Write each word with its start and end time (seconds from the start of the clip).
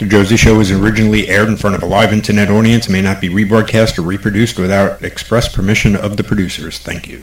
The 0.00 0.06
Josie 0.06 0.38
Show 0.38 0.56
was 0.56 0.70
originally 0.70 1.28
aired 1.28 1.48
in 1.48 1.58
front 1.58 1.76
of 1.76 1.82
a 1.82 1.86
live 1.86 2.10
internet 2.10 2.48
audience 2.48 2.86
and 2.86 2.94
may 2.94 3.02
not 3.02 3.20
be 3.20 3.28
rebroadcast 3.28 3.98
or 3.98 4.02
reproduced 4.02 4.58
without 4.58 5.02
express 5.02 5.54
permission 5.54 5.94
of 5.94 6.16
the 6.16 6.24
producers. 6.24 6.78
Thank 6.78 7.06
you. 7.06 7.22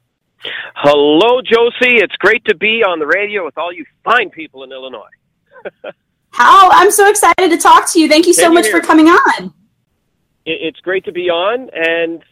Hello, 0.75 1.41
Josie. 1.41 1.97
It's 1.97 2.15
great 2.17 2.43
to 2.45 2.55
be 2.55 2.83
on 2.83 2.99
the 2.99 3.05
radio 3.05 3.45
with 3.45 3.57
all 3.57 3.71
you 3.71 3.85
fine 4.03 4.29
people 4.31 4.63
in 4.63 4.71
Illinois. 4.73 5.09
How 6.31 6.69
I'm 6.71 6.91
so 6.91 7.09
excited 7.09 7.51
to 7.51 7.57
talk 7.57 7.89
to 7.91 8.01
you. 8.01 8.09
Thank 8.09 8.27
you 8.27 8.33
so 8.33 8.51
much 8.51 8.65
here. 8.65 8.81
for 8.81 8.85
coming 8.85 9.07
on. 9.07 9.53
It's 10.45 10.79
great 10.79 11.05
to 11.05 11.11
be 11.13 11.29
on, 11.29 11.69
and 11.73 12.23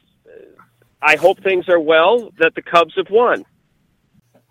I 1.01 1.15
hope 1.15 1.41
things 1.43 1.69
are 1.69 1.79
well. 1.79 2.31
That 2.39 2.55
the 2.55 2.61
Cubs 2.61 2.95
have 2.97 3.09
won. 3.09 3.45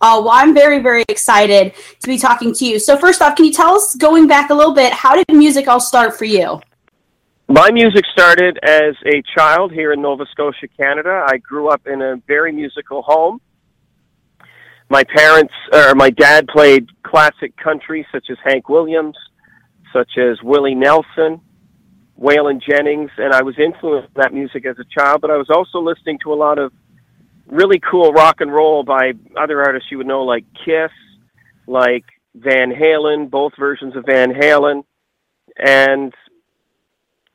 Uh, 0.00 0.20
well, 0.22 0.31
I'm 0.31 0.54
very, 0.54 0.78
very 0.78 1.04
excited 1.09 1.75
to 2.00 2.06
be 2.06 2.19
talking 2.19 2.54
to 2.54 2.64
you. 2.64 2.78
So, 2.78 2.97
first 2.97 3.20
off, 3.20 3.34
can 3.34 3.44
you 3.44 3.53
tell 3.53 3.75
us, 3.75 3.97
going 3.97 4.28
back 4.28 4.50
a 4.50 4.54
little 4.54 4.75
bit, 4.75 4.92
how 4.92 5.16
did 5.16 5.26
music 5.36 5.66
all 5.66 5.81
start 5.81 6.16
for 6.16 6.25
you? 6.25 6.60
My 7.48 7.70
music 7.70 8.04
started 8.12 8.59
as 8.62 8.94
a 9.06 9.22
child 9.34 9.72
here 9.72 9.92
in 9.92 10.03
Nova 10.03 10.26
Scotia, 10.31 10.69
Canada. 10.76 11.25
I 11.26 11.38
grew 11.38 11.69
up 11.69 11.86
in 11.86 12.03
a 12.03 12.16
very 12.28 12.53
musical 12.53 13.03
home. 13.03 13.41
My 14.91 15.03
parents, 15.03 15.53
or 15.72 15.94
my 15.94 16.10
dad, 16.10 16.47
played 16.47 16.88
classic 17.03 17.56
country 17.56 18.06
such 18.12 18.26
as 18.30 18.36
Hank 18.44 18.69
Williams, 18.69 19.16
such 19.92 20.19
as 20.19 20.41
Willie 20.42 20.75
Nelson, 20.75 21.41
Waylon 22.20 22.60
Jennings, 22.62 23.10
and 23.16 23.32
I 23.32 23.42
was 23.42 23.59
influenced 23.59 24.15
that 24.15 24.32
music 24.32 24.66
as 24.66 24.76
a 24.78 24.84
child. 24.84 25.22
But 25.22 25.30
I 25.30 25.36
was 25.36 25.48
also 25.50 25.80
listening 25.80 26.19
to 26.25 26.32
a 26.32 26.36
lot 26.36 26.59
of 26.59 26.72
really 27.48 27.81
cool 27.81 28.12
rock 28.12 28.41
and 28.41 28.53
roll 28.53 28.82
by 28.82 29.12
other 29.36 29.62
artists 29.62 29.91
you 29.91 29.98
would 29.98 30.06
know, 30.06 30.22
like 30.22 30.44
Kiss, 30.64 30.91
like 31.66 32.04
Van 32.34 32.70
Halen, 32.70 33.31
both 33.31 33.53
versions 33.59 33.97
of 33.97 34.04
Van 34.06 34.32
Halen, 34.32 34.84
and 35.59 36.14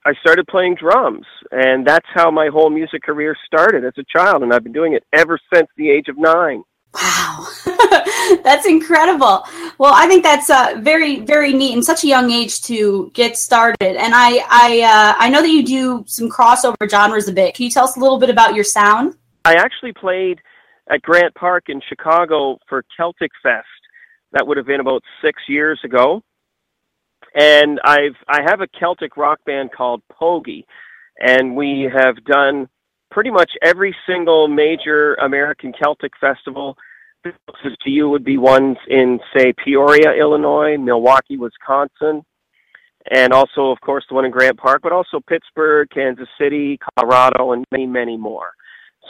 I 0.06 0.13
started 0.16 0.47
playing 0.47 0.75
drums, 0.75 1.25
and 1.51 1.85
that's 1.85 2.07
how 2.13 2.29
my 2.29 2.47
whole 2.47 2.69
music 2.69 3.03
career 3.03 3.38
started 3.46 3.85
as 3.85 3.94
a 3.97 4.03
child, 4.03 4.44
and 4.44 4.53
I've 4.53 4.63
been 4.63 4.74
doing 4.74 4.94
it 4.94 5.03
ever 5.13 5.40
since 5.53 5.68
the 5.78 5.90
age 5.90 6.09
of 6.09 6.18
nine. 6.18 6.63
Wow, 6.94 7.47
that's 8.44 8.68
incredible. 8.68 9.45
Well, 9.78 9.94
I 9.94 10.06
think 10.07 10.24
that's 10.24 10.50
uh, 10.50 10.75
very, 10.80 11.22
very 11.22 11.53
neat 11.53 11.74
in 11.74 11.81
such 11.81 12.03
a 12.03 12.07
young 12.07 12.31
age 12.31 12.62
to 12.63 13.12
get 13.13 13.38
started. 13.38 13.78
And 13.81 14.13
I, 14.13 14.45
I, 14.50 14.81
uh, 14.81 15.16
I 15.18 15.30
know 15.30 15.41
that 15.41 15.50
you 15.50 15.63
do 15.63 16.03
some 16.06 16.30
crossover 16.30 16.90
genres 16.90 17.28
a 17.28 17.34
bit. 17.34 17.56
Can 17.56 17.63
you 17.63 17.72
tell 17.72 17.85
us 17.85 17.95
a 17.95 18.00
little 18.00 18.19
bit 18.19 18.30
about 18.30 18.53
your 18.53 18.63
sound? 18.63 19.16
I 19.46 19.56
actually 19.56 19.92
played 19.92 20.40
at 20.90 21.02
Grant 21.02 21.36
Park 21.36 21.66
in 21.68 21.81
Chicago 21.88 22.58
for 22.70 22.86
Celtic 22.96 23.31
Fest. 23.42 23.68
That 24.31 24.48
would 24.48 24.58
have 24.58 24.66
been 24.66 24.80
about 24.80 25.04
six 25.22 25.42
years 25.48 25.80
ago. 25.84 26.24
And 27.36 27.80
I've 27.84 28.16
I 28.28 28.42
have 28.46 28.62
a 28.62 28.68
Celtic 28.80 29.18
rock 29.18 29.40
band 29.46 29.72
called 29.72 30.02
Pogey, 30.12 30.66
and 31.20 31.56
we 31.56 31.90
have 31.94 32.24
done 32.26 32.70
pretty 33.12 33.31
much 33.31 33.52
every 33.62 33.96
single 34.08 34.48
major 34.48 35.16
American 35.16 35.74
Celtic 35.81 36.14
festival. 36.22 36.78
Closest 37.24 37.81
to 37.81 37.90
you 37.90 38.10
would 38.10 38.24
be 38.24 38.38
ones 38.38 38.78
in 38.88 39.20
say 39.36 39.54
Peoria, 39.64 40.14
Illinois, 40.14 40.78
Milwaukee, 40.78 41.38
Wisconsin, 41.38 42.24
and 43.12 43.34
also 43.34 43.72
of 43.72 43.81
course 43.81 44.06
the 44.10 44.16
one 44.16 44.25
in 44.25 44.31
Grant 44.31 44.58
Park, 44.58 44.81
but 44.84 44.92
also 44.92 45.20
Pittsburgh, 45.20 45.90
Kansas 45.90 46.30
City, 46.40 46.78
Colorado, 46.98 47.54
and 47.54 47.66
many 47.72 47.88
many 47.88 48.18
more. 48.18 48.52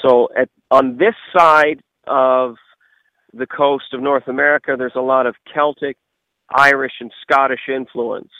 So 0.01 0.29
at, 0.37 0.49
on 0.71 0.97
this 0.97 1.15
side 1.35 1.81
of 2.07 2.55
the 3.33 3.47
coast 3.47 3.93
of 3.93 4.01
North 4.01 4.27
America, 4.27 4.75
there's 4.77 4.95
a 4.95 5.01
lot 5.01 5.25
of 5.25 5.35
Celtic, 5.53 5.97
Irish, 6.53 6.93
and 6.99 7.11
Scottish 7.21 7.69
influence. 7.73 8.31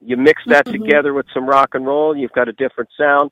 You 0.00 0.16
mix 0.16 0.42
that 0.46 0.66
mm-hmm. 0.66 0.82
together 0.82 1.14
with 1.14 1.26
some 1.32 1.46
rock 1.46 1.70
and 1.72 1.86
roll, 1.86 2.16
you've 2.16 2.32
got 2.32 2.48
a 2.48 2.52
different 2.52 2.90
sound. 2.98 3.30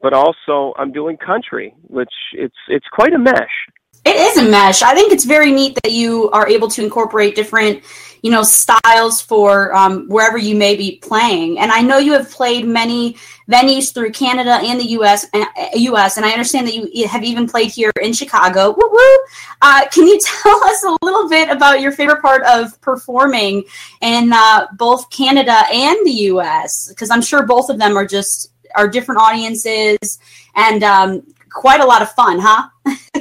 But 0.00 0.12
also, 0.12 0.74
I'm 0.76 0.92
doing 0.92 1.16
country, 1.16 1.74
which 1.82 2.12
it's 2.32 2.56
it's 2.68 2.86
quite 2.92 3.14
a 3.14 3.18
mesh. 3.18 3.56
It 4.04 4.16
is 4.16 4.36
a 4.36 4.48
mesh. 4.48 4.82
I 4.82 4.94
think 4.94 5.12
it's 5.12 5.24
very 5.24 5.50
neat 5.50 5.78
that 5.82 5.92
you 5.92 6.30
are 6.30 6.46
able 6.46 6.68
to 6.68 6.84
incorporate 6.84 7.34
different, 7.34 7.82
you 8.22 8.30
know, 8.30 8.42
styles 8.42 9.22
for 9.22 9.74
um, 9.74 10.06
wherever 10.08 10.36
you 10.36 10.54
may 10.54 10.76
be 10.76 10.96
playing. 10.96 11.58
And 11.58 11.72
I 11.72 11.80
know 11.80 11.96
you 11.96 12.12
have 12.12 12.30
played 12.30 12.66
many 12.66 13.16
venues 13.50 13.94
through 13.94 14.12
Canada 14.12 14.58
and 14.62 14.78
the 14.78 14.84
U.S. 14.90 15.26
Uh, 15.32 15.46
U.S. 15.74 16.18
And 16.18 16.26
I 16.26 16.32
understand 16.32 16.66
that 16.66 16.74
you 16.74 17.08
have 17.08 17.24
even 17.24 17.48
played 17.48 17.70
here 17.70 17.92
in 18.02 18.12
Chicago. 18.12 18.74
Woo 18.76 18.90
woo! 18.92 19.18
Uh, 19.62 19.86
can 19.90 20.06
you 20.06 20.20
tell 20.42 20.64
us 20.64 20.84
a 20.84 20.96
little 21.02 21.28
bit 21.28 21.48
about 21.48 21.80
your 21.80 21.92
favorite 21.92 22.20
part 22.20 22.42
of 22.42 22.78
performing 22.82 23.64
in 24.02 24.32
uh, 24.34 24.66
both 24.74 25.08
Canada 25.08 25.62
and 25.72 26.06
the 26.06 26.14
U.S. 26.28 26.88
Because 26.90 27.10
I'm 27.10 27.22
sure 27.22 27.46
both 27.46 27.70
of 27.70 27.78
them 27.78 27.96
are 27.96 28.06
just 28.06 28.50
are 28.74 28.88
different 28.88 29.20
audiences 29.20 30.18
and 30.56 30.82
um, 30.82 31.22
quite 31.50 31.80
a 31.80 31.86
lot 31.86 32.02
of 32.02 32.10
fun, 32.12 32.38
huh? 32.38 32.68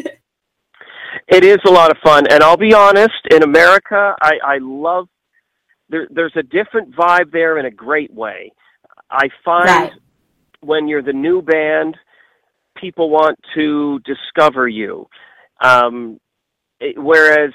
it 1.33 1.44
is 1.44 1.57
a 1.65 1.71
lot 1.71 1.89
of 1.89 1.97
fun, 2.03 2.27
and 2.30 2.44
I'll 2.44 2.57
be 2.57 2.74
honest. 2.74 3.13
In 3.31 3.44
America, 3.44 4.15
I, 4.21 4.33
I 4.45 4.57
love. 4.62 5.07
There, 5.89 6.07
there's 6.09 6.33
a 6.35 6.44
different 6.44 6.95
vibe 6.95 7.31
there 7.31 7.57
in 7.57 7.65
a 7.65 7.71
great 7.71 8.13
way. 8.13 8.51
I 9.09 9.30
find 9.44 9.68
right. 9.68 9.91
when 10.62 10.88
you're 10.88 11.03
the 11.03 11.13
new 11.13 11.41
band, 11.41 11.97
people 12.77 13.09
want 13.09 13.38
to 13.56 14.00
discover 14.00 14.68
you. 14.68 15.07
Um, 15.62 16.19
whereas, 16.97 17.51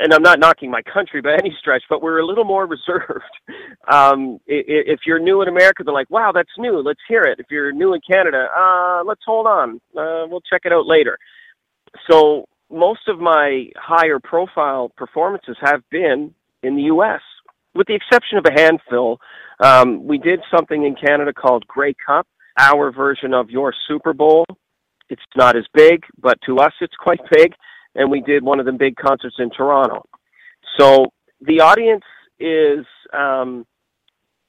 and 0.00 0.12
I'm 0.12 0.22
not 0.22 0.38
knocking 0.38 0.70
my 0.70 0.82
country 0.82 1.20
by 1.20 1.34
any 1.38 1.54
stretch, 1.58 1.82
but 1.88 2.02
we're 2.02 2.18
a 2.18 2.26
little 2.26 2.44
more 2.44 2.66
reserved. 2.76 3.24
Um, 3.90 4.38
if 4.46 5.00
you're 5.06 5.20
new 5.20 5.42
in 5.42 5.48
America, 5.48 5.84
they're 5.84 5.94
like, 5.94 6.10
"Wow, 6.10 6.32
that's 6.32 6.50
new. 6.58 6.80
Let's 6.80 7.00
hear 7.08 7.22
it." 7.22 7.38
If 7.38 7.46
you're 7.50 7.72
new 7.72 7.94
in 7.94 8.00
Canada, 8.08 8.48
uh, 8.56 9.02
let's 9.04 9.22
hold 9.24 9.46
on. 9.46 9.80
Uh, 9.96 10.26
we'll 10.28 10.42
check 10.42 10.62
it 10.64 10.72
out 10.72 10.86
later. 10.86 11.18
So 12.10 12.46
most 12.74 13.08
of 13.08 13.18
my 13.18 13.70
higher 13.76 14.18
profile 14.18 14.90
performances 14.96 15.56
have 15.60 15.82
been 15.90 16.34
in 16.62 16.76
the 16.76 16.82
U.S., 16.82 17.20
with 17.74 17.86
the 17.86 17.94
exception 17.94 18.38
of 18.38 18.44
a 18.46 18.52
handful. 18.52 19.20
Um, 19.60 20.04
we 20.04 20.18
did 20.18 20.40
something 20.54 20.84
in 20.84 20.94
Canada 20.94 21.32
called 21.32 21.66
Grey 21.66 21.94
Cup, 22.06 22.26
our 22.58 22.92
version 22.92 23.34
of 23.34 23.50
your 23.50 23.72
Super 23.88 24.12
Bowl. 24.12 24.44
It's 25.08 25.22
not 25.36 25.56
as 25.56 25.64
big, 25.74 26.04
but 26.20 26.38
to 26.46 26.58
us, 26.58 26.72
it's 26.80 26.94
quite 26.96 27.20
big 27.30 27.54
and 27.94 28.10
we 28.10 28.20
did 28.20 28.42
one 28.42 28.60
of 28.60 28.66
the 28.66 28.72
big 28.72 28.96
concerts 28.96 29.36
in 29.38 29.50
Toronto. 29.50 30.04
So 30.78 31.12
the 31.40 31.60
audience 31.60 32.04
is 32.38 32.84
um, 33.12 33.66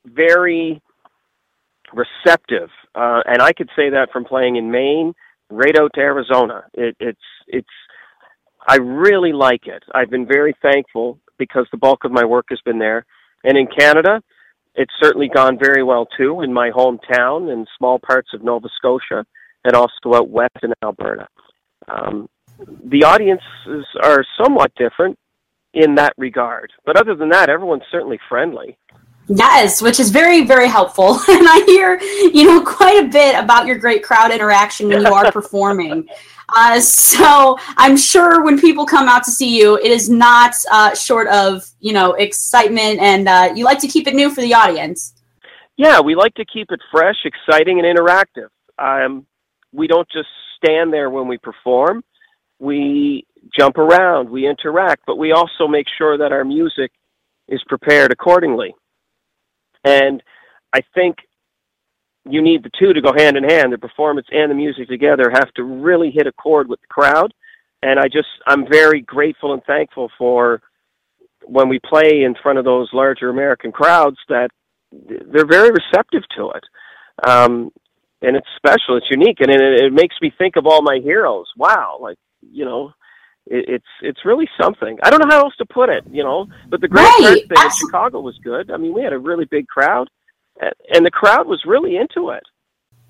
very 0.06 0.82
receptive, 1.94 2.70
uh, 2.96 3.22
and 3.26 3.42
I 3.42 3.54
could 3.54 3.70
say 3.76 3.90
that 3.92 4.12
from 4.12 4.26
playing 4.26 4.56
in 4.56 4.72
Maine 4.72 5.14
right 5.50 5.78
out 5.78 5.92
to 5.94 6.02
Arizona. 6.02 6.64
It, 6.74 6.96
it's 7.00 7.20
it's 7.48 7.68
I 8.68 8.78
really 8.78 9.34
like 9.34 9.68
it. 9.68 9.84
I've 9.94 10.10
been 10.10 10.26
very 10.26 10.56
thankful 10.62 11.20
because 11.38 11.68
the 11.72 11.78
bulk 11.78 12.04
of 12.04 12.12
my 12.12 12.26
work 12.26 12.46
has 12.50 12.60
been 12.66 12.80
there, 12.80 13.06
and 13.44 13.58
in 13.58 13.68
Canada, 13.68 14.22
it's 14.76 14.94
certainly 15.02 15.30
gone 15.34 15.58
very 15.60 15.84
well 15.84 16.08
too. 16.18 16.42
In 16.42 16.54
my 16.54 16.70
hometown 16.70 17.52
and 17.52 17.68
small 17.78 18.00
parts 18.00 18.30
of 18.34 18.44
Nova 18.44 18.68
Scotia, 18.76 19.26
and 19.64 19.76
also 19.76 20.16
out 20.16 20.30
west 20.30 20.58
in 20.64 20.74
Alberta. 20.84 21.28
Um, 21.88 22.30
the 22.86 23.04
audiences 23.04 23.86
are 24.02 24.26
somewhat 24.42 24.74
different 24.76 25.18
in 25.74 25.96
that 25.96 26.14
regard. 26.18 26.72
But 26.86 26.98
other 26.98 27.16
than 27.16 27.30
that, 27.30 27.50
everyone's 27.50 27.84
certainly 27.92 28.20
friendly. 28.30 28.78
Yes, 29.28 29.82
which 29.82 30.00
is 30.00 30.12
very, 30.12 30.46
very 30.46 30.68
helpful. 30.68 31.20
And 31.30 31.48
I 31.48 31.64
hear, 31.66 32.00
you 32.34 32.46
know, 32.46 32.62
quite 32.62 33.04
a 33.04 33.08
bit 33.08 33.36
about 33.36 33.66
your 33.66 33.78
great 33.78 34.04
crowd 34.04 34.32
interaction 34.32 34.88
when 34.88 35.02
you 35.02 35.14
are 35.14 35.32
performing. 35.40 36.08
Uh, 36.56 36.80
so 36.80 37.58
I'm 37.78 37.98
sure 37.98 38.44
when 38.44 38.60
people 38.60 38.86
come 38.86 39.10
out 39.10 39.24
to 39.24 39.32
see 39.32 39.60
you, 39.60 39.78
it 39.78 39.92
is 39.92 40.10
not 40.10 40.54
uh, 40.72 40.94
short 40.94 41.28
of, 41.30 41.66
you 41.80 41.92
know, 41.92 42.14
excitement 42.14 43.00
and 43.00 43.28
uh, 43.28 43.54
you 43.56 43.66
like 43.66 43.80
to 43.80 43.88
keep 43.88 44.08
it 44.08 44.14
new 44.14 44.30
for 44.30 44.42
the 44.42 44.54
audience. 44.54 45.14
Yeah, 45.76 46.00
we 46.00 46.16
like 46.16 46.36
to 46.36 46.46
keep 46.46 46.72
it 46.72 46.80
fresh, 46.92 47.18
exciting, 47.26 47.80
and 47.80 47.98
interactive. 47.98 48.50
Um, 48.78 49.26
we 49.74 49.88
don't 49.88 50.08
just 50.10 50.30
stand 50.58 50.94
there 50.94 51.10
when 51.10 51.28
we 51.28 51.38
perform 51.38 52.04
we 52.60 53.26
jump 53.58 53.78
around, 53.78 54.30
we 54.30 54.48
interact, 54.48 55.04
but 55.06 55.18
we 55.18 55.32
also 55.32 55.68
make 55.68 55.88
sure 55.98 56.18
that 56.18 56.32
our 56.32 56.44
music 56.44 56.92
is 57.48 57.62
prepared 57.68 58.12
accordingly. 58.12 58.74
And 59.86 60.22
I 60.74 60.82
think 60.94 61.18
you 62.28 62.42
need 62.42 62.64
the 62.64 62.72
two 62.78 62.94
to 62.94 63.02
go 63.02 63.14
hand 63.16 63.38
in 63.38 63.44
hand. 63.44 63.72
The 63.72 63.78
performance 63.78 64.28
and 64.32 64.50
the 64.50 64.56
music 64.56 64.88
together 64.90 65.30
have 65.32 65.54
to 65.54 65.64
really 65.64 66.12
hit 66.12 66.28
a 66.28 66.32
chord 66.34 66.68
with 66.68 66.82
the 66.82 66.88
crowd. 66.88 67.34
And 67.84 68.00
I 68.00 68.06
just, 68.06 68.28
I'm 68.48 68.68
very 68.68 69.02
grateful 69.02 69.54
and 69.54 69.64
thankful 69.64 70.10
for 70.18 70.62
when 71.44 71.70
we 71.70 71.80
play 71.80 72.24
in 72.24 72.36
front 72.42 72.58
of 72.58 72.66
those 72.66 72.90
larger 72.94 73.30
American 73.30 73.72
crowds 73.72 74.18
that 74.28 74.50
they're 74.92 75.46
very 75.46 75.70
receptive 75.70 76.24
to 76.36 76.52
it. 76.52 76.64
Um, 77.30 77.72
and 78.22 78.36
it's 78.36 78.48
special, 78.56 78.98
it's 78.98 79.12
unique, 79.12 79.38
and 79.40 79.52
it, 79.52 79.62
it 79.62 79.94
makes 79.94 80.16
me 80.22 80.32
think 80.38 80.56
of 80.56 80.66
all 80.66 80.82
my 80.82 81.00
heroes. 81.04 81.46
Wow, 81.58 82.00
like 82.02 82.18
you 82.42 82.66
know, 82.66 82.92
it, 83.48 83.66
it's 83.68 83.86
it's 84.02 84.26
really 84.26 84.48
something. 84.60 84.98
I 85.04 85.10
don't 85.10 85.20
know 85.20 85.30
how 85.30 85.44
else 85.44 85.56
to 85.58 85.66
put 85.66 85.90
it, 85.90 86.04
you 86.10 86.24
know. 86.24 86.48
But 86.70 86.82
the 86.82 86.88
Great 86.88 87.04
right. 87.04 87.44
thing 87.48 87.64
in 87.64 87.72
Chicago 87.72 88.20
was 88.22 88.38
good. 88.44 88.72
I 88.72 88.78
mean, 88.78 88.94
we 88.94 89.02
had 89.02 89.14
a 89.14 89.20
really 89.20 89.46
big 89.46 89.68
crowd, 89.68 90.10
and 90.94 91.06
the 91.06 91.12
crowd 91.12 91.48
was 91.48 91.64
really 91.66 91.98
into 91.98 92.30
it. 92.30 92.44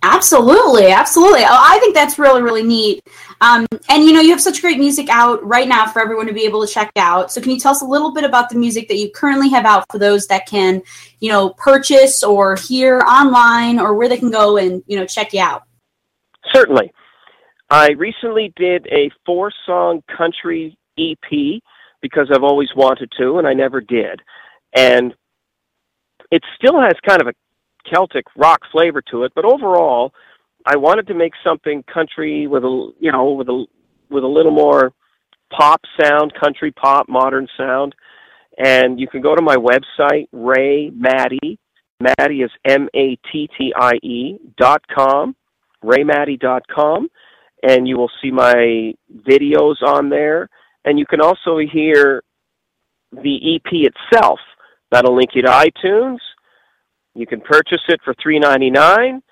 Absolutely, 0.04 0.92
absolutely. 0.92 1.42
Oh, 1.42 1.48
I 1.50 1.80
think 1.80 1.96
that's 1.96 2.20
really, 2.20 2.44
really 2.44 2.62
neat. 2.62 3.02
Um, 3.42 3.66
and 3.90 4.04
you 4.04 4.14
know, 4.14 4.22
you 4.22 4.30
have 4.30 4.42
such 4.42 4.62
great 4.62 4.78
music 4.78 5.10
out 5.10 5.44
right 5.44 5.68
now 5.68 5.88
for 5.88 6.00
everyone 6.00 6.28
to 6.28 6.34
be 6.34 6.46
able 6.46 6.66
to 6.66 6.72
check 6.72 6.92
out. 6.96 7.32
So, 7.32 7.42
can 7.42 7.50
you 7.50 7.60
tell 7.60 7.72
us 7.72 7.82
a 7.82 7.86
little 7.86 8.14
bit 8.14 8.24
about 8.24 8.50
the 8.50 8.56
music 8.56 8.88
that 8.90 8.98
you 8.98 9.10
currently 9.10 9.50
have 9.50 9.66
out 9.66 9.86
for 9.92 9.98
those 9.98 10.28
that 10.28 10.46
can, 10.46 10.84
you 11.22 11.32
know, 11.32 11.50
purchase 11.52 12.22
or 12.22 12.56
hear 12.56 13.00
online, 13.00 13.80
or 13.80 13.96
where 13.96 14.08
they 14.08 14.18
can 14.18 14.30
go 14.30 14.58
and 14.58 14.84
you 14.86 14.96
know 14.96 15.08
check 15.08 15.34
you 15.34 15.42
out? 15.42 15.64
Certainly. 16.54 16.92
I 17.70 17.92
recently 17.92 18.54
did 18.56 18.88
a 18.88 19.10
four 19.26 19.52
song 19.66 20.04
country 20.16 20.78
EP 21.00 21.62
because 22.02 22.30
I've 22.34 22.44
always 22.44 22.70
wanted 22.76 23.12
to 23.18 23.38
and 23.38 23.48
I 23.48 23.54
never 23.54 23.82
did. 23.82 24.22
And 24.74 25.14
it 26.32 26.44
still 26.56 26.80
has 26.80 26.94
kind 27.08 27.22
of 27.22 27.28
a 27.28 27.34
Celtic 27.90 28.26
rock 28.36 28.60
flavor 28.72 29.02
to 29.12 29.24
it, 29.24 29.32
but 29.36 29.46
overall, 29.46 30.12
I 30.66 30.76
wanted 30.76 31.06
to 31.08 31.14
make 31.14 31.34
something 31.44 31.84
country 31.84 32.48
with 32.48 32.64
a 32.64 32.92
you 33.00 33.12
know 33.12 33.32
with 33.32 33.48
a 33.48 33.66
with 34.10 34.24
a 34.24 34.28
little 34.28 34.52
more 34.52 34.92
pop 35.52 35.82
sound, 36.02 36.34
country 36.34 36.72
pop, 36.72 37.08
modern 37.08 37.48
sound. 37.56 37.94
And 38.58 39.00
you 39.00 39.08
can 39.08 39.22
go 39.22 39.36
to 39.36 39.42
my 39.42 39.56
website, 39.56 40.28
Ray 40.32 40.90
Mattie. 40.90 41.60
Mattie 42.00 42.42
is 42.42 42.52
M 42.66 42.90
A 42.96 43.18
T 43.32 43.48
T 43.56 43.72
I 43.76 43.94
E 44.02 44.38
dot 44.58 44.82
com, 44.88 45.36
raymattie 45.84 46.40
dot 46.40 46.64
com 46.68 47.10
and 47.66 47.88
you 47.88 47.98
will 47.98 48.12
see 48.22 48.32
my 48.32 48.94
videos 49.28 49.82
on 49.82 50.10
there. 50.10 50.50
And 50.86 51.00
you 51.00 51.06
can 51.06 51.20
also 51.20 51.58
hear 51.58 52.24
the 53.12 53.56
EP 53.56 53.92
itself. 53.92 54.40
That'll 54.92 55.16
link 55.16 55.32
you 55.34 55.42
to 55.42 55.50
iTunes. 55.50 56.20
You 57.16 57.26
can 57.26 57.42
purchase 57.42 57.82
it 57.88 58.00
for 58.04 58.14
three 58.22 58.40
ninety 58.40 58.70
nine, 58.70 59.24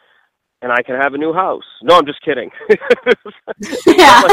and 0.62 0.72
I 0.72 0.82
can 0.82 0.96
have 0.96 1.14
a 1.14 1.18
new 1.18 1.34
house. 1.34 1.64
No, 1.84 1.98
I'm 1.98 2.06
just 2.06 2.22
kidding. 2.22 2.50
yeah. 3.86 4.24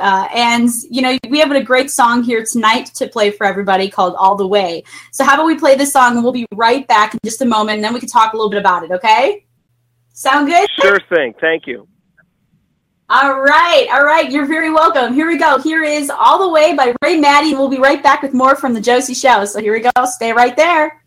uh, 0.00 0.28
and 0.34 0.68
you 0.90 1.00
know 1.00 1.16
we 1.28 1.38
have 1.38 1.50
a 1.52 1.62
great 1.62 1.90
song 1.90 2.24
here 2.24 2.44
tonight 2.44 2.86
to 2.96 3.06
play 3.06 3.30
for 3.30 3.46
everybody 3.46 3.88
called 3.88 4.14
"All 4.18 4.34
the 4.34 4.46
Way." 4.46 4.82
So 5.12 5.24
how 5.24 5.34
about 5.34 5.46
we 5.46 5.56
play 5.56 5.76
this 5.76 5.92
song 5.92 6.16
and 6.16 6.24
we'll 6.24 6.32
be 6.32 6.46
right 6.52 6.86
back 6.88 7.14
in 7.14 7.20
just 7.24 7.40
a 7.40 7.46
moment, 7.46 7.76
and 7.76 7.84
then 7.84 7.94
we 7.94 8.00
can 8.00 8.08
talk 8.08 8.34
a 8.34 8.36
little 8.36 8.50
bit 8.50 8.60
about 8.60 8.82
it. 8.82 8.90
Okay? 8.90 9.46
Sound 10.12 10.48
good? 10.48 10.68
Sure 10.82 10.98
thing. 11.08 11.32
Thank 11.40 11.66
you. 11.66 11.86
All 13.12 13.40
right, 13.40 13.88
all 13.90 14.04
right. 14.04 14.30
You're 14.30 14.46
very 14.46 14.70
welcome. 14.70 15.12
Here 15.14 15.26
we 15.26 15.36
go. 15.36 15.58
Here 15.58 15.82
is 15.82 16.10
All 16.10 16.38
the 16.38 16.48
Way 16.48 16.74
by 16.76 16.94
Ray 17.02 17.18
Mattie. 17.18 17.54
We'll 17.54 17.68
be 17.68 17.78
right 17.78 18.00
back 18.00 18.22
with 18.22 18.32
more 18.32 18.54
from 18.54 18.72
the 18.72 18.80
Josie 18.80 19.14
Show. 19.14 19.44
So 19.46 19.60
here 19.60 19.72
we 19.72 19.80
go. 19.80 19.90
Stay 20.04 20.32
right 20.32 20.56
there. 20.56 21.02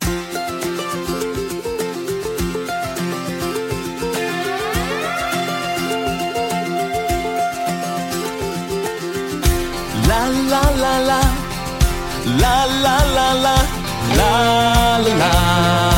La 10.09 10.27
la 10.27 10.61
la 10.75 10.99
la 10.99 11.21
la 12.41 12.65
la 12.83 12.97
la 13.15 13.33
la 13.33 13.55
la 14.17 14.97
la 14.97 15.92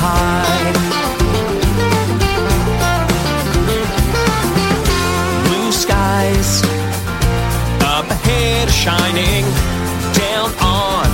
high. 0.00 0.72
Blue 5.46 5.72
skies 5.72 6.62
up 7.84 8.08
ahead 8.08 8.68
are 8.68 8.78
shining 8.86 9.44
down 10.16 10.48
on 10.64 11.06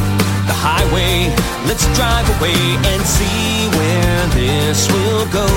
the 0.47 0.57
highway. 0.67 1.35
Let's 1.67 1.87
drive 1.99 2.27
away 2.39 2.61
and 2.91 3.03
see 3.03 3.69
where 3.77 4.27
this 4.39 4.87
will 4.93 5.27
go. 5.41 5.49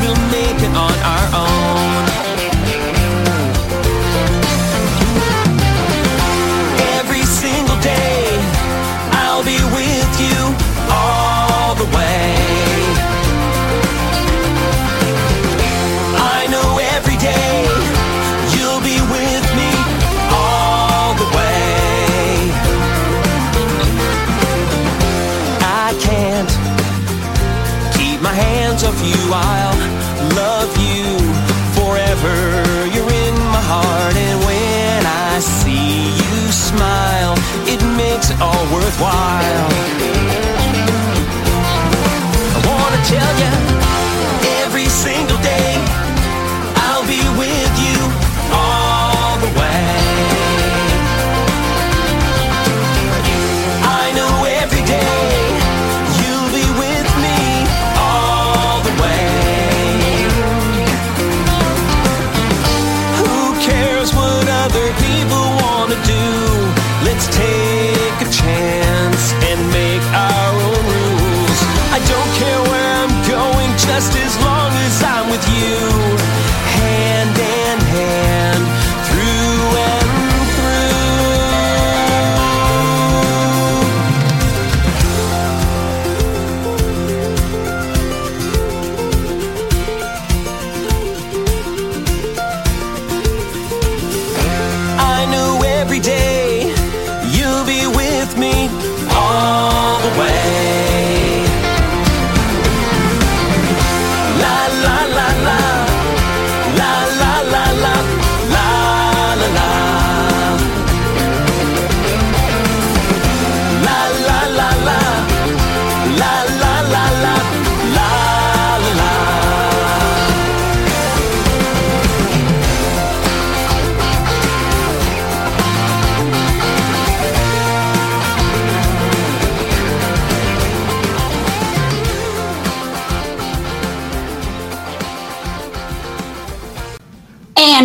We'll 0.00 0.22
make 0.34 0.58
it 0.66 0.74
on 0.74 0.96
our 1.14 1.26
own. 1.46 2.09
All 38.40 38.72
worthwhile. 38.72 39.89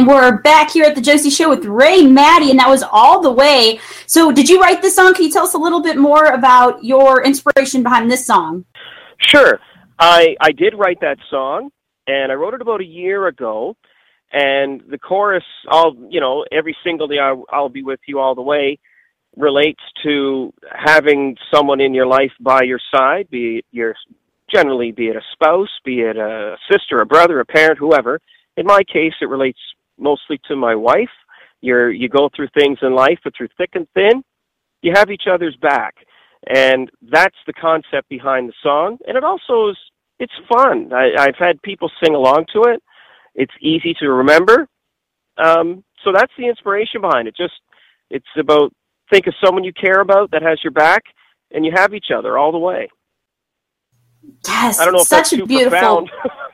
We're 0.05 0.37
back 0.41 0.69
here 0.71 0.85
at 0.85 0.93
the 0.93 1.01
Josie 1.01 1.31
Show 1.31 1.49
with 1.49 1.65
Ray 1.65 2.05
Mattie, 2.05 2.51
and 2.51 2.59
that 2.59 2.69
was 2.69 2.83
all 2.83 3.21
the 3.21 3.31
way. 3.31 3.79
So, 4.05 4.31
did 4.31 4.47
you 4.47 4.61
write 4.61 4.81
this 4.81 4.95
song? 4.95 5.13
Can 5.15 5.25
you 5.25 5.31
tell 5.31 5.45
us 5.45 5.55
a 5.55 5.57
little 5.57 5.81
bit 5.81 5.97
more 5.97 6.25
about 6.25 6.83
your 6.83 7.23
inspiration 7.23 7.81
behind 7.81 8.11
this 8.11 8.25
song? 8.25 8.65
Sure. 9.17 9.59
I 9.97 10.35
I 10.39 10.51
did 10.51 10.75
write 10.75 10.99
that 11.01 11.17
song, 11.29 11.71
and 12.05 12.31
I 12.31 12.35
wrote 12.35 12.53
it 12.53 12.61
about 12.61 12.81
a 12.81 12.85
year 12.85 13.27
ago. 13.27 13.75
And 14.31 14.81
the 14.89 14.99
chorus, 14.99 15.45
all 15.71 15.95
you 16.09 16.19
know, 16.19 16.45
every 16.51 16.75
single 16.83 17.07
day 17.07 17.19
I'll, 17.19 17.45
I'll 17.51 17.69
be 17.69 17.83
with 17.83 18.01
you 18.07 18.19
all 18.19 18.35
the 18.35 18.41
way, 18.41 18.77
relates 19.35 19.81
to 20.03 20.53
having 20.71 21.35
someone 21.53 21.81
in 21.81 21.93
your 21.93 22.07
life 22.07 22.31
by 22.39 22.63
your 22.63 22.79
side, 22.93 23.29
be 23.29 23.57
it 23.57 23.65
your 23.71 23.95
generally 24.53 24.91
be 24.91 25.07
it 25.07 25.15
a 25.15 25.21
spouse, 25.33 25.69
be 25.83 26.01
it 26.01 26.17
a 26.17 26.57
sister, 26.71 26.97
a 26.97 27.05
brother, 27.05 27.39
a 27.39 27.45
parent, 27.45 27.79
whoever. 27.79 28.19
In 28.57 28.65
my 28.65 28.83
case, 28.83 29.13
it 29.21 29.29
relates 29.29 29.59
mostly 29.97 30.39
to 30.47 30.55
my 30.55 30.75
wife. 30.75 31.09
You're 31.61 31.91
you 31.91 32.09
go 32.09 32.29
through 32.35 32.49
things 32.57 32.79
in 32.81 32.93
life, 32.95 33.19
but 33.23 33.33
through 33.35 33.49
thick 33.57 33.71
and 33.73 33.87
thin, 33.93 34.23
you 34.81 34.91
have 34.93 35.09
each 35.09 35.23
other's 35.31 35.55
back, 35.61 35.95
and 36.47 36.89
that's 37.01 37.37
the 37.47 37.53
concept 37.53 38.09
behind 38.09 38.49
the 38.49 38.53
song. 38.61 38.97
And 39.07 39.17
it 39.17 39.23
also 39.23 39.69
is 39.69 39.77
it's 40.19 40.33
fun. 40.47 40.91
I, 40.93 41.11
I've 41.17 41.37
had 41.37 41.61
people 41.61 41.89
sing 42.03 42.15
along 42.15 42.45
to 42.53 42.63
it. 42.63 42.81
It's 43.33 43.53
easy 43.61 43.93
to 43.99 44.09
remember. 44.09 44.67
Um, 45.37 45.83
so 46.03 46.11
that's 46.13 46.31
the 46.37 46.47
inspiration 46.47 47.01
behind 47.01 47.27
it. 47.27 47.35
Just 47.35 47.53
it's 48.09 48.25
about 48.37 48.71
think 49.09 49.27
of 49.27 49.33
someone 49.43 49.63
you 49.63 49.73
care 49.73 50.01
about 50.01 50.31
that 50.31 50.41
has 50.41 50.59
your 50.63 50.71
back, 50.71 51.03
and 51.51 51.65
you 51.65 51.71
have 51.75 51.93
each 51.93 52.07
other 52.15 52.37
all 52.37 52.51
the 52.51 52.57
way. 52.59 52.89
Yes, 54.47 54.79
I 54.79 54.85
don't 54.85 54.93
know 54.93 55.01
if 55.01 55.07
such 55.07 55.31
that's 55.31 55.33
a 55.33 55.37
too 55.37 55.45
beautiful. 55.45 55.71
profound. 55.71 56.09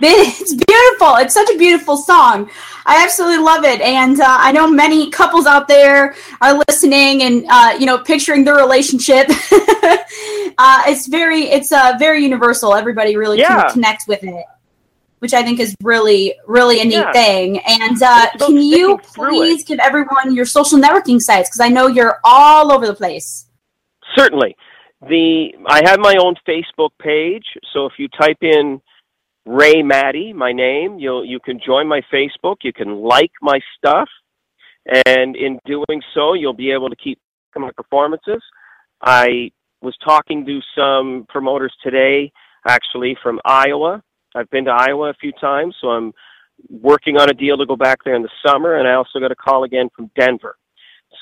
It's 0.00 0.54
beautiful. 0.54 1.16
It's 1.16 1.34
such 1.34 1.50
a 1.50 1.58
beautiful 1.58 1.96
song. 1.96 2.50
I 2.86 3.02
absolutely 3.04 3.38
love 3.44 3.64
it, 3.64 3.80
and 3.80 4.20
uh, 4.20 4.24
I 4.28 4.52
know 4.52 4.70
many 4.70 5.10
couples 5.10 5.44
out 5.44 5.66
there 5.66 6.14
are 6.40 6.62
listening 6.68 7.22
and 7.22 7.44
uh, 7.50 7.76
you 7.78 7.84
know 7.84 7.98
picturing 7.98 8.44
their 8.44 8.54
relationship. 8.54 9.26
uh, 10.58 10.82
it's 10.86 11.06
very, 11.08 11.42
it's 11.50 11.72
uh, 11.72 11.94
very 11.98 12.22
universal. 12.22 12.74
Everybody 12.74 13.16
really 13.16 13.38
Yeah. 13.38 13.62
can 13.62 13.72
connect 13.72 14.04
with 14.06 14.22
it, 14.22 14.44
which 15.18 15.34
I 15.34 15.42
think 15.42 15.58
is 15.58 15.74
really, 15.82 16.34
really 16.46 16.80
a 16.80 16.84
neat 16.84 16.94
Yeah. 16.94 17.12
thing. 17.12 17.58
And 17.58 18.00
uh, 18.00 18.26
can 18.38 18.56
you 18.56 18.98
please 19.02 19.64
give 19.64 19.80
everyone 19.80 20.34
your 20.34 20.46
social 20.46 20.78
networking 20.78 21.20
sites 21.20 21.48
because 21.48 21.60
I 21.60 21.68
know 21.68 21.88
you're 21.88 22.20
all 22.24 22.72
over 22.72 22.86
the 22.86 22.94
place. 22.94 23.46
Certainly. 24.16 24.56
The 25.08 25.54
I 25.66 25.82
have 25.88 25.98
my 26.00 26.16
own 26.16 26.34
Facebook 26.48 26.90
page, 27.00 27.44
so 27.72 27.86
if 27.86 27.92
you 27.98 28.08
type 28.08 28.38
in 28.42 28.80
Ray 29.48 29.82
Mattie, 29.82 30.34
my 30.34 30.52
name, 30.52 30.98
you'll 30.98 31.24
you 31.24 31.40
can 31.40 31.58
join 31.64 31.88
my 31.88 32.02
Facebook, 32.12 32.56
you 32.62 32.72
can 32.74 32.96
like 32.96 33.32
my 33.40 33.58
stuff, 33.78 34.06
and 35.06 35.34
in 35.36 35.58
doing 35.64 36.02
so, 36.12 36.34
you'll 36.34 36.52
be 36.52 36.70
able 36.70 36.90
to 36.90 36.96
keep 36.96 37.18
my 37.56 37.70
performances. 37.74 38.42
I 39.00 39.50
was 39.80 39.96
talking 40.04 40.44
to 40.44 40.60
some 40.76 41.24
promoters 41.30 41.72
today, 41.82 42.30
actually 42.66 43.16
from 43.22 43.40
Iowa. 43.46 44.02
I've 44.34 44.50
been 44.50 44.66
to 44.66 44.70
Iowa 44.70 45.08
a 45.08 45.14
few 45.14 45.32
times, 45.40 45.74
so 45.80 45.88
I'm 45.88 46.12
working 46.68 47.16
on 47.16 47.30
a 47.30 47.34
deal 47.34 47.56
to 47.56 47.64
go 47.64 47.74
back 47.74 48.04
there 48.04 48.16
in 48.16 48.22
the 48.22 48.28
summer, 48.46 48.74
and 48.76 48.86
I 48.86 48.94
also 48.94 49.18
got 49.18 49.32
a 49.32 49.36
call 49.36 49.64
again 49.64 49.88
from 49.96 50.10
Denver. 50.14 50.58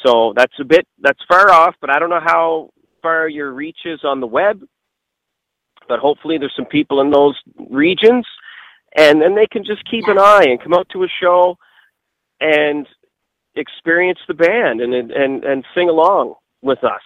So 0.05 0.33
that's 0.37 0.59
a 0.59 0.65
bit 0.65 0.85
that's 1.01 1.21
far 1.29 1.53
off, 1.53 1.77
but 1.81 1.91
I 1.91 2.01
don't 2.01 2.11
know 2.11 2.21
how 2.25 2.71
far 3.03 3.29
your 3.29 3.53
reach 3.53 3.79
is 3.85 4.01
on 4.03 4.19
the 4.19 4.27
web. 4.27 4.67
But 5.89 6.01
hopefully 6.01 6.39
there's 6.39 6.55
some 6.57 6.67
people 6.67 7.01
in 7.01 7.11
those 7.11 7.37
regions 7.71 8.27
and 8.97 9.21
then 9.21 9.35
they 9.35 9.47
can 9.47 9.65
just 9.65 9.89
keep 9.91 10.09
an 10.09 10.19
eye 10.19 10.47
and 10.49 10.61
come 10.61 10.73
out 10.73 10.89
to 10.91 11.05
a 11.05 11.09
show 11.21 11.57
and 12.41 12.87
experience 13.55 14.19
the 14.27 14.35
band 14.35 14.81
and 14.81 14.95
and 14.95 15.45
and 15.45 15.65
sing 15.75 15.89
along 15.89 16.35
with 16.63 16.83
us, 16.83 17.03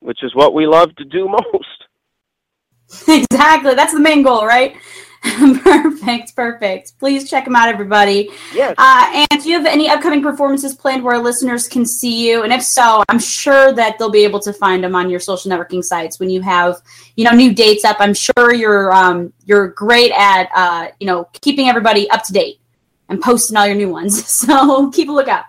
which 0.00 0.22
is 0.22 0.34
what 0.34 0.54
we 0.54 0.66
love 0.66 0.94
to 0.96 1.04
do 1.04 1.28
most. 1.52 3.08
exactly. 3.08 3.74
That's 3.74 3.92
the 3.92 4.00
main 4.00 4.22
goal, 4.22 4.46
right? 4.46 4.76
perfect, 5.62 6.36
perfect. 6.36 6.98
Please 6.98 7.28
check 7.30 7.46
them 7.46 7.56
out, 7.56 7.68
everybody. 7.68 8.28
Yes. 8.52 8.74
Uh, 8.76 9.26
and 9.30 9.42
do 9.42 9.48
you 9.48 9.56
have 9.56 9.64
any 9.64 9.88
upcoming 9.88 10.22
performances 10.22 10.74
planned 10.74 11.02
where 11.02 11.18
listeners 11.18 11.66
can 11.66 11.86
see 11.86 12.28
you? 12.28 12.42
And 12.42 12.52
if 12.52 12.62
so, 12.62 13.02
I'm 13.08 13.18
sure 13.18 13.72
that 13.72 13.98
they'll 13.98 14.10
be 14.10 14.24
able 14.24 14.40
to 14.40 14.52
find 14.52 14.84
them 14.84 14.94
on 14.94 15.08
your 15.08 15.20
social 15.20 15.50
networking 15.50 15.82
sites 15.82 16.20
when 16.20 16.28
you 16.28 16.42
have, 16.42 16.76
you 17.16 17.24
know, 17.24 17.30
new 17.30 17.54
dates 17.54 17.86
up. 17.86 17.96
I'm 18.00 18.12
sure 18.12 18.52
you're 18.52 18.92
um, 18.92 19.32
you're 19.46 19.68
great 19.68 20.12
at 20.12 20.50
uh, 20.54 20.88
you 21.00 21.06
know 21.06 21.28
keeping 21.40 21.68
everybody 21.68 22.08
up 22.10 22.22
to 22.24 22.32
date 22.32 22.60
and 23.08 23.20
posting 23.20 23.56
all 23.56 23.66
your 23.66 23.76
new 23.76 23.90
ones. 23.90 24.24
So 24.44 24.90
keep 24.90 25.08
a 25.08 25.12
lookout. 25.12 25.44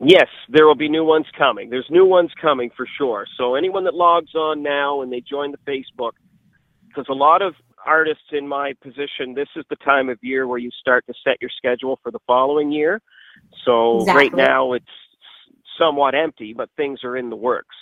Yes, 0.00 0.28
there 0.48 0.66
will 0.66 0.74
be 0.74 0.88
new 0.88 1.04
ones 1.04 1.26
coming. 1.36 1.68
There's 1.68 1.86
new 1.90 2.06
ones 2.06 2.30
coming 2.40 2.70
for 2.76 2.86
sure. 2.96 3.26
So 3.36 3.54
anyone 3.56 3.84
that 3.84 3.94
logs 3.94 4.34
on 4.34 4.62
now 4.62 5.02
and 5.02 5.12
they 5.12 5.20
join 5.20 5.52
the 5.52 5.58
Facebook, 5.58 6.12
because 6.88 7.06
a 7.08 7.14
lot 7.14 7.42
of 7.42 7.54
artists 7.86 8.24
in 8.32 8.46
my 8.46 8.74
position, 8.82 9.34
this 9.34 9.48
is 9.56 9.64
the 9.70 9.76
time 9.76 10.08
of 10.08 10.18
year 10.22 10.46
where 10.46 10.58
you 10.58 10.70
start 10.80 11.04
to 11.06 11.14
set 11.24 11.40
your 11.40 11.50
schedule 11.56 11.98
for 12.02 12.10
the 12.10 12.20
following 12.26 12.70
year. 12.70 13.00
So 13.64 14.04
right 14.06 14.34
now 14.34 14.72
it's 14.72 14.84
somewhat 15.78 16.14
empty, 16.14 16.52
but 16.52 16.70
things 16.76 17.00
are 17.04 17.16
in 17.16 17.30
the 17.30 17.36
works. 17.36 17.76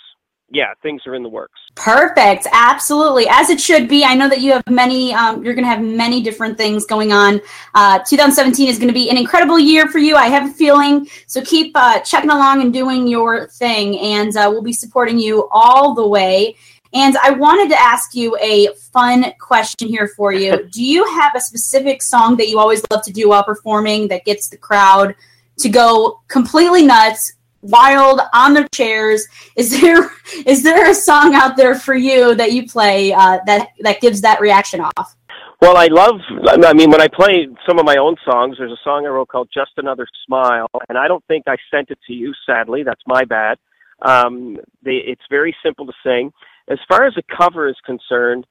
Yeah, 0.53 0.73
things 0.83 1.03
are 1.07 1.15
in 1.15 1.23
the 1.23 1.29
works. 1.29 1.59
Perfect. 1.75 2.45
Absolutely. 2.51 3.25
As 3.29 3.49
it 3.49 3.61
should 3.61 3.87
be. 3.87 4.03
I 4.03 4.15
know 4.15 4.27
that 4.27 4.41
you 4.41 4.51
have 4.51 4.63
many, 4.69 5.13
um, 5.13 5.45
you're 5.45 5.53
going 5.53 5.63
to 5.63 5.69
have 5.69 5.81
many 5.81 6.21
different 6.21 6.57
things 6.57 6.85
going 6.85 7.13
on. 7.13 7.39
Uh, 7.73 7.99
2017 7.99 8.67
is 8.67 8.77
going 8.77 8.89
to 8.89 8.93
be 8.93 9.09
an 9.09 9.17
incredible 9.17 9.57
year 9.57 9.87
for 9.87 9.99
you. 9.99 10.17
I 10.17 10.27
have 10.27 10.49
a 10.49 10.53
feeling. 10.53 11.07
So 11.25 11.41
keep 11.41 11.71
uh, 11.75 12.01
checking 12.01 12.31
along 12.31 12.61
and 12.61 12.73
doing 12.73 13.07
your 13.07 13.47
thing, 13.47 13.97
and 13.99 14.35
uh, 14.35 14.49
we'll 14.51 14.61
be 14.61 14.73
supporting 14.73 15.17
you 15.17 15.47
all 15.51 15.95
the 15.95 16.05
way. 16.05 16.57
And 16.93 17.17
I 17.17 17.31
wanted 17.31 17.69
to 17.69 17.81
ask 17.81 18.13
you 18.13 18.37
a 18.37 18.69
fun 18.91 19.33
question 19.39 19.87
here 19.87 20.09
for 20.15 20.33
you. 20.33 20.67
Do 20.71 20.83
you 20.83 21.05
have 21.15 21.35
a 21.35 21.41
specific 21.41 22.01
song 22.01 22.35
that 22.37 22.49
you 22.49 22.59
always 22.59 22.83
love 22.91 23.03
to 23.03 23.13
do 23.13 23.29
while 23.29 23.43
performing 23.43 24.07
that 24.09 24.25
gets 24.25 24.49
the 24.49 24.57
crowd 24.57 25.15
to 25.61 25.69
go 25.69 26.21
completely 26.27 26.85
nuts, 26.85 27.33
wild 27.61 28.21
on 28.33 28.53
their 28.53 28.67
chairs. 28.73 29.27
Is 29.55 29.79
there 29.79 30.09
is 30.45 30.63
there 30.63 30.89
a 30.89 30.93
song 30.93 31.35
out 31.35 31.55
there 31.55 31.75
for 31.75 31.95
you 31.95 32.35
that 32.35 32.51
you 32.51 32.67
play 32.67 33.13
uh, 33.13 33.39
that 33.45 33.69
that 33.81 34.01
gives 34.01 34.21
that 34.21 34.41
reaction 34.41 34.81
off? 34.81 35.15
Well, 35.61 35.77
I 35.77 35.87
love. 35.87 36.19
I 36.65 36.73
mean, 36.73 36.89
when 36.89 37.01
I 37.01 37.07
play 37.07 37.47
some 37.67 37.77
of 37.77 37.85
my 37.85 37.97
own 37.97 38.15
songs, 38.25 38.55
there's 38.57 38.71
a 38.71 38.83
song 38.83 39.05
I 39.05 39.09
wrote 39.09 39.27
called 39.27 39.49
"Just 39.53 39.71
Another 39.77 40.07
Smile," 40.25 40.67
and 40.89 40.97
I 40.97 41.07
don't 41.07 41.23
think 41.27 41.43
I 41.47 41.55
sent 41.69 41.91
it 41.91 41.99
to 42.07 42.13
you. 42.13 42.33
Sadly, 42.45 42.83
that's 42.83 43.01
my 43.05 43.23
bad. 43.25 43.57
Um, 44.01 44.57
they, 44.83 44.95
it's 44.95 45.21
very 45.29 45.55
simple 45.63 45.85
to 45.85 45.93
sing. 46.03 46.33
As 46.71 46.79
far 46.87 47.05
as 47.05 47.13
the 47.15 47.23
cover 47.23 47.67
is 47.67 47.75
concerned, 47.85 48.47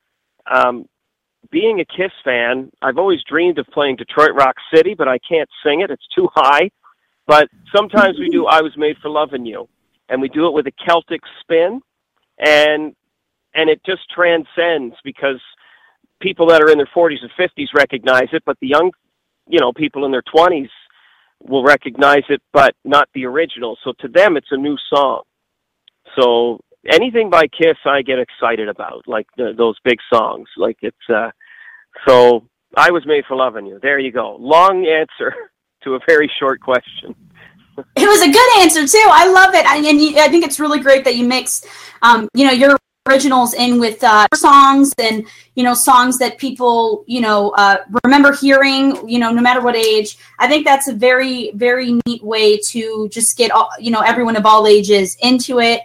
um, 0.50 0.86
being 1.50 1.80
a 1.80 1.84
Kiss 1.86 2.12
fan, 2.22 2.70
I've 2.82 2.98
always 2.98 3.20
dreamed 3.26 3.58
of 3.58 3.66
playing 3.68 3.96
Detroit 3.96 4.34
Rock 4.34 4.56
City, 4.74 4.94
but 4.94 5.08
I 5.08 5.18
can't 5.26 5.48
sing 5.64 5.80
it. 5.80 5.90
It's 5.90 6.06
too 6.14 6.28
high. 6.34 6.70
But 7.26 7.48
sometimes 7.74 8.18
we 8.18 8.28
do 8.28 8.46
I 8.46 8.60
Was 8.60 8.76
Made 8.76 8.98
for 9.00 9.08
Loving 9.08 9.46
You, 9.46 9.68
and 10.10 10.20
we 10.20 10.28
do 10.28 10.46
it 10.46 10.52
with 10.52 10.66
a 10.66 10.72
Celtic 10.86 11.22
spin, 11.40 11.80
and 12.38 12.94
and 13.54 13.70
it 13.70 13.80
just 13.86 14.02
transcends 14.10 14.96
because 15.02 15.40
people 16.20 16.46
that 16.48 16.62
are 16.62 16.70
in 16.70 16.76
their 16.76 16.90
40s 16.94 17.22
and 17.22 17.30
50s 17.38 17.68
recognize 17.74 18.28
it, 18.32 18.42
but 18.44 18.58
the 18.60 18.68
young, 18.68 18.92
you 19.48 19.58
know, 19.58 19.72
people 19.72 20.04
in 20.04 20.12
their 20.12 20.22
20s 20.22 20.68
will 21.42 21.64
recognize 21.64 22.22
it, 22.28 22.42
but 22.52 22.74
not 22.84 23.08
the 23.14 23.24
original. 23.24 23.78
So 23.82 23.92
to 24.00 24.08
them, 24.08 24.36
it's 24.36 24.52
a 24.52 24.56
new 24.56 24.76
song. 24.92 25.22
So 26.16 26.60
anything 26.88 27.30
by 27.30 27.46
Kiss, 27.46 27.76
I 27.84 28.02
get 28.02 28.18
excited 28.18 28.68
about, 28.68 29.06
like 29.06 29.26
the, 29.36 29.52
those 29.56 29.78
big 29.84 29.98
songs. 30.12 30.48
Like 30.56 30.78
it's 30.82 30.96
uh, 31.12 31.30
so. 32.06 32.46
I 32.76 32.92
was 32.92 33.04
made 33.04 33.24
for 33.26 33.36
loving 33.36 33.66
you. 33.66 33.80
There 33.82 33.98
you 33.98 34.12
go. 34.12 34.36
Long 34.38 34.86
answer 34.86 35.34
to 35.82 35.94
a 35.94 36.00
very 36.06 36.30
short 36.38 36.60
question. 36.60 37.16
It 37.96 38.08
was 38.08 38.22
a 38.22 38.30
good 38.30 38.58
answer 38.60 38.86
too. 38.86 39.08
I 39.10 39.26
love 39.26 39.54
it, 39.54 39.64
and 39.66 40.18
I 40.18 40.28
think 40.28 40.44
it's 40.44 40.60
really 40.60 40.80
great 40.80 41.04
that 41.04 41.16
you 41.16 41.26
mix, 41.26 41.64
um, 42.02 42.28
you 42.34 42.46
know, 42.46 42.52
your 42.52 42.76
originals 43.08 43.54
in 43.54 43.80
with 43.80 44.04
uh, 44.04 44.26
songs 44.34 44.92
and 44.98 45.26
you 45.54 45.64
know 45.64 45.72
songs 45.72 46.18
that 46.18 46.36
people 46.36 47.02
you 47.06 47.20
know 47.20 47.50
uh, 47.56 47.78
remember 48.04 48.34
hearing. 48.34 49.08
You 49.08 49.18
know, 49.18 49.32
no 49.32 49.40
matter 49.40 49.60
what 49.60 49.76
age. 49.76 50.18
I 50.38 50.48
think 50.48 50.64
that's 50.64 50.88
a 50.88 50.94
very 50.94 51.52
very 51.54 51.98
neat 52.06 52.22
way 52.22 52.58
to 52.58 53.08
just 53.10 53.36
get 53.36 53.50
all, 53.50 53.70
you 53.78 53.90
know 53.90 54.00
everyone 54.00 54.36
of 54.36 54.46
all 54.46 54.66
ages 54.66 55.16
into 55.22 55.60
it 55.60 55.80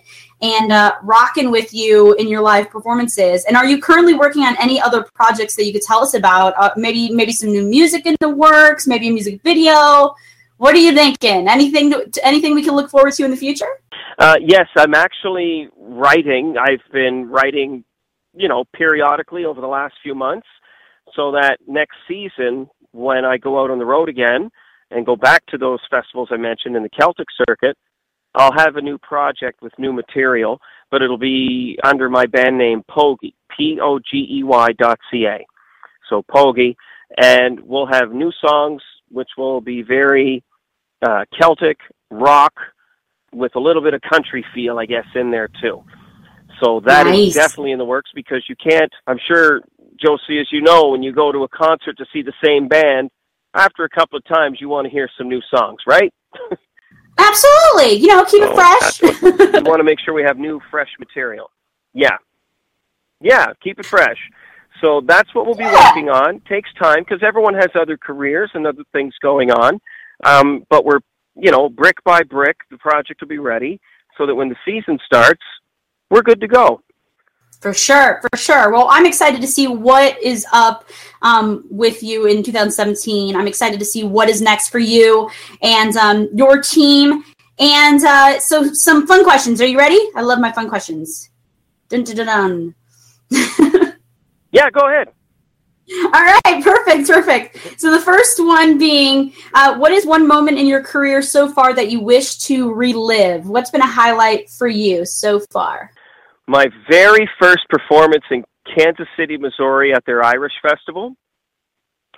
and 0.54 0.72
uh, 0.72 0.96
rocking 1.04 1.50
with 1.52 1.74
you 1.74 2.14
in 2.16 2.28
your 2.28 2.42
live 2.42 2.70
performances. 2.70 3.46
And 3.46 3.58
are 3.58 3.66
you 3.66 3.82
currently 3.82 4.14
working 4.14 4.44
on 4.44 4.56
any 4.60 4.80
other 4.80 5.04
projects 5.14 5.56
that 5.56 5.66
you 5.66 5.74
could 5.74 5.82
tell 5.82 6.02
us 6.02 6.14
about? 6.14 6.54
Uh, 6.58 6.72
maybe 6.78 7.10
maybe 7.10 7.32
some 7.32 7.52
new 7.52 7.66
music 7.66 8.06
in 8.06 8.16
the 8.20 8.30
works, 8.30 8.88
maybe 8.88 9.08
a 9.08 9.12
music 9.12 9.42
video. 9.42 10.14
What 10.58 10.76
are 10.76 10.84
you 10.88 10.94
thinking? 10.94 11.48
Anything 11.48 11.94
anything 12.24 12.56
we 12.56 12.64
can 12.64 12.76
look 12.76 12.90
forward 12.90 13.14
to 13.14 13.26
in 13.26 13.32
the 13.32 13.38
future? 13.38 13.72
Uh, 14.18 14.38
yes, 14.40 14.68
I'm 14.78 14.94
actually 14.94 15.68
writing. 15.78 16.56
I've 16.58 16.86
been 16.92 17.28
writing, 17.30 17.84
you 18.34 18.48
know, 18.48 18.64
periodically 18.74 19.44
over 19.46 19.60
the 19.60 19.68
last 19.68 19.96
few 20.02 20.16
months, 20.16 20.48
so 21.16 21.32
that 21.32 21.58
next 21.68 21.98
season, 22.08 22.70
when 22.92 23.26
I 23.26 23.38
go 23.38 23.62
out 23.62 23.72
on 23.72 23.80
the 23.80 23.86
road 23.86 24.08
again 24.08 24.50
and 24.92 25.06
go 25.06 25.16
back 25.16 25.46
to 25.48 25.58
those 25.58 25.80
festivals 25.90 26.30
I 26.32 26.38
mentioned 26.38 26.76
in 26.78 26.84
the 26.84 26.90
Celtic 26.90 27.28
circuit, 27.46 27.78
I'll 28.36 28.54
have 28.54 28.76
a 28.76 28.82
new 28.82 28.98
project 28.98 29.62
with 29.62 29.74
new 29.80 29.94
material, 29.94 30.60
but 30.92 31.02
it'll 31.02 31.18
be 31.18 31.78
under 31.84 32.10
my 32.10 32.26
band 32.26 32.58
name 32.58 32.84
Pogey, 32.90 33.34
P 33.56 33.80
O 33.82 34.00
G 34.00 34.28
E 34.30 34.44
Y 34.44 34.72
dot 34.74 35.00
C 35.12 35.26
A. 35.26 35.46
So 36.10 36.24
Pogey, 36.24 36.76
and 37.18 37.60
we'll 37.62 37.88
have 37.88 38.12
new 38.12 38.32
songs 38.46 38.82
which 39.10 39.30
will 39.38 39.62
be 39.62 39.82
very 39.82 40.44
uh, 41.02 41.26
Celtic 41.40 41.78
rock 42.12 42.54
with 43.32 43.56
a 43.56 43.60
little 43.60 43.82
bit 43.82 43.94
of 43.94 44.02
country 44.02 44.46
feel, 44.54 44.80
I 44.80 44.86
guess, 44.86 45.06
in 45.16 45.32
there 45.32 45.50
too. 45.62 45.84
So 46.64 46.82
that 46.86 47.06
nice. 47.06 47.30
is 47.30 47.34
definitely 47.34 47.72
in 47.72 47.80
the 47.80 47.86
works 47.86 48.12
because 48.16 48.44
you 48.48 48.56
can't. 48.56 48.92
I'm 49.08 49.20
sure 49.28 49.62
Josie, 50.02 50.40
as 50.40 50.48
you 50.52 50.62
know, 50.62 50.90
when 50.90 51.04
you 51.04 51.12
go 51.12 51.32
to 51.32 51.44
a 51.44 51.48
concert 51.50 51.98
to 51.98 52.06
see 52.14 52.22
the 52.22 52.34
same 52.44 52.68
band, 52.68 53.10
after 53.54 53.84
a 53.84 53.90
couple 53.90 54.18
of 54.18 54.26
times 54.26 54.60
you 54.60 54.70
want 54.70 54.86
to 54.86 54.92
hear 54.92 55.10
some 55.18 55.30
new 55.30 55.42
songs, 55.54 55.80
right? 55.88 56.14
Absolutely. 57.18 57.98
You 58.00 58.08
know, 58.08 58.26
keep 58.26 58.44
so 58.44 58.52
it 58.52 58.56
fresh. 58.56 59.02
we 59.22 59.62
want 59.62 59.80
to 59.80 59.84
make 59.84 60.00
sure 60.00 60.14
we 60.14 60.24
have 60.24 60.38
new, 60.38 60.62
fresh 60.70 60.90
material. 61.00 61.50
Yeah. 61.94 62.18
Yeah, 63.22 63.48
keep 63.64 63.80
it 63.80 63.86
fresh. 63.86 64.18
So 64.82 65.02
that's 65.06 65.34
what 65.34 65.46
we'll 65.46 65.56
be 65.56 65.64
yeah. 65.64 65.90
working 65.90 66.10
on. 66.10 66.42
Takes 66.42 66.70
time 66.74 67.04
because 67.08 67.24
everyone 67.24 67.54
has 67.54 67.70
other 67.76 67.98
careers 67.98 68.52
and 68.54 68.68
other 68.68 68.84
things 68.92 69.14
going 69.22 69.52
on. 69.52 69.80
Um, 70.24 70.66
but 70.70 70.86
we're, 70.86 71.00
you 71.36 71.52
know, 71.52 71.70
brick 71.70 72.04
by 72.04 72.24
brick, 72.24 72.58
the 72.70 72.78
project 72.78 73.22
will 73.22 73.28
be 73.28 73.40
ready 73.40 73.80
so 74.18 74.26
that 74.26 74.36
when 74.36 74.50
the 74.50 74.56
season 74.66 75.00
starts, 75.06 75.42
we're 76.10 76.22
good 76.22 76.42
to 76.42 76.48
go. 76.48 76.82
For 77.62 77.74
sure, 77.74 78.22
for 78.22 78.38
sure. 78.38 78.72
Well, 78.72 78.88
I'm 78.90 79.06
excited 79.06 79.42
to 79.42 79.48
see 79.48 79.68
what 79.68 80.22
is 80.22 80.46
up 80.52 80.86
um, 81.22 81.66
with 81.70 82.04
you 82.04 82.28
in 82.28 82.44
2017. 82.44 83.36
I'm 83.36 83.48
excited 83.48 83.80
to 83.80 83.86
see 83.86 84.04
what 84.04 84.30
is 84.30 84.42
next 84.42 84.70
for 84.70 84.80
you 84.80 85.30
and 85.62 85.96
um, 85.98 86.30
your 86.34 86.62
team. 86.62 87.24
And 87.58 88.04
uh, 88.04 88.40
so, 88.40 88.72
some 88.74 89.08
fun 89.08 89.24
questions. 89.24 89.62
Are 89.62 89.66
you 89.66 89.78
ready? 89.78 90.00
I 90.16 90.22
love 90.22 90.40
my 90.40 90.52
fun 90.52 90.70
questions. 90.70 91.30
Dun, 91.90 92.04
dun, 92.04 92.18
dun, 92.18 92.26
dun. 92.26 92.76
yeah, 94.52 94.70
go 94.70 94.88
ahead. 94.88 95.10
All 95.88 96.12
right, 96.12 96.64
perfect, 96.64 97.08
perfect. 97.08 97.80
So 97.80 97.92
the 97.92 98.00
first 98.00 98.44
one 98.44 98.80
being, 98.80 99.34
uh, 99.54 99.78
what 99.78 99.92
is 99.92 100.04
one 100.06 100.28
moment 100.28 100.58
in 100.58 100.66
your 100.66 100.82
career 100.82 101.22
so 101.22 101.52
far 101.52 101.74
that 101.76 101.92
you 101.92 102.00
wish 102.00 102.38
to 102.40 102.74
relive? 102.74 103.48
What's 103.48 103.70
been 103.70 103.82
a 103.82 103.88
highlight 103.88 104.50
for 104.50 104.68
you 104.68 105.06
so 105.06 105.40
far? 105.52 105.92
My 106.48 106.68
very 106.90 107.30
first 107.40 107.68
performance 107.70 108.24
in 108.30 108.44
Kansas 108.78 109.08
City, 109.18 109.38
Missouri 109.38 109.94
at 109.94 110.06
their 110.06 110.24
Irish 110.24 110.54
Festival. 110.62 111.16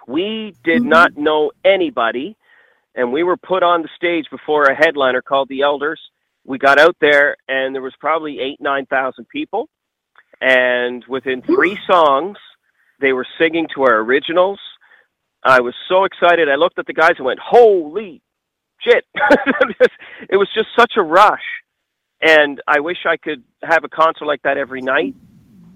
We 0.07 0.55
did 0.63 0.81
mm-hmm. 0.81 0.89
not 0.89 1.17
know 1.17 1.51
anybody, 1.65 2.37
and 2.95 3.11
we 3.11 3.23
were 3.23 3.37
put 3.37 3.63
on 3.63 3.81
the 3.81 3.89
stage 3.95 4.25
before 4.31 4.63
a 4.65 4.75
headliner 4.75 5.21
called 5.21 5.49
the 5.49 5.61
Elders. 5.61 5.99
We 6.45 6.57
got 6.57 6.79
out 6.79 6.95
there, 7.01 7.35
and 7.47 7.75
there 7.75 7.81
was 7.81 7.93
probably 7.99 8.39
eight, 8.39 8.61
nine 8.61 8.85
thousand 8.85 9.27
people. 9.27 9.67
And 10.39 11.03
within 11.09 11.41
three 11.41 11.77
songs, 11.89 12.37
they 13.01 13.11
were 13.11 13.25
singing 13.39 13.67
to 13.75 13.83
our 13.83 13.97
originals. 13.99 14.59
I 15.43 15.61
was 15.61 15.73
so 15.89 16.05
excited. 16.05 16.47
I 16.47 16.55
looked 16.55 16.79
at 16.79 16.85
the 16.85 16.93
guys 16.93 17.13
and 17.17 17.25
went, 17.25 17.39
"Holy 17.39 18.21
shit!" 18.79 19.03
it 20.29 20.37
was 20.37 20.47
just 20.53 20.69
such 20.77 20.93
a 20.95 21.01
rush 21.01 21.43
and 22.21 22.61
I 22.67 22.79
wish 22.79 22.97
I 23.05 23.17
could 23.17 23.43
have 23.63 23.83
a 23.83 23.89
concert 23.89 24.25
like 24.25 24.41
that 24.43 24.57
every 24.57 24.81
night. 24.81 25.15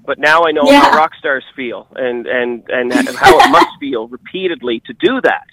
But 0.04 0.18
now 0.18 0.42
I 0.46 0.52
know 0.52 0.64
yeah. 0.64 0.82
how 0.82 0.98
rock 0.98 1.12
stars 1.20 1.44
feel 1.56 1.88
and 1.96 2.26
and 2.26 2.68
and 2.70 2.92
how 2.92 3.40
it 3.40 3.52
must 3.52 3.70
feel 3.80 4.08
repeatedly 4.08 4.82
to 4.88 4.94
do 4.94 5.22
that. 5.22 5.46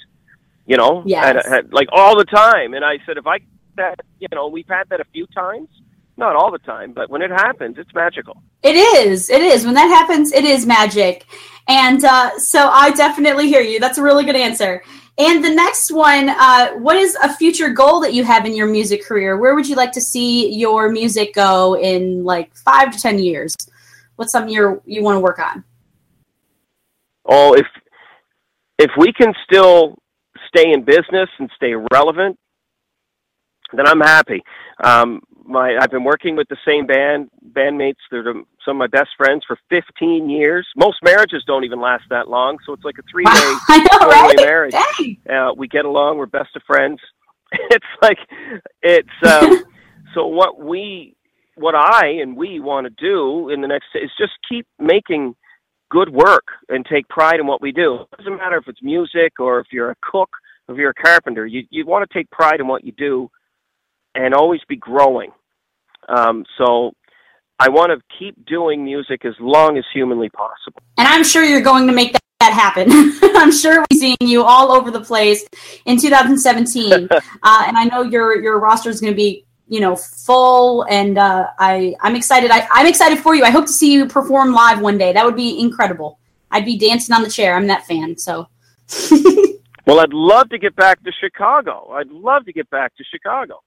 You 0.65 0.77
know, 0.77 1.03
yes. 1.07 1.45
and, 1.45 1.55
and, 1.55 1.73
like 1.73 1.89
all 1.93 2.17
the 2.17 2.25
time. 2.25 2.75
And 2.75 2.85
I 2.85 2.99
said, 3.07 3.17
if 3.19 3.27
I 3.27 3.39
that, 3.77 4.01
you 4.19 4.29
know, 4.33 4.49
we've 4.49 4.69
had 4.69 4.89
that 4.91 5.01
a 5.01 5.05
few 5.13 5.27
times. 5.29 5.69
Not 6.19 6.35
all 6.35 6.51
the 6.51 6.59
time, 6.59 6.93
but 6.93 7.09
when 7.11 7.23
it 7.23 7.31
happens, 7.31 7.77
it's 7.79 7.95
magical. 7.95 8.43
It 8.65 8.75
is. 8.75 9.31
It 9.31 9.41
is. 9.41 9.65
When 9.65 9.75
that 9.75 9.87
happens, 9.87 10.33
it 10.33 10.45
is 10.45 10.67
magic. 10.67 11.25
And 11.69 12.05
uh, 12.05 12.37
so 12.41 12.69
I 12.69 12.91
definitely 12.91 13.47
hear 13.47 13.61
you. 13.61 13.79
That's 13.79 13.99
a 13.99 14.03
really 14.03 14.25
good 14.25 14.35
answer. 14.35 14.83
And 15.17 15.45
the 15.45 15.55
next 15.55 15.93
one, 15.93 16.29
uh, 16.29 16.73
what 16.73 16.97
is 16.97 17.17
a 17.23 17.33
future 17.37 17.71
goal 17.71 18.01
that 18.01 18.15
you 18.15 18.25
have 18.25 18.47
in 18.47 18.57
your 18.57 18.67
music 18.67 19.05
career? 19.05 19.37
Where 19.37 19.55
would 19.55 19.69
you 19.69 19.77
like 19.77 19.93
to 19.93 20.01
see 20.01 20.53
your 20.53 20.91
music 20.91 21.35
go 21.35 21.77
in 21.77 22.25
like 22.25 22.53
five 22.57 22.91
to 22.91 22.99
ten 22.99 23.21
years? 23.21 23.55
What's 24.17 24.33
something 24.33 24.53
you 24.53 24.83
you 24.87 25.05
want 25.05 25.17
to 25.17 25.21
work 25.21 25.39
on? 25.39 25.63
Oh, 27.27 27.55
if 27.55 27.67
if 28.81 28.91
we 28.99 29.13
can 29.13 29.33
still 29.45 29.97
stay 30.49 30.73
in 30.73 30.83
business 30.83 31.29
and 31.39 31.49
stay 31.55 31.75
relevant, 31.93 32.37
then 33.73 33.87
I'm 33.87 34.01
happy. 34.01 34.43
Um, 34.83 35.21
my 35.49 35.77
I've 35.81 35.91
been 35.91 36.05
working 36.05 36.37
with 36.37 36.49
the 36.49 36.57
same 36.67 36.87
band 36.87 37.31
bandmates. 37.53 37.97
They're 38.11 38.25
some 38.65 38.77
of 38.77 38.77
my 38.77 38.87
best 38.87 39.11
friends 39.17 39.45
for 39.47 39.59
15 39.71 40.29
years. 40.29 40.67
Most 40.77 40.99
marriages 41.03 41.43
don't 41.47 41.65
even 41.65 41.81
last 41.81 42.05
that 42.11 42.29
long, 42.29 42.59
so 42.67 42.73
it's 42.73 42.85
like 42.85 42.97
a 42.99 43.03
three 43.11 43.25
day 43.25 43.55
right? 43.69 44.35
marriage. 44.37 44.75
Uh, 45.29 45.53
we 45.57 45.69
get 45.69 45.85
along. 45.85 46.19
We're 46.19 46.27
best 46.27 46.55
of 46.55 46.63
friends. 46.67 47.01
it's 47.53 47.87
like 48.03 48.19
it's 48.83 49.09
um, 49.27 49.65
so 50.15 50.27
what 50.27 50.61
we 50.61 51.17
what 51.57 51.75
I 51.75 52.07
and 52.23 52.37
we 52.37 52.61
want 52.61 52.87
to 52.87 52.91
do 52.91 53.49
in 53.49 53.61
the 53.61 53.69
next 53.69 53.87
is 53.95 54.11
just 54.19 54.33
keep 54.49 54.67
making 54.79 55.35
good 55.91 56.11
work 56.11 56.45
and 56.69 56.85
take 56.85 57.09
pride 57.09 57.41
in 57.41 57.47
what 57.47 57.63
we 57.63 57.73
do. 57.73 58.01
It 58.13 58.19
doesn't 58.19 58.37
matter 58.37 58.59
if 58.59 58.69
it's 58.69 58.83
music 58.83 59.41
or 59.41 59.59
if 59.61 59.69
you're 59.73 59.91
a 59.91 59.97
cook, 60.03 60.31
or 60.69 60.75
if 60.75 60.79
you're 60.79 60.91
a 60.91 60.95
carpenter. 60.95 61.47
You 61.47 61.65
you 61.71 61.87
want 61.87 62.09
to 62.09 62.19
take 62.19 62.31
pride 62.31 62.61
in 62.61 62.69
what 62.69 62.85
you 62.85 62.93
do 62.93 63.31
and 64.15 64.35
always 64.35 64.61
be 64.69 64.77
growing. 64.77 65.31
Um, 66.09 66.45
so 66.57 66.93
I 67.59 67.69
want 67.69 67.93
to 67.93 68.01
keep 68.19 68.47
doing 68.47 68.85
music 68.85 69.25
as 69.25 69.35
long 69.41 69.79
as 69.79 69.85
humanly 69.93 70.31
possible. 70.31 70.81
And 70.97 71.07
I'm 71.09 71.25
sure 71.25 71.45
you're 71.45 71.61
going 71.61 71.87
to 71.87 71.93
make 71.93 72.13
that, 72.13 72.23
that 72.41 72.53
happen. 72.53 72.89
I'm 73.37 73.53
sure 73.53 73.81
we're 73.81 73.99
seeing 73.99 74.17
you 74.21 74.45
all 74.45 74.73
over 74.73 74.91
the 74.91 75.01
place 75.01 75.47
in 75.85 75.99
2017. 75.99 77.09
uh, 77.13 77.19
and 77.67 77.77
I 77.77 77.85
know 77.85 78.03
your 78.03 78.41
your 78.43 78.59
roster 78.59 78.91
is 78.91 79.01
going 79.01 79.13
to 79.13 79.17
be 79.17 79.45
you 79.69 79.81
know, 79.81 79.95
full, 79.95 80.83
and 80.85 81.19
uh, 81.19 81.47
I 81.59 81.95
I'm 82.01 82.17
excited. 82.17 82.51
I, 82.51 82.67
I'm 82.71 82.87
excited 82.87 83.19
for 83.19 83.35
you. 83.35 83.45
I 83.45 83.51
hope 83.51 83.67
to 83.67 83.73
see 83.73 83.93
you 83.93 84.07
perform 84.07 84.53
live 84.53 84.81
one 84.81 84.99
day. 84.99 85.13
That 85.13 85.25
would 85.25 85.37
be 85.37 85.61
incredible. 85.61 86.19
I'd 86.51 86.65
be 86.65 86.79
dancing 86.79 87.15
on 87.15 87.23
the 87.23 87.31
chair. 87.31 87.55
I'm 87.55 87.67
that 87.67 87.87
fan. 87.87 88.17
So. 88.17 88.49
well, 89.87 90.01
I'd 90.01 90.15
love 90.15 90.49
to 90.51 90.59
get 90.59 90.75
back 90.75 91.03
to 91.05 91.13
Chicago. 91.13 91.91
I'd 91.93 92.09
love 92.09 92.47
to 92.47 92.53
get 92.53 92.71
back 92.71 92.97
to 92.97 93.05
Chicago. 93.05 93.61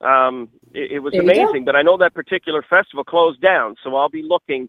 Um, 0.00 0.50
it, 0.72 0.92
it 0.92 0.98
was 0.98 1.14
amazing, 1.14 1.64
but 1.64 1.74
I 1.74 1.82
know 1.82 1.96
that 1.98 2.14
particular 2.14 2.62
festival 2.68 3.04
closed 3.04 3.40
down, 3.40 3.76
so 3.82 3.96
I'll 3.96 4.08
be 4.08 4.22
looking 4.22 4.68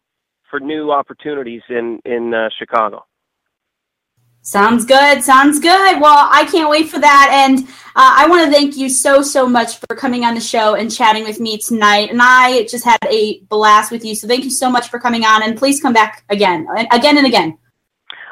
for 0.50 0.60
new 0.60 0.92
opportunities 0.92 1.62
in 1.70 2.00
in 2.06 2.34
uh, 2.34 2.50
Chicago. 2.58 3.06
Sounds 4.42 4.86
good. 4.86 5.22
Sounds 5.22 5.60
good. 5.60 6.00
Well, 6.00 6.30
I 6.32 6.46
can't 6.50 6.70
wait 6.70 6.88
for 6.88 7.00
that. 7.00 7.30
And 7.50 7.68
uh, 7.68 8.16
I 8.16 8.28
want 8.30 8.46
to 8.46 8.50
thank 8.50 8.78
you 8.78 8.88
so, 8.88 9.22
so 9.22 9.46
much 9.46 9.76
for 9.76 9.94
coming 9.94 10.24
on 10.24 10.36
the 10.36 10.40
show 10.40 10.76
and 10.76 10.90
chatting 10.90 11.26
with 11.26 11.42
me 11.42 11.58
tonight. 11.58 12.12
And 12.12 12.22
I 12.22 12.64
just 12.64 12.86
had 12.86 13.00
a 13.10 13.42
blast 13.50 13.92
with 13.92 14.06
you. 14.06 14.16
So 14.16 14.26
thank 14.26 14.46
you 14.46 14.50
so 14.50 14.70
much 14.70 14.88
for 14.88 15.00
coming 15.00 15.26
on. 15.26 15.44
And 15.44 15.58
please 15.58 15.82
come 15.82 15.92
back 15.92 16.24
again, 16.30 16.66
and 16.78 16.88
again 16.94 17.18
and 17.18 17.28
again. 17.28 17.58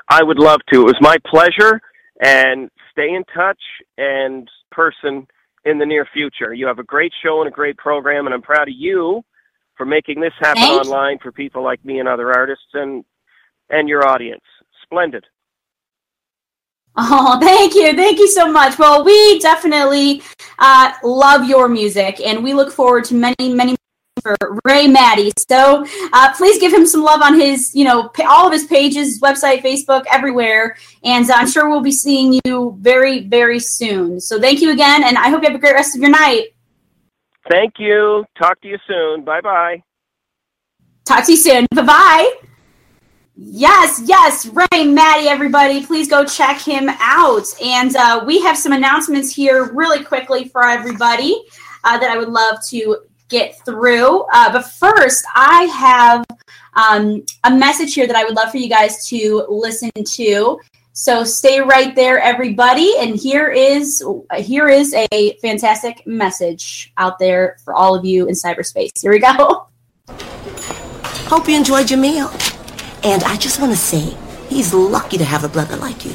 I 0.08 0.24
would 0.24 0.40
love 0.40 0.62
to. 0.72 0.84
It 0.84 0.86
was 0.86 0.96
my 1.02 1.18
pleasure. 1.26 1.82
And 2.22 2.72
stay 2.92 3.14
in 3.14 3.26
touch 3.36 3.60
and 3.98 4.50
person 4.72 5.28
in 5.66 5.80
the 5.80 5.86
near 5.86 6.08
future. 6.14 6.54
You 6.54 6.68
have 6.68 6.80
a 6.80 6.84
great 6.84 7.12
show 7.24 7.42
and 7.42 7.48
a 7.48 7.52
great 7.52 7.78
program. 7.78 8.26
And 8.26 8.34
I'm 8.34 8.42
proud 8.42 8.68
of 8.68 8.76
you 8.78 9.24
for 9.76 9.86
making 9.86 10.22
this 10.22 10.34
happen 10.40 10.62
Thanks. 10.62 10.88
online 10.88 11.18
for 11.20 11.32
people 11.32 11.64
like 11.64 11.84
me 11.84 12.00
and 12.00 12.08
other 12.08 12.32
artists 12.32 12.68
and 12.74 13.04
and 13.70 13.90
your 13.90 14.08
audience. 14.08 14.44
Splendid. 14.84 15.26
Oh, 16.98 17.40
thank 17.42 17.76
you. 17.76 17.94
Thank 17.94 18.20
you 18.20 18.28
so 18.28 18.50
much. 18.50 18.80
Well, 18.80 19.04
we 19.04 19.40
definitely 19.40 20.22
uh, 20.60 20.94
love 21.04 21.48
your 21.50 21.68
music 21.68 22.22
and 22.22 22.44
we 22.44 22.54
look 22.54 22.72
forward 22.72 23.04
to 23.06 23.16
many, 23.16 23.54
many 23.54 23.76
for 24.22 24.36
Ray 24.64 24.88
Mattie. 24.88 25.32
So 25.50 25.86
uh, 26.14 26.34
please 26.36 26.60
give 26.60 26.74
him 26.74 26.86
some 26.86 27.04
love 27.04 27.22
on 27.22 27.40
his, 27.40 27.76
you 27.76 27.84
know, 27.84 28.12
all 28.28 28.48
of 28.48 28.54
his 28.54 28.66
pages, 28.66 29.20
website, 29.22 29.62
Facebook, 29.62 30.04
everywhere. 30.12 30.78
And 31.04 31.30
I'm 31.30 31.48
sure 31.48 31.70
we'll 31.70 31.82
be 31.82 31.92
seeing 31.92 32.40
you 32.46 32.78
very, 32.80 33.28
very 33.28 33.60
soon. 33.60 34.20
So 34.20 34.40
thank 34.40 34.62
you 34.62 34.72
again. 34.72 35.04
And 35.04 35.18
I 35.18 35.30
hope 35.30 35.42
you 35.42 35.50
have 35.50 35.56
a 35.56 35.60
great 35.60 35.74
rest 35.74 35.96
of 35.96 36.02
your 36.02 36.12
night. 36.12 36.56
Thank 37.50 37.76
you. 37.78 38.26
Talk 38.40 38.60
to 38.62 38.68
you 38.68 38.78
soon. 38.88 39.24
Bye 39.24 39.42
bye. 39.42 39.84
Talk 41.06 41.26
to 41.26 41.32
you 41.34 41.38
soon. 41.38 41.68
Bye 41.74 41.84
bye. 41.84 42.36
Yes, 43.38 44.02
yes, 44.06 44.46
Ray, 44.46 44.86
Mattie, 44.86 45.28
everybody, 45.28 45.86
please 45.86 46.08
go 46.08 46.24
check 46.24 46.58
him 46.62 46.90
out. 47.00 47.44
And 47.62 47.94
uh, 47.98 48.24
we 48.26 48.40
have 48.40 48.58
some 48.58 48.72
announcements 48.72 49.36
here 49.36 49.74
really 49.74 50.06
quickly 50.06 50.48
for 50.48 50.66
everybody 50.66 51.44
uh, 51.84 51.98
that 51.98 52.10
I 52.10 52.18
would 52.18 52.30
love 52.30 52.60
to 52.70 52.98
get 53.30 53.64
through. 53.66 54.26
Uh, 54.34 54.52
but 54.52 54.64
first, 54.64 55.26
I 55.36 55.64
have 55.64 56.26
um, 56.74 57.26
a 57.44 57.52
message 57.52 57.94
here 57.94 58.08
that 58.08 58.16
I 58.16 58.24
would 58.24 58.36
love 58.36 58.52
for 58.52 58.58
you 58.58 58.70
guys 58.70 59.08
to 59.08 59.46
listen 59.50 59.92
to. 59.94 60.60
So 60.94 61.26
stay 61.26 61.60
right 61.60 61.94
there, 61.94 62.20
everybody. 62.20 62.94
And 63.00 63.18
here 63.18 63.50
is 63.50 64.04
here 64.38 64.70
is 64.70 64.94
a 65.12 65.38
fantastic 65.42 66.06
message 66.08 66.94
out 66.98 67.20
there 67.20 67.58
for 67.66 67.74
all 67.74 67.96
of 67.96 68.06
you 68.06 68.28
in 68.28 68.34
cyberspace. 68.34 69.02
Here 69.02 69.12
we 69.12 69.20
go. 69.20 69.68
Hope 71.28 71.50
you 71.50 71.58
enjoyed 71.58 71.90
your 71.90 72.00
meal. 72.00 72.32
And 73.04 73.24
I 73.24 73.36
just 73.36 73.60
want 73.60 73.72
to 73.72 73.78
say, 73.78 74.16
he's 74.48 74.74
lucky 74.74 75.18
to 75.18 75.26
have 75.26 75.44
a 75.44 75.50
brother 75.50 75.76
like 75.76 76.06
you. 76.06 76.14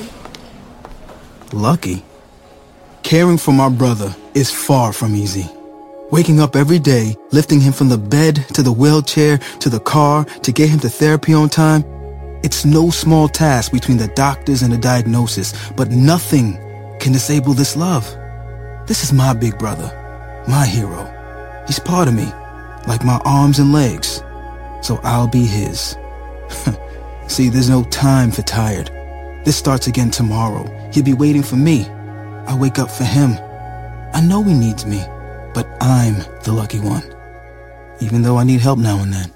Lucky? 1.52 2.02
Caring 3.02 3.38
for 3.38 3.52
my 3.52 3.68
brother 3.68 4.14
is 4.34 4.50
far 4.50 4.92
from 4.92 5.14
easy. 5.14 5.50
Waking 6.10 6.40
up 6.40 6.56
every 6.56 6.80
day, 6.80 7.16
lifting 7.30 7.60
him 7.60 7.72
from 7.72 7.88
the 7.88 7.96
bed 7.96 8.44
to 8.54 8.62
the 8.64 8.72
wheelchair 8.72 9.38
to 9.60 9.68
the 9.68 9.78
car 9.78 10.24
to 10.24 10.50
get 10.50 10.68
him 10.68 10.80
to 10.80 10.88
therapy 10.88 11.32
on 11.32 11.48
time, 11.48 11.84
it's 12.42 12.64
no 12.64 12.90
small 12.90 13.28
task 13.28 13.70
between 13.70 13.96
the 13.96 14.08
doctors 14.08 14.62
and 14.62 14.72
the 14.72 14.78
diagnosis, 14.78 15.54
but 15.76 15.90
nothing 15.90 16.54
can 16.98 17.12
disable 17.12 17.54
this 17.54 17.76
love. 17.76 18.04
This 18.88 19.04
is 19.04 19.12
my 19.12 19.32
big 19.34 19.56
brother, 19.56 19.88
my 20.48 20.66
hero. 20.66 21.04
He's 21.68 21.78
part 21.78 22.08
of 22.08 22.14
me, 22.14 22.26
like 22.88 23.04
my 23.04 23.20
arms 23.24 23.60
and 23.60 23.72
legs, 23.72 24.20
so 24.82 24.98
I'll 25.04 25.28
be 25.28 25.46
his. 25.46 25.96
See, 27.28 27.50
there's 27.50 27.70
no 27.70 27.84
time 27.84 28.32
for 28.32 28.42
tired. 28.42 28.90
This 29.44 29.56
starts 29.56 29.86
again 29.86 30.10
tomorrow. 30.10 30.64
He'll 30.92 31.04
be 31.04 31.14
waiting 31.14 31.44
for 31.44 31.56
me. 31.56 31.86
I 32.48 32.56
wake 32.58 32.80
up 32.80 32.90
for 32.90 33.04
him. 33.04 33.36
I 34.12 34.20
know 34.20 34.42
he 34.42 34.54
needs 34.54 34.84
me, 34.84 35.04
but 35.54 35.66
I'm 35.82 36.14
the 36.44 36.52
lucky 36.52 36.78
one. 36.78 37.02
Even 38.00 38.22
though 38.22 38.38
I 38.38 38.44
need 38.44 38.60
help 38.60 38.78
now 38.78 39.02
and 39.02 39.12
then. 39.12 39.32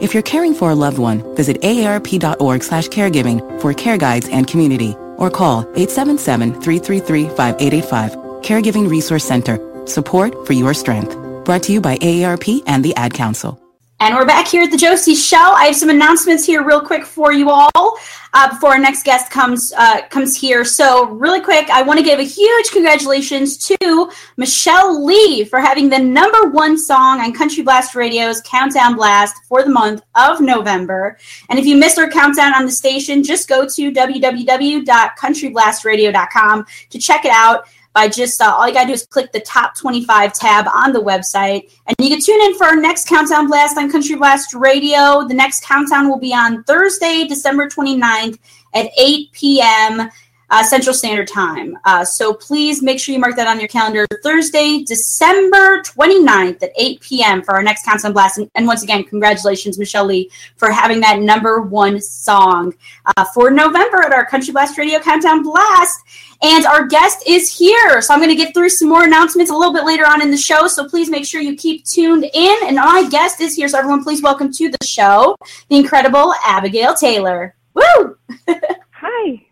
If 0.00 0.12
you're 0.12 0.22
caring 0.22 0.54
for 0.54 0.70
a 0.70 0.74
loved 0.74 0.98
one, 0.98 1.34
visit 1.34 1.60
aarp.org 1.62 2.62
slash 2.62 2.88
caregiving 2.88 3.40
for 3.60 3.72
care 3.72 3.96
guides 3.96 4.28
and 4.28 4.46
community, 4.46 4.94
or 5.16 5.30
call 5.30 5.64
877-333-5885. 5.74 8.42
Caregiving 8.44 8.90
Resource 8.90 9.24
Center. 9.24 9.58
Support 9.86 10.46
for 10.46 10.52
your 10.52 10.74
strength. 10.74 11.16
Brought 11.44 11.62
to 11.64 11.72
you 11.72 11.80
by 11.80 11.96
AARP 11.98 12.62
and 12.66 12.84
the 12.84 12.94
Ad 12.96 13.14
Council. 13.14 13.63
And 14.04 14.14
we're 14.14 14.26
back 14.26 14.46
here 14.46 14.62
at 14.62 14.70
the 14.70 14.76
Josie 14.76 15.14
Show. 15.14 15.38
I 15.38 15.64
have 15.64 15.76
some 15.76 15.88
announcements 15.88 16.44
here, 16.44 16.62
real 16.62 16.82
quick, 16.82 17.06
for 17.06 17.32
you 17.32 17.48
all 17.48 17.96
uh, 18.34 18.50
before 18.50 18.72
our 18.72 18.78
next 18.78 19.02
guest 19.02 19.30
comes 19.30 19.72
uh, 19.78 20.06
comes 20.08 20.36
here. 20.36 20.62
So, 20.62 21.06
really 21.06 21.40
quick, 21.40 21.70
I 21.70 21.80
want 21.80 21.98
to 22.00 22.04
give 22.04 22.18
a 22.18 22.22
huge 22.22 22.70
congratulations 22.70 23.56
to 23.56 24.10
Michelle 24.36 25.02
Lee 25.02 25.44
for 25.44 25.58
having 25.58 25.88
the 25.88 25.98
number 25.98 26.50
one 26.50 26.76
song 26.76 27.20
on 27.20 27.32
Country 27.32 27.62
Blast 27.62 27.94
Radio's 27.94 28.42
Countdown 28.42 28.94
Blast 28.94 29.42
for 29.48 29.62
the 29.62 29.70
month 29.70 30.02
of 30.14 30.42
November. 30.42 31.16
And 31.48 31.58
if 31.58 31.64
you 31.64 31.74
missed 31.74 31.98
our 31.98 32.10
countdown 32.10 32.52
on 32.52 32.66
the 32.66 32.72
station, 32.72 33.22
just 33.22 33.48
go 33.48 33.66
to 33.66 33.90
www.countryblastradio.com 33.90 36.66
to 36.90 36.98
check 36.98 37.24
it 37.24 37.32
out 37.32 37.66
by 37.94 38.08
just 38.08 38.40
uh, 38.40 38.52
all 38.54 38.66
you 38.66 38.74
gotta 38.74 38.88
do 38.88 38.92
is 38.92 39.06
click 39.06 39.32
the 39.32 39.40
top 39.40 39.76
25 39.76 40.34
tab 40.34 40.66
on 40.72 40.92
the 40.92 41.00
website 41.00 41.70
and 41.86 41.96
you 41.98 42.08
can 42.08 42.20
tune 42.20 42.40
in 42.42 42.54
for 42.56 42.64
our 42.64 42.76
next 42.76 43.08
countdown 43.08 43.46
blast 43.46 43.78
on 43.78 43.90
country 43.90 44.16
blast 44.16 44.52
radio. 44.52 45.26
The 45.26 45.34
next 45.34 45.64
countdown 45.64 46.08
will 46.08 46.18
be 46.18 46.34
on 46.34 46.64
thursday 46.64 47.24
december 47.26 47.68
29th 47.68 48.38
at 48.74 48.90
8 48.98 49.32
p.m 49.32 50.10
uh, 50.54 50.62
Central 50.62 50.94
Standard 50.94 51.26
Time. 51.26 51.76
Uh, 51.84 52.04
so 52.04 52.32
please 52.32 52.80
make 52.80 53.00
sure 53.00 53.12
you 53.12 53.18
mark 53.18 53.34
that 53.34 53.48
on 53.48 53.58
your 53.58 53.66
calendar. 53.66 54.06
Thursday, 54.22 54.84
December 54.84 55.82
29th 55.82 56.62
at 56.62 56.70
8 56.76 57.00
p.m. 57.00 57.42
for 57.42 57.56
our 57.56 57.62
next 57.62 57.84
Countdown 57.84 58.12
Blast. 58.12 58.38
And, 58.38 58.48
and 58.54 58.64
once 58.64 58.84
again, 58.84 59.02
congratulations, 59.02 59.80
Michelle 59.80 60.04
Lee, 60.04 60.30
for 60.56 60.70
having 60.70 61.00
that 61.00 61.18
number 61.18 61.60
one 61.60 62.00
song 62.00 62.72
uh, 63.16 63.24
for 63.34 63.50
November 63.50 64.04
at 64.04 64.12
our 64.12 64.24
Country 64.24 64.52
Blast 64.52 64.78
Radio 64.78 65.00
Countdown 65.00 65.42
Blast. 65.42 66.00
And 66.40 66.66
our 66.66 66.86
guest 66.86 67.24
is 67.26 67.50
here. 67.56 68.00
So 68.00 68.14
I'm 68.14 68.20
going 68.20 68.30
to 68.30 68.36
get 68.36 68.54
through 68.54 68.68
some 68.68 68.88
more 68.88 69.02
announcements 69.02 69.50
a 69.50 69.56
little 69.56 69.74
bit 69.74 69.84
later 69.84 70.06
on 70.06 70.22
in 70.22 70.30
the 70.30 70.36
show. 70.36 70.68
So 70.68 70.88
please 70.88 71.10
make 71.10 71.26
sure 71.26 71.40
you 71.40 71.56
keep 71.56 71.84
tuned 71.84 72.26
in. 72.32 72.56
And 72.68 72.78
our 72.78 73.10
guest 73.10 73.40
is 73.40 73.56
here. 73.56 73.66
So 73.66 73.78
everyone, 73.78 74.04
please 74.04 74.22
welcome 74.22 74.52
to 74.52 74.70
the 74.70 74.86
show 74.86 75.36
the 75.68 75.76
incredible 75.76 76.32
Abigail 76.44 76.94
Taylor. 76.94 77.56
Woo! 77.74 78.16
Hi. 78.48 78.68
Hi. 78.92 79.46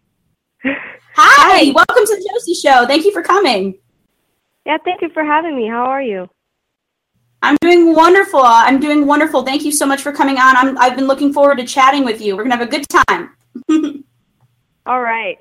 Hi. 1.44 1.72
Welcome 1.72 2.06
to 2.06 2.16
the 2.16 2.30
Josie 2.30 2.54
Show. 2.54 2.86
Thank 2.86 3.04
you 3.04 3.10
for 3.12 3.20
coming. 3.20 3.76
Yeah, 4.64 4.78
thank 4.84 5.02
you 5.02 5.08
for 5.08 5.24
having 5.24 5.56
me. 5.56 5.66
How 5.66 5.84
are 5.84 6.00
you? 6.00 6.30
I'm 7.42 7.56
doing 7.60 7.96
wonderful. 7.96 8.40
I'm 8.40 8.78
doing 8.78 9.08
wonderful. 9.08 9.42
Thank 9.42 9.64
you 9.64 9.72
so 9.72 9.84
much 9.84 10.02
for 10.02 10.12
coming 10.12 10.38
on. 10.38 10.56
I'm, 10.56 10.78
I've 10.78 10.94
been 10.94 11.08
looking 11.08 11.32
forward 11.32 11.58
to 11.58 11.64
chatting 11.66 12.04
with 12.04 12.20
you. 12.20 12.36
We're 12.36 12.44
going 12.44 12.52
to 12.52 12.58
have 12.58 12.68
a 12.68 12.70
good 12.70 12.86
time. 12.88 13.34
all 14.86 15.02
right. 15.02 15.36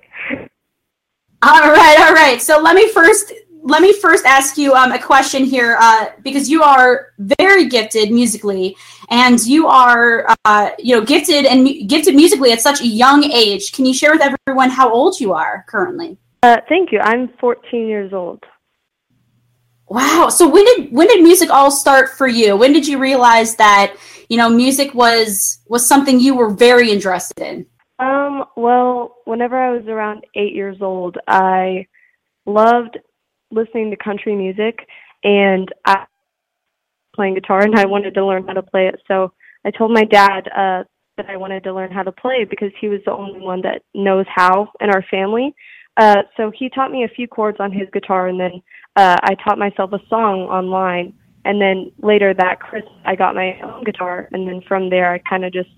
All 1.44 1.70
right, 1.70 2.00
all 2.00 2.14
right. 2.14 2.42
So 2.42 2.60
let 2.60 2.76
me 2.76 2.90
first 2.90 3.34
let 3.63 3.82
me 3.82 3.93
first 3.93 4.26
ask 4.26 4.58
you 4.58 4.74
um, 4.74 4.91
a 4.91 5.00
question 5.00 5.43
here 5.43 5.78
uh, 5.80 6.08
because 6.24 6.50
you 6.50 6.63
are 6.63 7.08
very 7.19 7.65
gifted 7.65 8.12
musically 8.12 8.76
and 9.10 9.43
you 9.45 9.67
are 9.67 10.26
uh, 10.45 10.71
you 10.80 10.95
know 10.95 11.06
gifted 11.06 11.45
and 11.45 11.63
mu- 11.63 11.84
gifted 11.86 12.15
musically 12.15 12.52
at 12.52 12.62
such 12.62 12.82
a 12.82 12.88
young 12.88 13.24
age. 13.24 13.71
Can 13.71 13.86
you 13.86 13.93
share 13.93 14.12
with 14.12 14.21
everyone 14.21 14.69
how 14.69 14.91
old 14.91 15.19
you 15.19 15.34
are 15.34 15.65
currently? 15.67 16.17
Uh, 16.43 16.58
thank 16.67 16.91
you. 16.91 17.00
I'm 17.00 17.30
14 17.39 17.88
years 17.88 18.13
old. 18.13 18.43
Wow. 19.88 20.30
So 20.30 20.50
when 20.50 20.65
did 20.65 20.91
when 20.91 21.08
did 21.08 21.21
music 21.21 21.50
all 21.50 21.69
start 21.69 22.12
for 22.17 22.28
you? 22.28 22.56
When 22.56 22.74
did 22.74 22.88
you 22.88 22.97
realize 22.97 23.56
that 23.58 23.95
you 24.30 24.38
know 24.38 24.50
music 24.50 24.93
was 24.93 25.60
was 25.67 25.86
something 25.86 26.19
you 26.19 26.36
were 26.36 26.50
very 26.50 26.89
interested 26.89 27.45
in? 27.45 27.65
Um 28.00 28.45
well 28.56 29.17
whenever 29.26 29.56
i 29.56 29.71
was 29.71 29.86
around 29.88 30.26
eight 30.36 30.54
years 30.54 30.82
old 30.82 31.17
i 31.28 31.86
loved 32.45 32.97
listening 33.52 33.92
to 33.92 33.98
country 33.98 34.36
music 34.36 34.88
and 35.24 35.70
I 35.86 36.06
playing 37.16 37.36
guitar 37.36 37.62
and 37.62 37.76
I 37.76 37.86
wanted 37.86 38.14
to 38.14 38.26
learn 38.26 38.48
how 38.48 38.54
to 38.54 38.64
play 38.64 38.88
it. 38.88 39.02
So 39.08 39.34
I 39.66 39.72
told 39.72 39.92
my 39.92 40.06
dad 40.06 40.48
uh 40.48 40.84
that 41.18 41.30
I 41.30 41.38
wanted 41.38 41.64
to 41.66 41.74
learn 41.74 41.92
how 41.92 42.04
to 42.04 42.12
play 42.12 42.46
because 42.50 42.72
he 42.80 42.88
was 42.88 43.02
the 43.06 43.12
only 43.12 43.42
one 43.42 43.62
that 43.62 43.84
knows 43.94 44.26
how 44.34 44.72
in 44.80 44.90
our 44.90 45.04
family. 45.12 45.54
Uh 45.98 46.24
so 46.38 46.52
he 46.58 46.70
taught 46.70 46.92
me 46.92 47.04
a 47.04 47.10
few 47.16 47.28
chords 47.28 47.58
on 47.60 47.72
his 47.72 47.88
guitar 47.92 48.28
and 48.28 48.40
then 48.40 48.62
uh, 48.96 49.18
I 49.24 49.36
taught 49.36 49.58
myself 49.58 49.94
a 49.94 50.00
song 50.10 50.42
online. 50.42 51.14
And 51.46 51.62
then 51.62 51.92
later 52.02 52.34
that 52.34 52.60
Christmas, 52.60 52.94
I 53.06 53.16
got 53.16 53.36
my 53.36 53.60
own 53.62 53.84
guitar. 53.84 54.30
And 54.32 54.48
then 54.48 54.62
from 54.68 54.90
there, 54.90 55.12
I 55.12 55.20
kind 55.20 55.46
of 55.46 55.54
just 55.54 55.70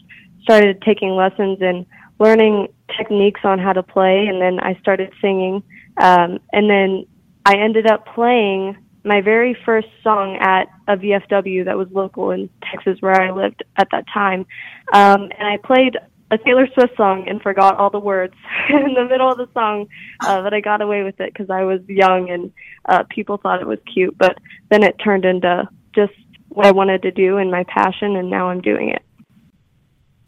started 0.41 0.81
taking 0.81 1.11
lessons 1.11 1.59
and 1.61 1.85
learning 2.19 2.67
techniques 2.97 3.41
on 3.43 3.59
how 3.59 3.73
to 3.73 3.83
play. 3.83 4.27
And 4.27 4.41
then 4.41 4.59
I 4.59 4.77
started 4.81 5.13
singing. 5.21 5.63
Um, 6.01 6.39
and 6.51 6.69
then 6.69 7.05
I 7.45 7.57
ended 7.57 7.87
up 7.87 8.05
playing 8.13 8.77
my 9.03 9.21
very 9.21 9.55
first 9.65 9.87
song 10.01 10.37
at 10.37 10.69
a 10.87 10.95
VFW 10.95 11.65
that 11.65 11.77
was 11.77 11.89
local 11.91 12.31
in 12.31 12.49
Texas 12.71 12.97
where 13.01 13.21
I 13.21 13.31
lived 13.31 13.63
at 13.75 13.89
that 13.91 14.05
time. 14.13 14.45
Um, 14.93 15.23
and 15.37 15.47
I 15.47 15.57
played 15.57 15.97
a 16.31 16.37
Taylor 16.37 16.67
Swift 16.73 16.95
song 16.95 17.27
and 17.27 17.41
forgot 17.41 17.77
all 17.77 17.89
the 17.89 17.99
words 17.99 18.33
in 18.69 18.93
the 18.93 19.05
middle 19.05 19.29
of 19.29 19.37
the 19.37 19.49
song, 19.53 19.87
uh, 20.21 20.41
but 20.41 20.53
I 20.53 20.61
got 20.61 20.81
away 20.81 21.03
with 21.03 21.19
it 21.19 21.33
because 21.33 21.49
I 21.49 21.63
was 21.63 21.81
young 21.87 22.29
and 22.29 22.51
uh, 22.85 23.03
people 23.09 23.37
thought 23.37 23.61
it 23.61 23.67
was 23.67 23.79
cute. 23.93 24.17
But 24.17 24.37
then 24.69 24.83
it 24.83 24.95
turned 25.03 25.25
into 25.25 25.67
just 25.93 26.13
what 26.49 26.65
I 26.65 26.71
wanted 26.71 27.01
to 27.03 27.11
do 27.11 27.37
and 27.37 27.51
my 27.51 27.63
passion, 27.65 28.15
and 28.15 28.29
now 28.29 28.49
I'm 28.49 28.61
doing 28.61 28.89
it. 28.89 29.01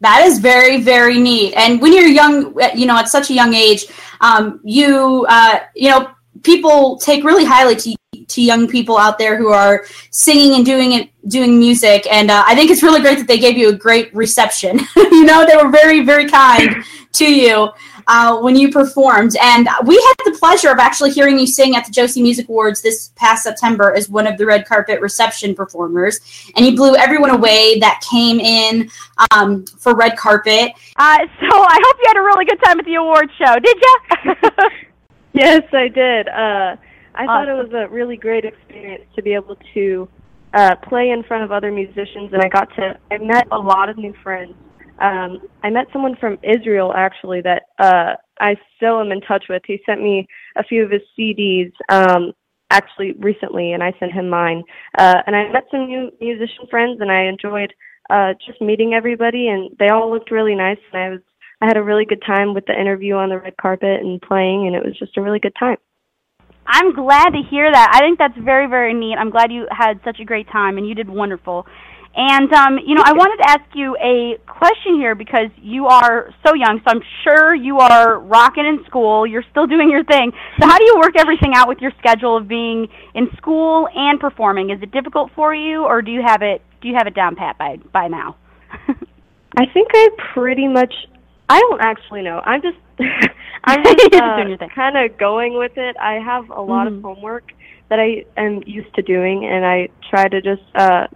That 0.00 0.26
is 0.26 0.38
very, 0.38 0.82
very 0.82 1.18
neat. 1.18 1.54
And 1.54 1.80
when 1.80 1.92
you're 1.92 2.06
young, 2.06 2.54
you 2.74 2.86
know, 2.86 2.98
at 2.98 3.08
such 3.08 3.30
a 3.30 3.32
young 3.32 3.54
age, 3.54 3.86
um, 4.20 4.60
you, 4.62 5.24
uh, 5.28 5.60
you 5.74 5.88
know, 5.88 6.10
people 6.42 6.98
take 6.98 7.24
really 7.24 7.44
highly 7.44 7.76
to 7.76 7.96
to 8.28 8.42
young 8.42 8.66
people 8.68 8.96
out 8.96 9.18
there 9.18 9.36
who 9.36 9.48
are 9.48 9.84
singing 10.10 10.54
and 10.54 10.64
doing 10.64 10.92
it, 10.92 11.10
doing 11.28 11.58
music. 11.58 12.06
And 12.10 12.30
uh, 12.30 12.42
I 12.46 12.54
think 12.54 12.70
it's 12.70 12.82
really 12.82 13.00
great 13.00 13.18
that 13.18 13.26
they 13.26 13.38
gave 13.38 13.56
you 13.56 13.68
a 13.68 13.72
great 13.72 14.14
reception. 14.14 14.80
you 14.96 15.24
know, 15.24 15.46
they 15.46 15.56
were 15.56 15.70
very, 15.70 16.04
very 16.04 16.28
kind 16.28 16.84
to 17.12 17.32
you 17.32 17.68
uh, 18.08 18.38
when 18.40 18.56
you 18.56 18.70
performed. 18.70 19.36
And 19.40 19.68
we 19.84 19.94
had 19.94 20.32
the 20.32 20.36
pleasure 20.38 20.70
of 20.70 20.78
actually 20.78 21.10
hearing 21.10 21.38
you 21.38 21.46
sing 21.46 21.76
at 21.76 21.84
the 21.84 21.92
Josie 21.92 22.22
Music 22.22 22.48
Awards 22.48 22.82
this 22.82 23.10
past 23.16 23.42
September 23.42 23.94
as 23.94 24.08
one 24.08 24.26
of 24.26 24.38
the 24.38 24.46
red 24.46 24.66
carpet 24.66 25.00
reception 25.00 25.54
performers. 25.54 26.20
And 26.56 26.64
you 26.64 26.76
blew 26.76 26.96
everyone 26.96 27.30
away 27.30 27.78
that 27.80 28.02
came 28.08 28.40
in 28.40 28.90
um, 29.30 29.66
for 29.66 29.94
red 29.94 30.16
carpet. 30.16 30.72
Uh, 30.96 31.18
so 31.18 31.62
I 31.62 31.78
hope 31.84 31.96
you 31.98 32.04
had 32.06 32.16
a 32.16 32.22
really 32.22 32.44
good 32.44 32.60
time 32.64 32.78
at 32.78 32.84
the 32.84 32.94
awards 32.94 33.32
show. 33.38 33.58
Did 33.58 33.76
you? 33.80 34.70
yes, 35.40 35.62
I 35.72 35.88
did. 35.88 36.28
Uh, 36.28 36.76
I 37.14 37.24
awesome. 37.24 37.26
thought 37.26 37.48
it 37.48 37.52
was 37.52 37.72
a 37.74 37.92
really 37.92 38.16
great 38.16 38.46
experience 38.46 39.04
to 39.16 39.22
be 39.22 39.34
able 39.34 39.56
to 39.74 40.08
uh, 40.54 40.76
play 40.88 41.10
in 41.10 41.22
front 41.24 41.44
of 41.44 41.52
other 41.52 41.70
musicians, 41.70 42.32
and 42.32 42.40
I 42.40 42.48
got 42.48 42.74
to 42.76 42.98
I 43.10 43.18
met 43.18 43.46
a 43.52 43.58
lot 43.58 43.90
of 43.90 43.98
new 43.98 44.14
friends. 44.22 44.54
Um, 44.98 45.42
I 45.62 45.68
met 45.68 45.88
someone 45.92 46.16
from 46.16 46.38
Israel 46.42 46.94
actually 46.96 47.42
that 47.42 47.64
uh, 47.78 48.14
I 48.40 48.56
still 48.76 48.98
am 48.98 49.12
in 49.12 49.20
touch 49.20 49.44
with. 49.50 49.60
He 49.66 49.78
sent 49.84 50.02
me 50.02 50.26
a 50.56 50.64
few 50.64 50.82
of 50.82 50.90
his 50.90 51.02
CDs 51.18 51.70
um, 51.90 52.32
actually 52.70 53.12
recently, 53.18 53.72
and 53.72 53.82
I 53.82 53.92
sent 54.00 54.12
him 54.12 54.30
mine. 54.30 54.62
Uh, 54.98 55.20
and 55.26 55.36
I 55.36 55.52
met 55.52 55.64
some 55.70 55.86
new 55.86 56.10
musician 56.18 56.66
friends, 56.70 57.02
and 57.02 57.12
I 57.12 57.24
enjoyed 57.24 57.74
uh, 58.08 58.32
just 58.46 58.62
meeting 58.62 58.94
everybody, 58.94 59.48
and 59.48 59.76
they 59.78 59.88
all 59.88 60.10
looked 60.10 60.30
really 60.30 60.54
nice, 60.54 60.78
and 60.94 61.02
I 61.02 61.10
was 61.10 61.20
I 61.60 61.66
had 61.66 61.76
a 61.76 61.82
really 61.82 62.04
good 62.04 62.22
time 62.26 62.54
with 62.54 62.66
the 62.66 62.78
interview 62.78 63.14
on 63.14 63.30
the 63.30 63.38
red 63.38 63.56
carpet 63.56 64.00
and 64.00 64.20
playing, 64.20 64.66
and 64.66 64.76
it 64.76 64.84
was 64.84 64.96
just 64.98 65.16
a 65.16 65.22
really 65.22 65.38
good 65.38 65.54
time. 65.58 65.78
I'm 66.66 66.94
glad 66.94 67.30
to 67.30 67.42
hear 67.48 67.70
that. 67.70 67.90
I 67.94 68.00
think 68.00 68.18
that's 68.18 68.36
very, 68.38 68.66
very 68.66 68.92
neat. 68.92 69.16
I'm 69.18 69.30
glad 69.30 69.52
you 69.52 69.66
had 69.70 70.00
such 70.04 70.18
a 70.20 70.24
great 70.24 70.48
time 70.50 70.78
and 70.78 70.88
you 70.88 70.94
did 70.94 71.08
wonderful. 71.08 71.64
And 72.16 72.50
um, 72.54 72.78
you 72.84 72.94
know, 72.94 73.02
I 73.04 73.12
wanted 73.12 73.44
to 73.44 73.50
ask 73.50 73.64
you 73.74 73.94
a 74.00 74.38
question 74.50 74.96
here 74.96 75.14
because 75.14 75.50
you 75.60 75.86
are 75.86 76.30
so 76.44 76.54
young, 76.54 76.80
so 76.82 76.96
I'm 76.96 77.02
sure 77.22 77.54
you 77.54 77.78
are 77.78 78.18
rocking 78.18 78.64
in 78.64 78.82
school. 78.86 79.26
You're 79.26 79.44
still 79.50 79.66
doing 79.66 79.90
your 79.90 80.02
thing. 80.02 80.32
So 80.58 80.66
how 80.66 80.78
do 80.78 80.84
you 80.84 80.96
work 80.98 81.12
everything 81.18 81.52
out 81.54 81.68
with 81.68 81.78
your 81.80 81.92
schedule 81.98 82.38
of 82.38 82.48
being 82.48 82.88
in 83.14 83.28
school 83.36 83.86
and 83.94 84.18
performing? 84.18 84.70
Is 84.70 84.82
it 84.82 84.92
difficult 84.92 85.30
for 85.36 85.54
you, 85.54 85.84
or 85.84 86.00
do 86.00 86.10
you 86.10 86.22
have 86.26 86.40
it 86.40 86.62
do 86.80 86.88
you 86.88 86.94
have 86.96 87.06
it 87.06 87.14
down 87.14 87.36
pat 87.36 87.58
by 87.58 87.76
by 87.92 88.08
now? 88.08 88.36
I 89.58 89.66
think 89.74 89.88
I 89.92 90.08
pretty 90.32 90.68
much 90.68 90.94
I 91.48 91.60
don't 91.60 91.80
actually 91.80 92.22
know. 92.22 92.40
I'm 92.44 92.62
just 92.62 92.78
I'm 93.64 93.84
just 93.84 94.14
uh, 94.14 94.68
kind 94.74 94.96
of 94.96 95.18
going 95.18 95.58
with 95.58 95.76
it. 95.76 95.96
I 96.00 96.14
have 96.14 96.50
a 96.50 96.60
lot 96.60 96.86
mm-hmm. 96.86 96.98
of 96.98 97.02
homework 97.02 97.52
that 97.88 98.00
I 98.00 98.24
am 98.36 98.62
used 98.66 98.94
to 98.94 99.02
doing, 99.02 99.44
and 99.44 99.64
I 99.64 99.88
try 100.10 100.28
to 100.28 100.40
just 100.40 100.62
uh, 100.74 101.06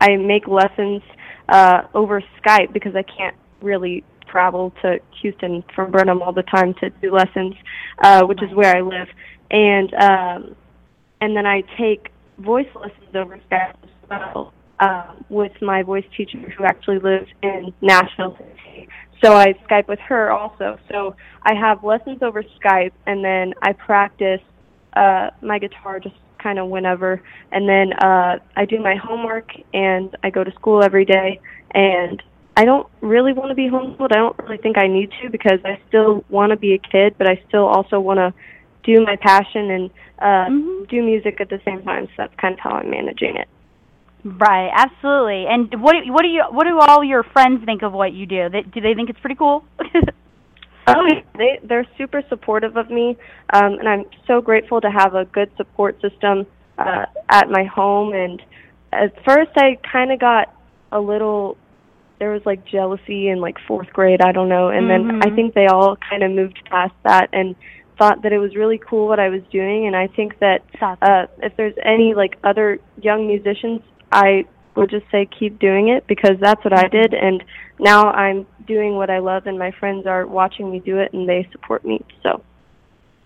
I 0.00 0.16
make 0.16 0.46
lessons 0.46 1.02
uh, 1.48 1.82
over 1.94 2.22
Skype 2.42 2.72
because 2.72 2.94
I 2.94 3.02
can't 3.02 3.36
really 3.60 4.04
travel 4.28 4.72
to 4.82 4.98
Houston 5.22 5.64
from 5.74 5.90
Burnham 5.90 6.22
all 6.22 6.32
the 6.32 6.42
time 6.42 6.74
to 6.74 6.90
do 6.90 7.12
lessons, 7.12 7.54
uh, 8.02 8.24
which 8.24 8.42
is 8.42 8.52
where 8.54 8.76
I 8.76 8.80
live, 8.80 9.08
and 9.50 9.94
um, 9.94 10.56
and 11.20 11.36
then 11.36 11.46
I 11.46 11.62
take 11.78 12.10
voice 12.38 12.68
lessons 12.74 13.14
over 13.14 13.38
Skype 13.50 13.74
as 13.82 13.90
well 14.10 14.52
uh, 14.80 15.14
with 15.28 15.52
my 15.62 15.82
voice 15.82 16.04
teacher 16.16 16.38
who 16.56 16.64
actually 16.64 16.98
lives 16.98 17.28
in 17.42 17.72
Nashville, 17.80 18.36
so 19.24 19.32
I 19.32 19.54
Skype 19.68 19.88
with 19.88 20.00
her 20.00 20.30
also. 20.30 20.78
So 20.90 21.16
I 21.42 21.54
have 21.54 21.82
lessons 21.82 22.22
over 22.22 22.42
Skype, 22.42 22.92
and 23.06 23.24
then 23.24 23.54
I 23.62 23.72
practice 23.72 24.40
uh, 24.94 25.30
my 25.40 25.58
guitar 25.58 25.98
just 26.00 26.16
kind 26.38 26.58
of 26.58 26.68
whenever. 26.68 27.22
And 27.50 27.68
then 27.68 27.92
uh, 27.94 28.38
I 28.54 28.64
do 28.66 28.78
my 28.80 28.96
homework, 28.96 29.50
and 29.72 30.14
I 30.22 30.30
go 30.30 30.44
to 30.44 30.52
school 30.52 30.82
every 30.82 31.04
day. 31.04 31.40
And 31.72 32.22
I 32.56 32.64
don't 32.64 32.86
really 33.00 33.32
want 33.32 33.48
to 33.48 33.54
be 33.54 33.68
homeschooled. 33.68 34.12
I 34.12 34.16
don't 34.16 34.38
really 34.40 34.58
think 34.58 34.78
I 34.78 34.86
need 34.86 35.10
to 35.22 35.30
because 35.30 35.58
I 35.64 35.80
still 35.88 36.24
want 36.28 36.50
to 36.50 36.56
be 36.56 36.74
a 36.74 36.78
kid, 36.78 37.16
but 37.18 37.28
I 37.28 37.42
still 37.48 37.66
also 37.66 37.98
want 37.98 38.18
to 38.18 38.32
do 38.84 39.02
my 39.02 39.16
passion 39.16 39.70
and 39.70 39.90
uh, 40.18 40.50
mm-hmm. 40.50 40.84
do 40.84 41.02
music 41.02 41.40
at 41.40 41.48
the 41.48 41.60
same 41.64 41.82
time. 41.82 42.06
So 42.08 42.12
that's 42.18 42.34
kind 42.36 42.54
of 42.54 42.60
how 42.60 42.70
I'm 42.70 42.90
managing 42.90 43.36
it. 43.36 43.48
Right, 44.24 44.70
absolutely. 44.74 45.44
And 45.46 45.82
what 45.82 45.96
what 46.06 46.22
do 46.22 46.28
you 46.28 46.44
what 46.50 46.66
do 46.66 46.78
all 46.78 47.04
your 47.04 47.22
friends 47.22 47.62
think 47.66 47.82
of 47.82 47.92
what 47.92 48.14
you 48.14 48.24
do? 48.24 48.48
They, 48.48 48.62
do 48.62 48.80
they 48.80 48.94
think 48.94 49.10
it's 49.10 49.20
pretty 49.20 49.34
cool? 49.34 49.66
oh, 50.86 51.08
they 51.36 51.60
they're 51.62 51.86
super 51.98 52.22
supportive 52.30 52.78
of 52.78 52.88
me, 52.90 53.18
um, 53.52 53.74
and 53.74 53.86
I'm 53.86 54.04
so 54.26 54.40
grateful 54.40 54.80
to 54.80 54.90
have 54.90 55.14
a 55.14 55.26
good 55.26 55.50
support 55.58 56.00
system 56.00 56.46
uh, 56.78 57.04
at 57.28 57.50
my 57.50 57.64
home. 57.64 58.14
And 58.14 58.42
at 58.92 59.12
first, 59.26 59.50
I 59.56 59.76
kind 59.92 60.10
of 60.10 60.18
got 60.18 60.54
a 60.90 61.00
little 61.00 61.58
there 62.18 62.30
was 62.30 62.42
like 62.46 62.64
jealousy 62.64 63.28
in 63.28 63.40
like 63.40 63.56
fourth 63.68 63.92
grade, 63.92 64.22
I 64.22 64.32
don't 64.32 64.48
know, 64.48 64.68
and 64.68 64.88
mm-hmm. 64.88 65.20
then 65.20 65.32
I 65.32 65.36
think 65.36 65.52
they 65.52 65.66
all 65.66 65.98
kind 66.08 66.22
of 66.22 66.30
moved 66.30 66.62
past 66.70 66.94
that 67.02 67.28
and 67.34 67.54
thought 67.98 68.22
that 68.22 68.32
it 68.32 68.38
was 68.38 68.56
really 68.56 68.78
cool 68.78 69.06
what 69.06 69.20
I 69.20 69.28
was 69.28 69.42
doing 69.52 69.86
and 69.86 69.94
I 69.94 70.08
think 70.08 70.40
that 70.40 70.62
uh 70.82 71.26
if 71.40 71.56
there's 71.56 71.76
any 71.80 72.12
like 72.12 72.36
other 72.42 72.80
young 73.00 73.28
musicians 73.28 73.82
I 74.14 74.44
would 74.76 74.90
just 74.90 75.06
say 75.10 75.28
keep 75.38 75.58
doing 75.58 75.88
it 75.88 76.06
because 76.06 76.36
that's 76.40 76.64
what 76.64 76.72
I 76.72 76.88
did 76.88 77.14
and 77.14 77.44
now 77.78 78.10
I'm 78.10 78.46
doing 78.66 78.96
what 78.96 79.10
I 79.10 79.18
love 79.18 79.46
and 79.46 79.58
my 79.58 79.72
friends 79.78 80.06
are 80.06 80.26
watching 80.26 80.70
me 80.70 80.80
do 80.80 80.98
it 80.98 81.12
and 81.12 81.28
they 81.28 81.48
support 81.52 81.84
me. 81.84 82.00
So 82.22 82.42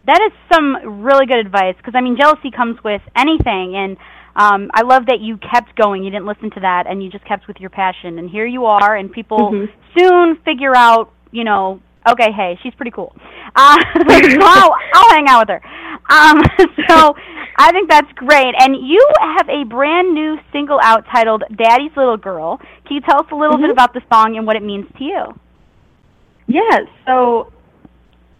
that 0.06 0.20
is 0.20 0.32
some 0.52 1.02
really 1.02 1.26
good 1.26 1.38
advice 1.38 1.74
because 1.76 1.94
I 1.94 2.00
mean 2.00 2.16
jealousy 2.18 2.50
comes 2.50 2.82
with 2.82 3.02
anything 3.16 3.76
and 3.76 3.96
um, 4.38 4.70
I 4.72 4.82
love 4.82 5.06
that 5.06 5.20
you 5.20 5.36
kept 5.36 5.74
going. 5.74 6.04
You 6.04 6.10
didn't 6.10 6.26
listen 6.26 6.50
to 6.52 6.60
that 6.60 6.86
and 6.86 7.02
you 7.02 7.10
just 7.10 7.24
kept 7.24 7.48
with 7.48 7.58
your 7.58 7.70
passion. 7.70 8.18
And 8.18 8.30
here 8.30 8.46
you 8.46 8.66
are, 8.66 8.94
and 8.94 9.10
people 9.10 9.50
mm-hmm. 9.50 9.98
soon 9.98 10.36
figure 10.44 10.76
out, 10.76 11.12
you 11.32 11.42
know, 11.42 11.80
okay, 12.12 12.32
hey, 12.32 12.58
she's 12.62 12.74
pretty 12.74 12.90
cool. 12.90 13.14
Uh, 13.54 13.78
so 14.08 14.38
I'll, 14.42 14.74
I'll 14.94 15.10
hang 15.10 15.28
out 15.28 15.46
with 15.46 15.60
her. 15.60 15.62
Um, 16.10 16.40
so 16.88 17.14
I 17.58 17.72
think 17.72 17.90
that's 17.90 18.10
great. 18.12 18.54
And 18.58 18.76
you 18.76 19.06
have 19.20 19.48
a 19.48 19.64
brand 19.64 20.14
new 20.14 20.38
single 20.52 20.78
out 20.82 21.04
titled 21.12 21.44
Daddy's 21.56 21.90
Little 21.96 22.16
Girl. 22.16 22.58
Can 22.86 22.96
you 22.96 23.00
tell 23.00 23.20
us 23.20 23.26
a 23.32 23.34
little 23.34 23.56
mm-hmm. 23.56 23.64
bit 23.64 23.70
about 23.70 23.94
the 23.94 24.02
song 24.12 24.36
and 24.36 24.46
what 24.46 24.56
it 24.56 24.62
means 24.62 24.86
to 24.98 25.04
you? 25.04 25.40
Yes. 26.46 26.82
So, 27.06 27.52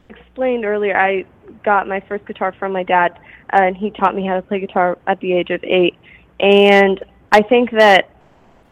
explained 0.08 0.64
earlier, 0.64 0.96
I 0.96 1.24
got 1.64 1.86
my 1.86 2.00
first 2.08 2.26
guitar 2.26 2.54
from 2.58 2.72
my 2.72 2.82
dad, 2.82 3.18
and 3.50 3.76
he 3.76 3.90
taught 3.90 4.14
me 4.14 4.26
how 4.26 4.36
to 4.36 4.42
play 4.42 4.60
guitar 4.60 4.98
at 5.06 5.20
the 5.20 5.32
age 5.32 5.50
of 5.50 5.62
eight. 5.64 5.96
And 6.40 7.04
I 7.32 7.42
think 7.42 7.70
that 7.72 8.10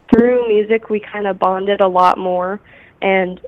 through 0.09 0.47
music, 0.47 0.89
we 0.89 0.99
kind 0.99 1.27
of 1.27 1.37
bonded 1.37 1.81
a 1.81 1.87
lot 1.87 2.17
more, 2.17 2.59
and 3.01 3.39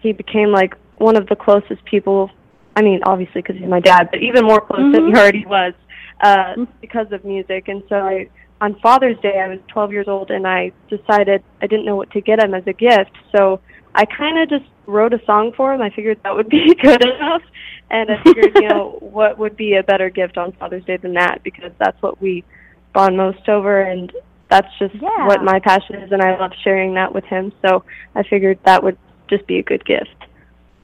he 0.00 0.12
became 0.12 0.50
like 0.50 0.74
one 0.98 1.16
of 1.16 1.26
the 1.28 1.36
closest 1.36 1.84
people. 1.84 2.30
I 2.76 2.82
mean, 2.82 3.00
obviously 3.04 3.42
because 3.42 3.56
he's 3.56 3.68
my 3.68 3.80
dad, 3.80 4.08
but 4.10 4.22
even 4.22 4.44
more 4.44 4.60
close 4.60 4.80
mm-hmm. 4.80 4.92
than 4.92 5.06
he 5.06 5.12
already 5.12 5.46
was 5.46 5.74
uh, 6.20 6.54
because 6.80 7.10
of 7.12 7.24
music. 7.24 7.68
And 7.68 7.82
so 7.88 7.96
I, 7.96 8.28
on 8.60 8.78
Father's 8.80 9.18
Day, 9.20 9.40
I 9.40 9.48
was 9.48 9.58
12 9.68 9.92
years 9.92 10.08
old, 10.08 10.30
and 10.30 10.46
I 10.46 10.72
decided 10.88 11.42
I 11.62 11.66
didn't 11.66 11.86
know 11.86 11.96
what 11.96 12.10
to 12.12 12.20
get 12.20 12.42
him 12.42 12.54
as 12.54 12.66
a 12.66 12.72
gift. 12.72 13.12
So 13.34 13.60
I 13.94 14.04
kind 14.04 14.38
of 14.38 14.48
just 14.48 14.70
wrote 14.86 15.12
a 15.12 15.24
song 15.24 15.52
for 15.56 15.72
him. 15.72 15.82
I 15.82 15.90
figured 15.90 16.20
that 16.24 16.34
would 16.34 16.48
be 16.48 16.74
good 16.82 17.02
enough, 17.04 17.42
and 17.90 18.10
I 18.10 18.22
figured, 18.22 18.52
you 18.56 18.68
know, 18.68 18.98
what 19.00 19.38
would 19.38 19.56
be 19.56 19.74
a 19.74 19.82
better 19.82 20.10
gift 20.10 20.38
on 20.38 20.52
Father's 20.52 20.84
Day 20.84 20.96
than 20.96 21.14
that? 21.14 21.42
Because 21.42 21.72
that's 21.78 22.00
what 22.02 22.20
we 22.20 22.44
bond 22.92 23.16
most 23.16 23.48
over, 23.48 23.80
and 23.80 24.12
that's 24.50 24.68
just 24.78 24.94
yeah. 24.94 25.26
what 25.26 25.42
my 25.42 25.60
passion 25.60 25.96
is, 25.96 26.10
and 26.10 26.22
I 26.22 26.38
love 26.38 26.52
sharing 26.62 26.94
that 26.94 27.14
with 27.14 27.24
him. 27.24 27.52
So 27.62 27.84
I 28.14 28.22
figured 28.22 28.58
that 28.64 28.82
would 28.82 28.98
just 29.28 29.46
be 29.46 29.58
a 29.58 29.62
good 29.62 29.84
gift 29.84 30.27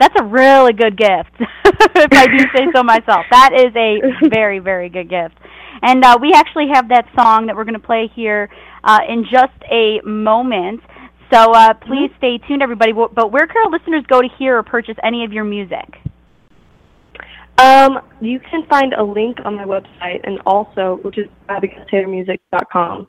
That's 0.00 0.14
a 0.20 0.24
really 0.24 0.72
good 0.72 0.96
gift, 0.96 1.30
if 1.40 2.12
I 2.12 2.26
do 2.26 2.38
say 2.54 2.66
so 2.74 2.82
myself. 2.84 3.26
That 3.30 3.52
is 3.54 3.74
a 3.76 4.28
very, 4.28 4.58
very 4.58 4.88
good 4.88 5.08
gift. 5.08 5.34
And 5.82 6.04
uh, 6.04 6.18
we 6.20 6.32
actually 6.32 6.68
have 6.72 6.88
that 6.88 7.06
song 7.16 7.46
that 7.46 7.56
we're 7.56 7.64
going 7.64 7.80
to 7.80 7.86
play 7.86 8.10
here 8.14 8.48
uh, 8.82 9.00
in 9.08 9.24
just 9.30 9.52
a 9.70 10.00
moment. 10.04 10.80
So 11.32 11.52
uh, 11.52 11.74
please 11.74 12.10
Mm-hmm. 12.10 12.18
stay 12.18 12.38
tuned, 12.48 12.62
everybody. 12.62 12.92
But 12.92 13.32
where 13.32 13.46
can 13.46 13.56
our 13.64 13.70
listeners 13.70 14.04
go 14.08 14.20
to 14.20 14.28
hear 14.38 14.58
or 14.58 14.62
purchase 14.62 14.96
any 15.02 15.24
of 15.24 15.32
your 15.32 15.44
music? 15.44 15.98
Um, 17.58 18.00
you 18.20 18.40
can 18.40 18.66
find 18.66 18.92
a 18.94 19.02
link 19.02 19.38
on 19.44 19.54
my 19.54 19.64
website 19.64 20.20
and 20.24 20.40
also, 20.44 20.98
which 21.02 21.18
is 21.18 21.26
abigailtaylormusic.com. 21.48 23.06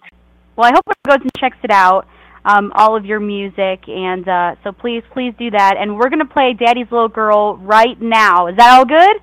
Well, 0.56 0.68
I 0.68 0.72
hope 0.74 0.84
everyone 1.06 1.20
goes 1.20 1.22
and 1.24 1.32
checks 1.40 1.58
it 1.64 1.72
out, 1.72 2.08
um, 2.46 2.72
all 2.76 2.96
of 2.96 3.06
your 3.06 3.20
music, 3.20 3.88
and 3.88 4.28
uh, 4.30 4.56
so 4.64 4.72
please, 4.72 5.04
please 5.12 5.34
do 5.38 5.50
that. 5.52 5.76
And 5.78 5.98
we're 5.98 6.10
going 6.10 6.20
to 6.20 6.34
play 6.34 6.54
Daddy's 6.54 6.92
Little 6.92 7.10
Girl 7.10 7.58
right 7.58 8.00
now. 8.00 8.48
Is 8.48 8.56
that 8.58 8.78
all 8.78 8.86
good? 8.86 9.18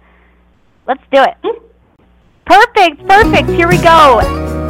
Let's 0.86 1.02
do 1.12 1.22
it. 1.22 1.62
Perfect, 2.44 3.06
perfect. 3.06 3.48
Here 3.48 3.68
we 3.68 3.78
go. 3.78 4.61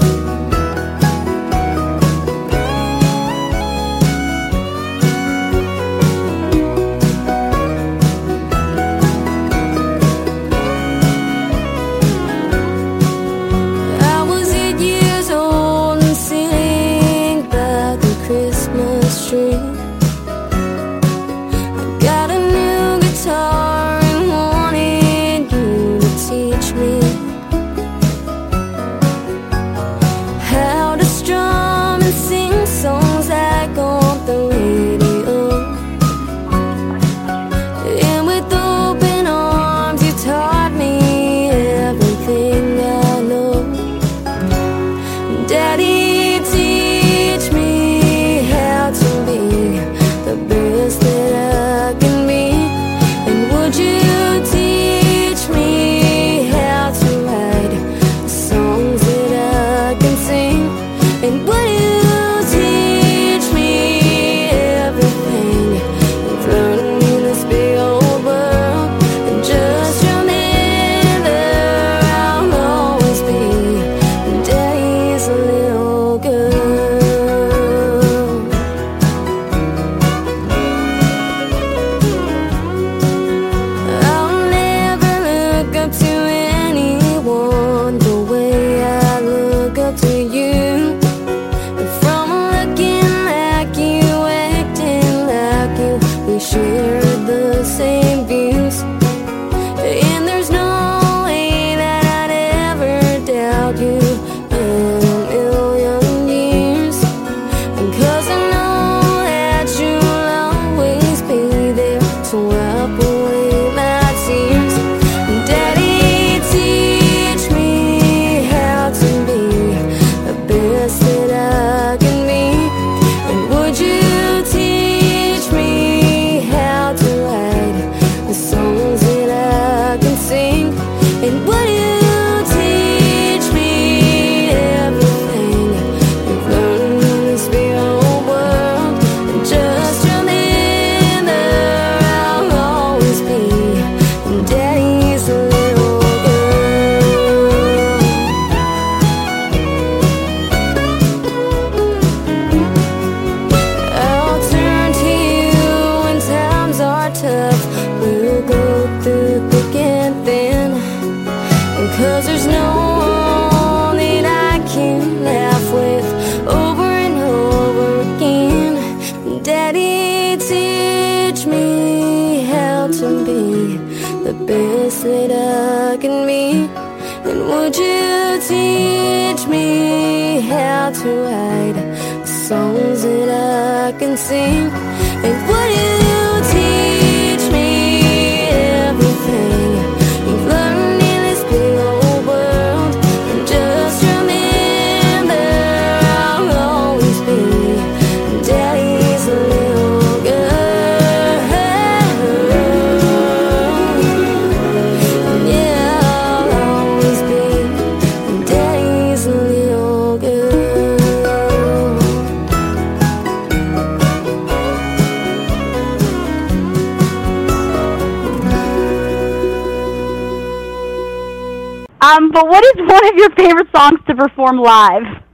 What 222.53 222.63
is 222.67 222.87
one 222.87 223.09
of 223.09 223.15
your 223.17 223.31
favorite 223.31 223.69
songs 223.75 223.99
to 224.07 224.15
perform 224.15 224.59
live? 224.59 225.25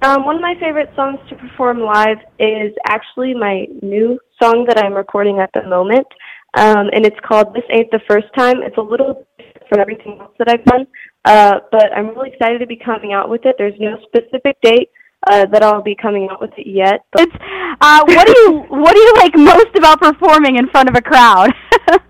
Um, 0.00 0.24
one 0.24 0.36
of 0.36 0.40
my 0.40 0.54
favorite 0.58 0.88
songs 0.96 1.18
to 1.28 1.36
perform 1.36 1.80
live 1.80 2.16
is 2.38 2.72
actually 2.88 3.34
my 3.34 3.66
new 3.82 4.18
song 4.42 4.64
that 4.66 4.78
I'm 4.78 4.94
recording 4.94 5.40
at 5.40 5.50
the 5.52 5.62
moment, 5.68 6.06
um, 6.54 6.88
and 6.94 7.04
it's 7.04 7.20
called 7.22 7.52
"This 7.52 7.64
Ain't 7.70 7.90
the 7.90 8.00
First 8.08 8.28
Time." 8.34 8.62
It's 8.62 8.78
a 8.78 8.80
little 8.80 9.26
different 9.36 9.68
from 9.68 9.80
everything 9.80 10.16
else 10.18 10.32
that 10.38 10.48
I've 10.48 10.64
done, 10.64 10.86
uh, 11.26 11.60
but 11.70 11.92
I'm 11.94 12.08
really 12.08 12.30
excited 12.30 12.60
to 12.60 12.66
be 12.66 12.76
coming 12.76 13.12
out 13.12 13.28
with 13.28 13.44
it. 13.44 13.56
There's 13.58 13.78
no 13.78 13.98
specific 14.08 14.56
date 14.62 14.88
uh, 15.26 15.44
that 15.52 15.62
I'll 15.62 15.82
be 15.82 15.94
coming 15.94 16.30
out 16.30 16.40
with 16.40 16.56
it 16.56 16.66
yet. 16.66 17.04
But 17.12 17.28
It's 17.28 17.36
uh, 17.82 18.00
what 18.06 18.26
do 18.26 18.32
you 18.40 18.64
what 18.70 18.94
do 18.94 19.00
you 19.00 19.14
like 19.16 19.36
most 19.36 19.76
about 19.76 20.00
performing 20.00 20.56
in 20.56 20.66
front 20.70 20.88
of 20.88 20.94
a 20.96 21.02
crowd? 21.02 21.52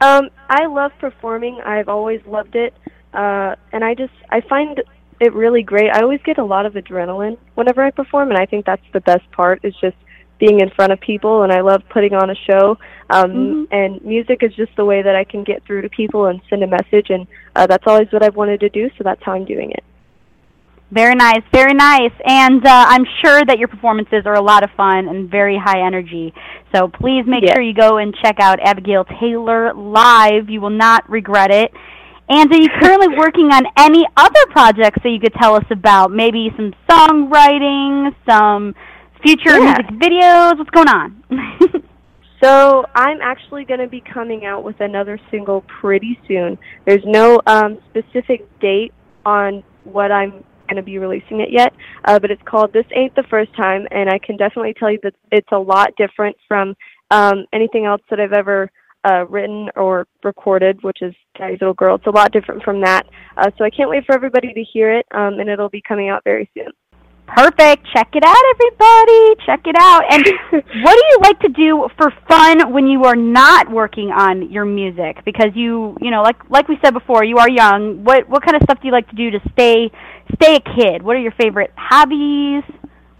Um, 0.00 0.30
I 0.48 0.66
love 0.66 0.92
performing. 0.98 1.60
I've 1.64 1.88
always 1.88 2.20
loved 2.26 2.56
it, 2.56 2.74
uh, 3.12 3.54
and 3.72 3.84
I 3.84 3.94
just 3.94 4.12
I 4.30 4.40
find 4.42 4.82
it 5.20 5.32
really 5.32 5.62
great. 5.62 5.90
I 5.90 6.00
always 6.00 6.20
get 6.24 6.38
a 6.38 6.44
lot 6.44 6.66
of 6.66 6.74
adrenaline 6.74 7.38
whenever 7.54 7.82
I 7.82 7.90
perform, 7.90 8.30
and 8.30 8.38
I 8.38 8.46
think 8.46 8.66
that's 8.66 8.82
the 8.92 9.00
best 9.00 9.30
part. 9.32 9.60
Is 9.64 9.74
just 9.80 9.96
being 10.38 10.60
in 10.60 10.68
front 10.70 10.92
of 10.92 11.00
people, 11.00 11.42
and 11.44 11.52
I 11.52 11.60
love 11.60 11.82
putting 11.88 12.14
on 12.14 12.28
a 12.28 12.34
show. 12.34 12.76
Um, 13.10 13.32
Mhm. 13.32 13.66
And 13.70 14.04
music 14.04 14.42
is 14.42 14.52
just 14.54 14.74
the 14.76 14.84
way 14.84 15.00
that 15.02 15.14
I 15.14 15.24
can 15.24 15.44
get 15.44 15.62
through 15.64 15.82
to 15.82 15.88
people 15.88 16.26
and 16.26 16.40
send 16.50 16.62
a 16.64 16.66
message, 16.66 17.10
and 17.10 17.26
uh, 17.54 17.66
that's 17.66 17.86
always 17.86 18.10
what 18.10 18.22
I've 18.22 18.36
wanted 18.36 18.60
to 18.60 18.68
do. 18.68 18.90
So 18.98 19.04
that's 19.04 19.22
how 19.22 19.32
I'm 19.32 19.44
doing 19.44 19.70
it. 19.70 19.84
Very 20.94 21.16
nice, 21.16 21.42
very 21.52 21.74
nice. 21.74 22.12
And 22.24 22.64
uh, 22.64 22.84
I'm 22.88 23.04
sure 23.24 23.44
that 23.44 23.58
your 23.58 23.66
performances 23.66 24.22
are 24.26 24.34
a 24.34 24.40
lot 24.40 24.62
of 24.62 24.70
fun 24.76 25.08
and 25.08 25.28
very 25.28 25.58
high 25.58 25.84
energy. 25.84 26.32
So 26.72 26.86
please 26.86 27.24
make 27.26 27.44
sure 27.52 27.60
you 27.60 27.74
go 27.74 27.98
and 27.98 28.14
check 28.22 28.36
out 28.38 28.60
Abigail 28.60 29.04
Taylor 29.20 29.74
live. 29.74 30.48
You 30.48 30.60
will 30.60 30.70
not 30.70 31.08
regret 31.10 31.50
it. 31.50 31.72
And 32.28 32.50
are 32.52 32.56
you 32.56 32.68
currently 32.80 33.08
working 33.18 33.46
on 33.46 33.64
any 33.76 34.06
other 34.16 34.46
projects 34.50 35.00
that 35.02 35.10
you 35.10 35.18
could 35.18 35.34
tell 35.34 35.56
us 35.56 35.64
about? 35.72 36.12
Maybe 36.12 36.50
some 36.56 36.72
songwriting, 36.88 38.14
some 38.28 38.76
future 39.20 39.58
Yeah. 39.58 39.78
music 39.82 39.86
videos? 40.00 40.58
What's 40.58 40.70
going 40.70 40.88
on? 40.88 41.24
So 42.42 42.84
I'm 42.94 43.22
actually 43.22 43.64
going 43.64 43.80
to 43.80 43.86
be 43.88 44.02
coming 44.02 44.44
out 44.44 44.64
with 44.64 44.78
another 44.80 45.18
single 45.30 45.62
pretty 45.80 46.20
soon. 46.28 46.58
There's 46.84 47.04
no 47.06 47.40
um, 47.46 47.78
specific 47.88 48.46
date 48.60 48.92
on 49.24 49.64
what 49.84 50.12
I'm 50.12 50.44
going 50.68 50.76
to 50.76 50.82
be 50.82 50.98
releasing 50.98 51.40
it 51.40 51.50
yet, 51.50 51.72
uh, 52.04 52.18
but 52.18 52.30
it's 52.30 52.42
called 52.44 52.72
"This 52.72 52.86
Ain't 52.94 53.14
the 53.14 53.24
First 53.24 53.54
Time," 53.56 53.86
and 53.90 54.08
I 54.08 54.18
can 54.18 54.36
definitely 54.36 54.74
tell 54.74 54.90
you 54.90 54.98
that 55.02 55.14
it's 55.32 55.52
a 55.52 55.58
lot 55.58 55.94
different 55.96 56.36
from 56.46 56.74
um, 57.10 57.46
anything 57.52 57.84
else 57.84 58.02
that 58.10 58.20
I've 58.20 58.32
ever 58.32 58.70
uh, 59.04 59.26
written 59.28 59.68
or 59.76 60.06
recorded, 60.22 60.82
which 60.82 61.02
is 61.02 61.14
Daddy's 61.36 61.60
Little 61.60 61.74
Girl. 61.74 61.96
It's 61.96 62.06
a 62.06 62.10
lot 62.10 62.32
different 62.32 62.62
from 62.62 62.80
that, 62.82 63.06
uh, 63.36 63.50
so 63.56 63.64
I 63.64 63.70
can't 63.70 63.90
wait 63.90 64.04
for 64.06 64.14
everybody 64.14 64.52
to 64.52 64.62
hear 64.62 64.92
it, 64.92 65.06
um, 65.12 65.40
and 65.40 65.48
it'll 65.48 65.68
be 65.68 65.82
coming 65.86 66.08
out 66.08 66.24
very 66.24 66.50
soon. 66.54 66.72
Perfect. 67.26 67.86
Check 67.92 68.10
it 68.14 68.22
out, 68.22 68.44
everybody. 68.54 69.34
Check 69.46 69.66
it 69.66 69.76
out. 69.78 70.02
And 70.10 70.24
what 70.84 70.94
do 70.94 71.02
you 71.08 71.18
like 71.22 71.40
to 71.40 71.48
do 71.48 71.88
for 71.96 72.12
fun 72.28 72.72
when 72.72 72.86
you 72.86 73.04
are 73.04 73.16
not 73.16 73.70
working 73.70 74.10
on 74.10 74.50
your 74.50 74.64
music? 74.64 75.24
Because 75.24 75.50
you, 75.54 75.96
you 76.00 76.10
know, 76.10 76.22
like 76.22 76.36
like 76.50 76.68
we 76.68 76.78
said 76.84 76.92
before, 76.92 77.24
you 77.24 77.38
are 77.38 77.48
young. 77.48 78.04
What 78.04 78.28
what 78.28 78.44
kind 78.44 78.56
of 78.56 78.62
stuff 78.64 78.80
do 78.80 78.88
you 78.88 78.92
like 78.92 79.08
to 79.08 79.16
do 79.16 79.30
to 79.30 79.40
stay 79.52 79.90
stay 80.34 80.56
a 80.56 80.60
kid? 80.60 81.02
What 81.02 81.16
are 81.16 81.20
your 81.20 81.32
favorite 81.32 81.72
hobbies? 81.76 82.62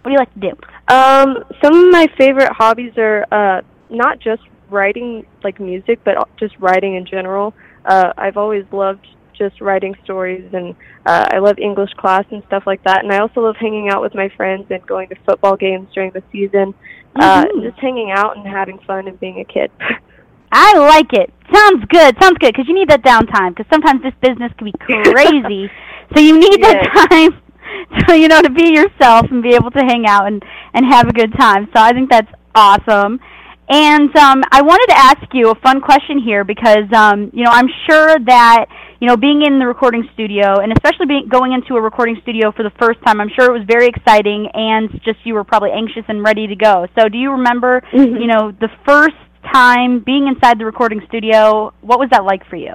What 0.01 0.09
do 0.09 0.11
you 0.11 0.19
like 0.19 0.33
to 0.35 0.39
do? 0.39 0.51
Um, 0.87 1.43
some 1.63 1.73
of 1.73 1.91
my 1.91 2.07
favorite 2.17 2.51
hobbies 2.51 2.93
are 2.97 3.25
uh, 3.31 3.61
not 3.89 4.19
just 4.19 4.43
writing 4.69 5.25
like 5.43 5.59
music, 5.59 5.99
but 6.03 6.15
just 6.37 6.53
writing 6.59 6.95
in 6.95 7.05
general. 7.05 7.55
Uh, 7.85 8.13
I've 8.17 8.37
always 8.37 8.65
loved 8.71 9.07
just 9.37 9.61
writing 9.61 9.95
stories, 10.03 10.49
and 10.53 10.75
uh, 11.05 11.27
I 11.31 11.39
love 11.39 11.57
English 11.59 11.91
class 11.97 12.25
and 12.31 12.43
stuff 12.47 12.63
like 12.65 12.83
that. 12.83 13.03
And 13.03 13.11
I 13.11 13.19
also 13.19 13.41
love 13.41 13.55
hanging 13.59 13.89
out 13.89 14.01
with 14.01 14.15
my 14.15 14.29
friends 14.29 14.65
and 14.69 14.85
going 14.85 15.09
to 15.09 15.15
football 15.27 15.55
games 15.55 15.87
during 15.93 16.11
the 16.11 16.23
season, 16.31 16.73
uh, 17.15 17.43
Mhm. 17.45 17.49
and 17.49 17.63
just 17.63 17.79
hanging 17.79 18.11
out 18.11 18.37
and 18.37 18.45
having 18.47 18.77
fun 18.79 19.07
and 19.07 19.19
being 19.19 19.39
a 19.39 19.45
kid. 19.45 19.71
I 20.51 20.77
like 20.77 21.11
it. 21.13 21.33
Sounds 21.53 21.83
good. 21.89 22.15
Sounds 22.21 22.37
good 22.39 22.53
because 22.53 22.67
you 22.67 22.73
need 22.73 22.89
that 22.89 23.03
downtime. 23.03 23.55
Because 23.55 23.69
sometimes 23.71 24.01
this 24.03 24.13
business 24.21 24.51
can 24.57 24.65
be 24.65 24.73
crazy, 24.79 25.69
so 26.13 26.21
you 26.21 26.39
need 26.39 26.63
that 26.63 27.07
time, 27.09 27.41
so 28.07 28.13
you 28.13 28.27
know, 28.27 28.41
to 28.41 28.49
be 28.49 28.71
yourself 28.73 29.25
and 29.31 29.43
be 29.43 29.53
able 29.55 29.71
to 29.71 29.79
hang 29.79 30.05
out 30.07 30.27
and 30.27 30.43
and 30.73 30.85
have 30.85 31.07
a 31.07 31.13
good 31.13 31.33
time. 31.37 31.67
So 31.75 31.81
I 31.81 31.91
think 31.91 32.09
that's 32.09 32.31
awesome. 32.55 33.19
And 33.67 34.15
um, 34.15 34.43
I 34.51 34.61
wanted 34.61 34.93
to 34.93 34.97
ask 34.97 35.33
you 35.33 35.49
a 35.49 35.55
fun 35.55 35.81
question 35.81 36.19
here 36.19 36.43
because 36.43 36.85
um, 36.93 37.31
you 37.33 37.43
know 37.43 37.49
I'm 37.51 37.67
sure 37.89 38.17
that 38.19 38.65
you 38.99 39.07
know 39.07 39.17
being 39.17 39.41
in 39.41 39.57
the 39.57 39.65
recording 39.65 40.07
studio 40.13 40.59
and 40.59 40.71
especially 40.71 41.07
being 41.07 41.27
going 41.27 41.51
into 41.53 41.75
a 41.75 41.81
recording 41.81 42.17
studio 42.21 42.51
for 42.51 42.61
the 42.61 42.71
first 42.79 42.99
time, 43.03 43.19
I'm 43.19 43.29
sure 43.35 43.45
it 43.45 43.57
was 43.57 43.65
very 43.67 43.87
exciting 43.87 44.47
and 44.53 44.91
just 45.03 45.17
you 45.23 45.33
were 45.33 45.43
probably 45.43 45.71
anxious 45.71 46.03
and 46.07 46.23
ready 46.23 46.45
to 46.45 46.55
go. 46.55 46.85
So 46.97 47.09
do 47.09 47.17
you 47.17 47.31
remember 47.31 47.81
Mhm. 47.91 48.21
you 48.21 48.27
know 48.27 48.51
the 48.51 48.69
first 48.85 49.15
time 49.51 49.99
being 49.99 50.27
inside 50.27 50.59
the 50.59 50.65
recording 50.65 51.01
studio? 51.07 51.73
What 51.81 51.97
was 51.99 52.09
that 52.11 52.23
like 52.23 52.45
for 52.47 52.57
you? 52.57 52.73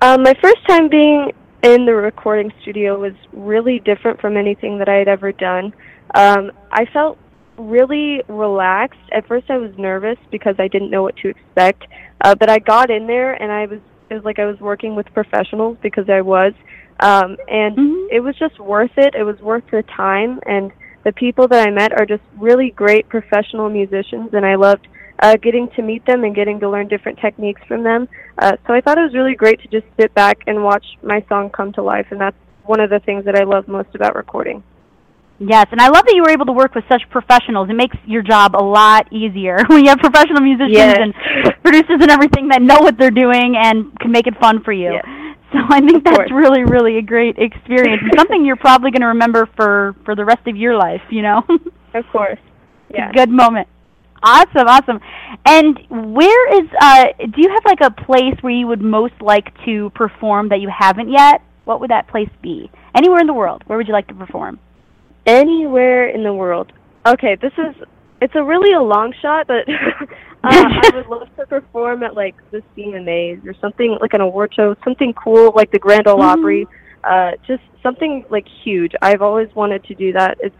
Um, 0.00 0.22
my 0.22 0.34
first 0.42 0.66
time 0.66 0.88
being 0.88 1.30
in 1.62 1.84
the 1.84 1.94
recording 1.94 2.52
studio 2.62 2.98
was 2.98 3.12
really 3.32 3.80
different 3.80 4.20
from 4.20 4.36
anything 4.36 4.78
that 4.78 4.88
I 4.88 4.94
had 4.94 5.08
ever 5.08 5.30
done. 5.30 5.72
Um, 6.14 6.50
I 6.72 6.86
felt 6.86 7.18
really 7.56 8.22
relaxed. 8.28 9.00
At 9.12 9.26
first, 9.26 9.50
I 9.50 9.58
was 9.58 9.72
nervous 9.76 10.18
because 10.30 10.56
I 10.58 10.68
didn't 10.68 10.90
know 10.90 11.02
what 11.02 11.16
to 11.18 11.28
expect, 11.28 11.84
uh, 12.20 12.34
but 12.34 12.50
I 12.50 12.58
got 12.58 12.90
in 12.90 13.06
there 13.06 13.34
and 13.34 13.52
I 13.52 13.66
was 13.66 13.80
it 14.10 14.16
was 14.16 14.24
like 14.24 14.38
I 14.38 14.44
was 14.44 14.60
working 14.60 14.94
with 14.94 15.06
professionals 15.14 15.78
because 15.80 16.10
I 16.10 16.20
was, 16.20 16.52
um, 17.00 17.38
and 17.48 18.10
it 18.10 18.20
was 18.20 18.36
just 18.38 18.58
worth 18.60 18.90
it. 18.98 19.14
It 19.14 19.22
was 19.22 19.40
worth 19.40 19.64
the 19.70 19.82
time, 19.84 20.38
and 20.44 20.70
the 21.04 21.12
people 21.12 21.48
that 21.48 21.66
I 21.66 21.70
met 21.70 21.92
are 21.92 22.04
just 22.04 22.22
really 22.36 22.70
great 22.70 23.08
professional 23.08 23.70
musicians, 23.70 24.34
and 24.34 24.44
I 24.44 24.56
loved 24.56 24.86
uh, 25.20 25.36
getting 25.36 25.68
to 25.76 25.82
meet 25.82 26.04
them 26.04 26.24
and 26.24 26.34
getting 26.34 26.60
to 26.60 26.68
learn 26.68 26.88
different 26.88 27.20
techniques 27.20 27.62
from 27.66 27.84
them. 27.84 28.06
Uh, 28.36 28.52
so 28.66 28.74
I 28.74 28.82
thought 28.82 28.98
it 28.98 29.02
was 29.02 29.14
really 29.14 29.34
great 29.34 29.60
to 29.62 29.68
just 29.68 29.86
sit 29.98 30.12
back 30.14 30.40
and 30.46 30.62
watch 30.62 30.84
my 31.02 31.24
song 31.28 31.48
come 31.48 31.72
to 31.74 31.82
life, 31.82 32.06
and 32.10 32.20
that's 32.20 32.36
one 32.64 32.80
of 32.80 32.90
the 32.90 33.00
things 33.00 33.24
that 33.24 33.34
I 33.34 33.44
love 33.44 33.66
most 33.66 33.94
about 33.94 34.14
recording. 34.14 34.62
Yes, 35.38 35.66
and 35.72 35.80
I 35.80 35.88
love 35.88 36.04
that 36.06 36.14
you 36.14 36.22
were 36.22 36.30
able 36.30 36.46
to 36.46 36.52
work 36.52 36.74
with 36.74 36.84
such 36.88 37.02
professionals. 37.10 37.68
It 37.68 37.74
makes 37.74 37.96
your 38.06 38.22
job 38.22 38.54
a 38.54 38.62
lot 38.62 39.12
easier 39.12 39.58
when 39.66 39.82
you 39.84 39.88
have 39.90 39.98
professional 39.98 40.40
musicians 40.40 40.72
Yes. 40.76 40.98
and 41.00 41.14
producers 41.64 41.98
and 42.00 42.10
everything 42.10 42.48
that 42.48 42.62
know 42.62 42.78
what 42.80 42.96
they're 42.98 43.10
doing 43.10 43.56
and 43.56 43.90
can 43.98 44.12
make 44.12 44.26
it 44.26 44.34
fun 44.38 44.62
for 44.62 44.72
you. 44.72 44.92
So 45.52 45.58
I 45.68 45.80
think 45.80 46.04
that's 46.04 46.16
course. 46.16 46.30
really, 46.32 46.62
really 46.64 46.96
a 46.98 47.02
great 47.02 47.36
experience 47.38 48.00
something 48.16 48.44
you're 48.46 48.56
probably 48.56 48.90
going 48.90 49.02
to 49.02 49.08
remember 49.08 49.48
for 49.56 49.94
for 50.04 50.14
the 50.16 50.24
rest 50.24 50.46
of 50.46 50.56
your 50.56 50.76
life. 50.78 51.02
You 51.10 51.22
know, 51.22 51.42
Of 51.94 52.04
course. 52.10 52.38
It's 52.88 52.98
a 53.10 53.12
good 53.12 53.28
moment. 53.28 53.68
Awesome, 54.22 54.66
awesome. 54.68 55.00
And 55.44 55.78
where 55.90 56.62
is 56.62 56.68
uh 56.80 57.04
do 57.18 57.42
you 57.42 57.50
have 57.50 57.64
like 57.66 57.80
a 57.82 57.90
place 57.90 58.34
where 58.40 58.52
you 58.52 58.66
would 58.68 58.80
most 58.80 59.14
like 59.20 59.52
to 59.66 59.90
perform 59.94 60.48
that 60.50 60.60
you 60.60 60.70
haven't 60.70 61.10
yet? 61.10 61.42
What 61.64 61.80
would 61.80 61.90
that 61.90 62.08
place 62.08 62.30
be? 62.42 62.70
Anywhere 62.94 63.20
in 63.20 63.26
the 63.26 63.34
world. 63.34 63.62
Where 63.66 63.76
would 63.76 63.88
you 63.88 63.92
like 63.92 64.06
to 64.08 64.14
perform? 64.14 64.58
Anywhere 65.26 66.08
in 66.08 66.24
the 66.24 66.32
world. 66.32 66.72
Okay, 67.06 67.36
this 67.36 67.52
is 67.58 67.74
it's 68.20 68.34
a 68.36 68.42
really 68.42 68.72
a 68.72 68.80
long 68.80 69.12
shot, 69.20 69.48
but 69.48 69.68
uh, 69.68 70.04
I 70.44 70.90
would 70.94 71.06
love 71.06 71.28
to 71.36 71.46
perform 71.46 72.02
at 72.02 72.14
like 72.14 72.36
the 72.50 72.62
CMAs 72.76 73.44
or 73.46 73.54
something 73.60 73.98
like 74.00 74.14
an 74.14 74.20
award 74.20 74.52
show, 74.54 74.76
something 74.84 75.12
cool 75.14 75.52
like 75.54 75.70
the 75.72 75.78
Grand 75.78 76.06
Ole. 76.06 76.22
Opry. 76.22 76.66
Uh, 77.04 77.32
just 77.46 77.62
something 77.82 78.24
like 78.30 78.46
huge. 78.62 78.92
I've 79.02 79.22
always 79.22 79.52
wanted 79.56 79.82
to 79.84 79.94
do 79.94 80.12
that. 80.12 80.38
It's 80.40 80.54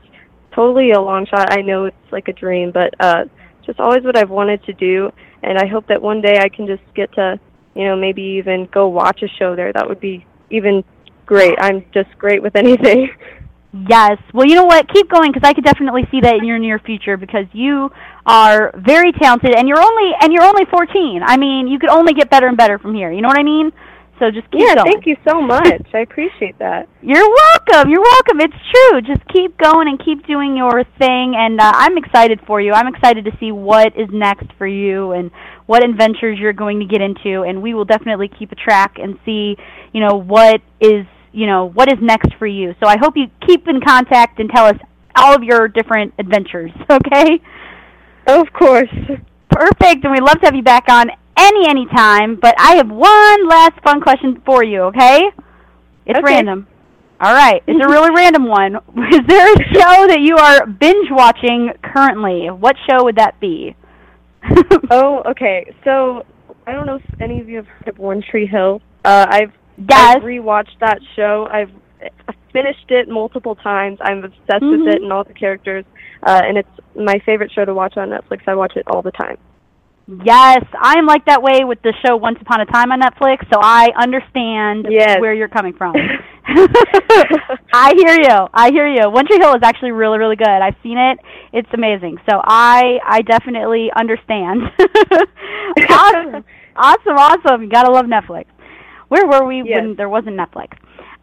totally 0.52 0.90
a 0.90 1.00
long 1.00 1.26
shot. 1.26 1.52
I 1.52 1.62
know 1.62 1.84
it's 1.84 1.96
like 2.10 2.28
a 2.28 2.32
dream, 2.32 2.72
but 2.72 2.94
uh, 2.98 3.24
just 3.64 3.78
always 3.78 4.02
what 4.02 4.16
I've 4.16 4.30
wanted 4.30 4.64
to 4.64 4.72
do. 4.72 5.12
And 5.42 5.58
I 5.58 5.66
hope 5.66 5.86
that 5.88 6.02
one 6.02 6.20
day 6.20 6.38
I 6.38 6.48
can 6.48 6.66
just 6.66 6.82
get 6.94 7.12
to, 7.14 7.38
you 7.74 7.84
know, 7.84 7.96
maybe 7.96 8.22
even 8.22 8.66
go 8.72 8.88
watch 8.88 9.22
a 9.22 9.28
show 9.28 9.54
there. 9.54 9.72
That 9.72 9.88
would 9.88 10.00
be 10.00 10.26
even 10.50 10.84
great. 11.26 11.56
I'm 11.60 11.84
just 11.92 12.10
great 12.18 12.42
with 12.42 12.56
anything. 12.56 13.10
Yes. 13.73 14.18
Well, 14.35 14.47
you 14.47 14.55
know 14.55 14.64
what? 14.64 14.87
Keep 14.93 15.09
going 15.09 15.33
because 15.33 15.49
I 15.49 15.55
could 15.55 15.64
definitely 15.64 16.03
see 16.11 16.20
that 16.20 16.37
in 16.37 16.45
your 16.45 16.59
near 16.59 16.79
future 16.79 17.16
because 17.16 17.47
you 17.53 17.91
are 18.27 18.70
very 18.77 19.12
talented 19.12 19.55
and 19.57 19.66
you're 19.66 19.81
only 19.81 20.12
and 20.20 20.33
you're 20.33 20.45
only 20.45 20.64
14. 20.70 21.23
I 21.25 21.37
mean, 21.39 21.66
you 21.68 21.79
could 21.79 21.89
only 21.89 22.12
get 22.12 22.29
better 22.29 22.47
and 22.47 22.57
better 22.57 22.79
from 22.79 22.95
here. 22.95 23.11
You 23.11 23.23
know 23.23 23.29
what 23.29 23.39
I 23.39 23.43
mean? 23.43 23.73
So 24.18 24.31
just 24.31 24.49
keep 24.53 24.61
going. 24.61 24.68
yeah, 24.68 24.75
going. 24.77 24.93
thank 24.93 25.07
you 25.07 25.16
so 25.27 25.41
much. 25.41 25.83
I 25.95 26.01
appreciate 26.01 26.59
that. 26.59 26.89
You're 27.03 27.29
welcome. 27.29 27.91
You're 27.91 28.03
welcome. 28.03 28.41
It's 28.41 28.55
true. 28.70 29.01
Just 29.01 29.27
keep 29.33 29.59
going 29.59 29.89
and 29.89 29.99
keep 29.99 30.27
doing 30.27 30.57
your 30.57 30.85
thing. 30.99 31.35
And 31.35 31.59
uh, 31.59 31.73
I'm 31.75 31.97
excited 31.99 32.41
for 32.47 32.61
you. 32.61 32.73
I'm 32.73 32.87
excited 32.87 33.25
to 33.25 33.33
see 33.41 33.51
what 33.51 33.97
is 33.99 34.09
next 34.12 34.47
for 34.59 34.66
you 34.66 35.11
and 35.12 35.31
what 35.66 35.83
adventures 35.83 36.39
you're 36.39 36.53
going 36.53 36.79
to 36.81 36.87
get 36.87 37.01
into. 37.01 37.43
And 37.43 37.62
we 37.62 37.75
will 37.75 37.85
definitely 37.85 38.29
keep 38.29 38.53
a 38.53 38.55
track 38.55 38.97
and 39.03 39.18
see, 39.25 39.57
you 39.93 40.01
know, 40.01 40.16
what 40.16 40.61
is, 40.79 41.07
you 41.33 41.47
know, 41.47 41.66
what 41.70 41.91
is 41.93 41.99
next 42.01 42.35
for 42.39 42.47
you. 42.47 42.74
So 42.83 42.89
I 42.89 42.97
hope 43.01 43.14
you 43.16 43.26
keep 43.47 43.66
in 43.68 43.80
contact 43.80 44.39
and 44.39 44.51
tell 44.51 44.66
us 44.66 44.76
all 45.16 45.35
of 45.35 45.43
your 45.43 45.68
different 45.68 46.14
adventures. 46.18 46.70
Okay. 46.91 47.41
Of 48.26 48.53
course. 48.53 48.89
Perfect. 49.51 50.05
And 50.05 50.12
we'd 50.12 50.22
love 50.22 50.39
to 50.41 50.47
have 50.47 50.55
you 50.55 50.62
back 50.62 50.85
on 50.89 51.11
any 51.37 51.66
any 51.68 51.87
time. 51.87 52.39
But 52.41 52.55
I 52.59 52.76
have 52.76 52.89
one 52.89 53.49
last 53.49 53.80
fun 53.83 54.01
question 54.01 54.41
for 54.47 54.62
you. 54.62 54.83
Okay. 54.83 55.22
It's 56.07 56.18
Okay. 56.18 56.35
random. 56.35 56.68
All 57.20 57.35
right. 57.35 57.62
It's 57.66 57.85
a 57.85 57.89
really 57.89 58.11
random 58.16 58.47
one. 58.47 58.76
Is 58.76 59.20
there 59.26 59.53
a 59.53 59.59
show 59.74 60.07
that 60.09 60.18
you 60.20 60.37
are 60.37 60.66
binge 60.66 61.09
watching 61.11 61.70
currently? 61.83 62.47
What 62.51 62.76
show 62.89 63.05
would 63.05 63.16
that 63.16 63.41
be? 63.41 63.74
oh, 64.91 65.22
okay. 65.30 65.74
So 65.85 66.24
I 66.66 66.72
don't 66.72 66.87
know 66.87 66.97
if 66.97 67.20
any 67.20 67.41
of 67.41 67.49
you 67.49 67.57
have 67.57 67.66
heard 67.66 67.89
of 67.89 67.99
One 67.99 68.22
Tree 68.22 68.47
Hill. 68.47 68.80
Uh, 69.05 69.26
I've 69.28 69.53
Yes. 69.79 70.16
I've 70.16 70.23
rewatched 70.23 70.79
that 70.81 70.99
show. 71.16 71.49
I've 71.51 71.70
finished 72.53 72.91
it 72.91 73.09
multiple 73.09 73.55
times. 73.55 73.99
I'm 74.03 74.25
obsessed 74.25 74.62
Mhm. 74.62 74.85
with 74.85 74.95
it 74.97 75.03
and 75.03 75.12
all 75.12 75.25
the 75.25 75.33
characters. 75.35 75.85
Uh, 76.23 76.41
and 76.45 76.59
it's 76.59 76.68
my 76.95 77.18
favorite 77.25 77.51
show 77.53 77.64
to 77.64 77.75
watch 77.75 77.97
on 77.97 78.11
Netflix. 78.11 78.41
I 78.47 78.55
watch 78.55 78.77
it 78.77 78.85
all 78.87 79.03
the 79.03 79.11
time. 79.12 79.39
Yes, 80.25 80.64
I 80.81 80.99
am 80.99 81.07
like 81.07 81.25
that 81.27 81.43
way 81.43 81.64
with 81.64 81.81
the 81.83 81.95
show 82.05 82.16
Once 82.16 82.37
Upon 82.41 82.61
a 82.61 82.66
Time 82.66 82.91
on 82.93 83.01
Netflix, 83.01 83.49
so 83.53 83.61
I 83.62 83.89
understand 83.97 84.89
Yes. 84.91 85.20
where 85.20 85.33
you're 85.33 85.49
coming 85.49 85.73
from. 85.73 85.95
I 87.73 87.95
hear 87.97 88.14
you. 88.20 88.49
I 88.53 88.70
hear 88.73 88.87
you. 88.89 89.09
One 89.09 89.27
Tree 89.27 89.39
Hill 89.41 89.55
is 89.55 89.62
actually 89.62 89.93
really, 89.93 90.18
really 90.18 90.37
good. 90.37 90.49
I've 90.49 90.75
seen 90.83 90.99
it. 90.99 91.18
It's 91.53 91.68
amazing. 91.73 92.18
So 92.29 92.41
I, 92.45 92.99
I 93.07 93.23
definitely 93.23 93.91
understand. 93.97 94.62
awesome, 95.89 96.45
awesome, 96.77 97.16
awesome. 97.16 97.62
You 97.62 97.68
gotta 97.68 97.93
love 97.93 98.07
Netflix. 98.07 98.47
Where 99.12 99.26
were 99.26 99.44
we 99.44 99.60
Yes. 99.62 99.82
when 99.82 99.94
there 99.96 100.08
wasn't 100.08 100.40
Netflix? 100.40 100.72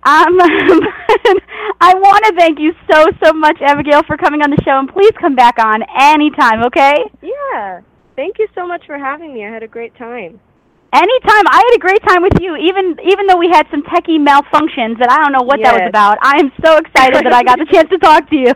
Um, 0.05 0.37
I 1.81 1.91
want 1.97 2.23
to 2.25 2.33
thank 2.37 2.59
you 2.59 2.71
so, 2.89 3.07
so 3.23 3.33
much, 3.33 3.57
Abigail, 3.61 4.03
for 4.03 4.15
coming 4.15 4.43
on 4.43 4.51
the 4.51 4.61
show, 4.63 4.77
and 4.77 4.87
please 4.87 5.11
come 5.19 5.35
back 5.35 5.57
on 5.57 5.81
anytime, 5.97 6.63
okay? 6.65 6.93
Yeah. 7.23 7.81
Thank 8.15 8.37
you 8.37 8.47
so 8.53 8.67
much 8.67 8.85
for 8.85 8.99
having 8.99 9.33
me. 9.33 9.43
I 9.43 9.49
had 9.49 9.63
a 9.63 9.67
great 9.67 9.95
time. 9.97 10.39
Anytime. 10.93 11.45
I 11.49 11.61
had 11.65 11.75
a 11.77 11.79
great 11.79 12.03
time 12.07 12.21
with 12.21 12.33
you, 12.39 12.55
even 12.57 12.97
even 13.03 13.25
though 13.27 13.37
we 13.37 13.49
had 13.49 13.65
some 13.71 13.81
techie 13.83 14.17
malfunctions 14.21 14.97
that 14.99 15.09
I 15.09 15.17
don't 15.23 15.33
know 15.33 15.43
what 15.43 15.59
that 15.61 15.73
was 15.73 15.87
about. 15.89 16.17
I 16.21 16.39
am 16.39 16.51
so 16.63 16.77
excited 16.77 17.25
that 17.25 17.33
I 17.33 17.43
got 17.43 17.57
the 17.59 17.65
chance 17.73 17.89
to 17.89 17.97
talk 17.97 18.29
to 18.29 18.35
you. 18.35 18.53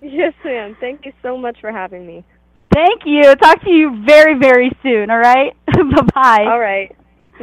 Yes, 0.00 0.34
ma'am. 0.44 0.76
Thank 0.80 1.06
you 1.06 1.12
so 1.22 1.36
much 1.36 1.58
for 1.60 1.70
having 1.72 2.06
me. 2.06 2.24
Thank 2.72 3.02
you. 3.04 3.34
Talk 3.36 3.62
to 3.62 3.70
you 3.70 4.04
very, 4.04 4.38
very 4.38 4.70
soon, 4.82 5.10
all 5.10 5.18
right? 5.18 5.54
Bye-bye. 5.66 6.44
All 6.46 6.58
right. 6.60 6.94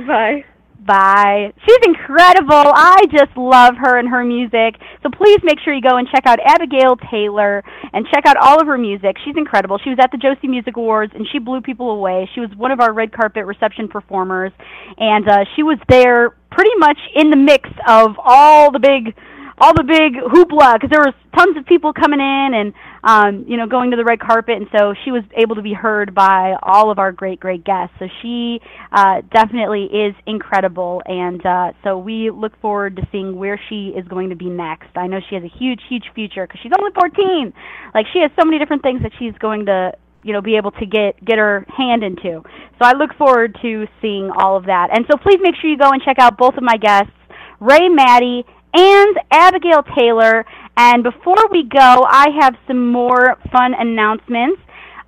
Bye. 0.08 0.44
Bye. 0.86 1.54
She's 1.68 1.78
incredible. 1.86 2.72
I 2.74 3.06
just 3.12 3.36
love 3.36 3.76
her 3.78 4.00
and 4.00 4.08
her 4.08 4.24
music. 4.24 4.76
So 5.04 5.10
please 5.10 5.40
make 5.44 5.60
sure 5.60 5.74
you 5.74 5.82
go 5.82 5.98
and 5.98 6.08
check 6.08 6.26
out 6.26 6.40
Abigail 6.44 6.96
Taylor 7.12 7.64
and 7.92 8.08
check 8.14 8.26
out 8.26 8.38
all 8.38 8.62
of 8.62 8.68
her 8.68 8.78
music. 8.78 9.18
She's 9.26 9.36
incredible. 9.36 9.78
She 9.84 9.90
was 9.90 10.00
at 10.02 10.12
the 10.12 10.18
Josie 10.18 10.48
Music 10.48 10.78
Awards 10.78 11.12
and 11.16 11.28
she 11.32 11.40
blew 11.40 11.62
people 11.62 11.92
away. 11.92 12.30
She 12.34 12.40
was 12.40 12.50
one 12.56 12.72
of 12.72 12.80
our 12.80 12.94
red 12.94 13.12
carpet 13.12 13.46
reception 13.46 13.90
performers 13.90 14.54
and 14.98 15.28
uh, 15.28 15.46
she 15.56 15.64
was 15.64 15.78
there 15.90 16.32
pretty 16.50 16.76
much 16.78 16.98
in 17.16 17.30
the 17.30 17.38
mix 17.38 17.70
of 17.88 18.16
all 18.24 18.72
the 18.72 18.80
big 18.80 19.14
all 19.62 19.74
the 19.74 19.84
big 19.84 20.16
hoopla 20.16 20.76
because 20.76 20.90
there 20.90 21.02
was 21.02 21.14
tons 21.36 21.58
of 21.58 21.66
people 21.66 21.92
coming 21.92 22.22
in 22.22 22.54
and 22.54 22.74
um, 23.04 23.46
you 23.48 23.58
know 23.58 23.68
going 23.68 23.92
to 23.92 23.98
the 23.98 24.04
red 24.04 24.20
carpet, 24.20 24.58
and 24.58 24.68
so 24.76 24.94
she 25.04 25.12
was 25.12 25.24
able 25.36 25.56
to 25.56 25.62
be 25.62 25.74
heard 25.74 26.14
by 26.14 26.56
all 26.64 26.92
of 26.92 27.00
our 27.00 27.12
great 27.12 27.40
great 27.40 27.64
guests. 27.64 27.96
So 28.00 28.08
she 28.22 28.60
uh, 28.92 29.22
definitely 29.34 29.86
is 29.86 30.16
incredible, 30.26 31.02
and 31.06 31.46
uh, 31.46 31.72
so 31.84 31.98
we 31.98 32.32
look 32.32 32.60
forward 32.62 32.96
to 32.98 33.08
seeing 33.12 33.38
where 33.38 33.60
she 33.70 33.90
is 33.90 34.08
going 34.08 34.30
to 34.30 34.36
be 34.36 34.50
next. 34.50 34.90
I 34.96 35.08
know 35.08 35.20
she 35.30 35.36
has 35.36 35.44
a 35.44 35.58
huge 35.58 35.82
huge 35.88 36.06
future 36.14 36.46
because 36.46 36.60
she's 36.62 36.72
only 36.78 36.92
14. 36.94 37.54
Like 37.94 38.06
she 38.14 38.20
has 38.20 38.32
so 38.40 38.46
many 38.46 38.60
different 38.60 38.84
things 38.84 39.02
that 39.04 39.12
she's 39.20 39.34
going 39.40 39.66
to 39.68 39.94
you 40.24 40.34
know 40.34 40.42
be 40.42 40.58
able 40.58 40.72
to 40.72 40.86
get 40.86 41.24
get 41.24 41.38
her 41.38 41.66
hand 41.76 42.04
into. 42.04 42.44
So 42.80 42.86
I 42.86 42.94
look 42.94 43.14
forward 43.18 43.58
to 43.62 43.88
seeing 44.02 44.32
all 44.32 44.56
of 44.56 44.66
that. 44.66 44.90
And 44.94 45.06
so 45.10 45.18
please 45.18 45.40
make 45.42 45.56
sure 45.56 45.70
you 45.70 45.78
go 45.78 45.92
and 45.92 46.02
check 46.02 46.20
out 46.20 46.38
both 46.38 46.56
of 46.56 46.64
my 46.64 46.78
guests, 46.78 47.12
Ray 47.60 47.90
Mattie 47.90 48.46
and 48.74 49.18
Abigail 49.32 49.84
Taylor. 49.98 50.46
And 50.80 51.04
before 51.04 51.44
we 51.52 51.68
go, 51.68 52.08
I 52.08 52.28
have 52.40 52.56
some 52.66 52.90
more 52.90 53.36
fun 53.52 53.74
announcements. 53.78 54.62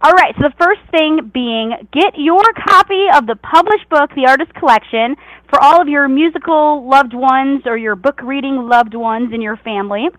All 0.03 0.11
right, 0.11 0.35
so 0.35 0.49
the 0.49 0.55
first 0.59 0.81
thing 0.91 1.31
being 1.33 1.71
get 1.93 2.15
your 2.17 2.43
copy 2.67 3.05
of 3.15 3.25
the 3.25 3.37
published 3.37 3.87
book, 3.89 4.09
The 4.13 4.25
Artist 4.27 4.53
Collection, 4.53 5.15
for 5.49 5.63
all 5.63 5.81
of 5.81 5.87
your 5.87 6.09
musical 6.09 6.85
loved 6.85 7.13
ones 7.13 7.61
or 7.65 7.77
your 7.77 7.95
book 7.95 8.21
reading 8.21 8.67
loved 8.67 8.95
ones 8.95 9.31
in 9.33 9.41
your 9.41 9.55
family 9.63 10.09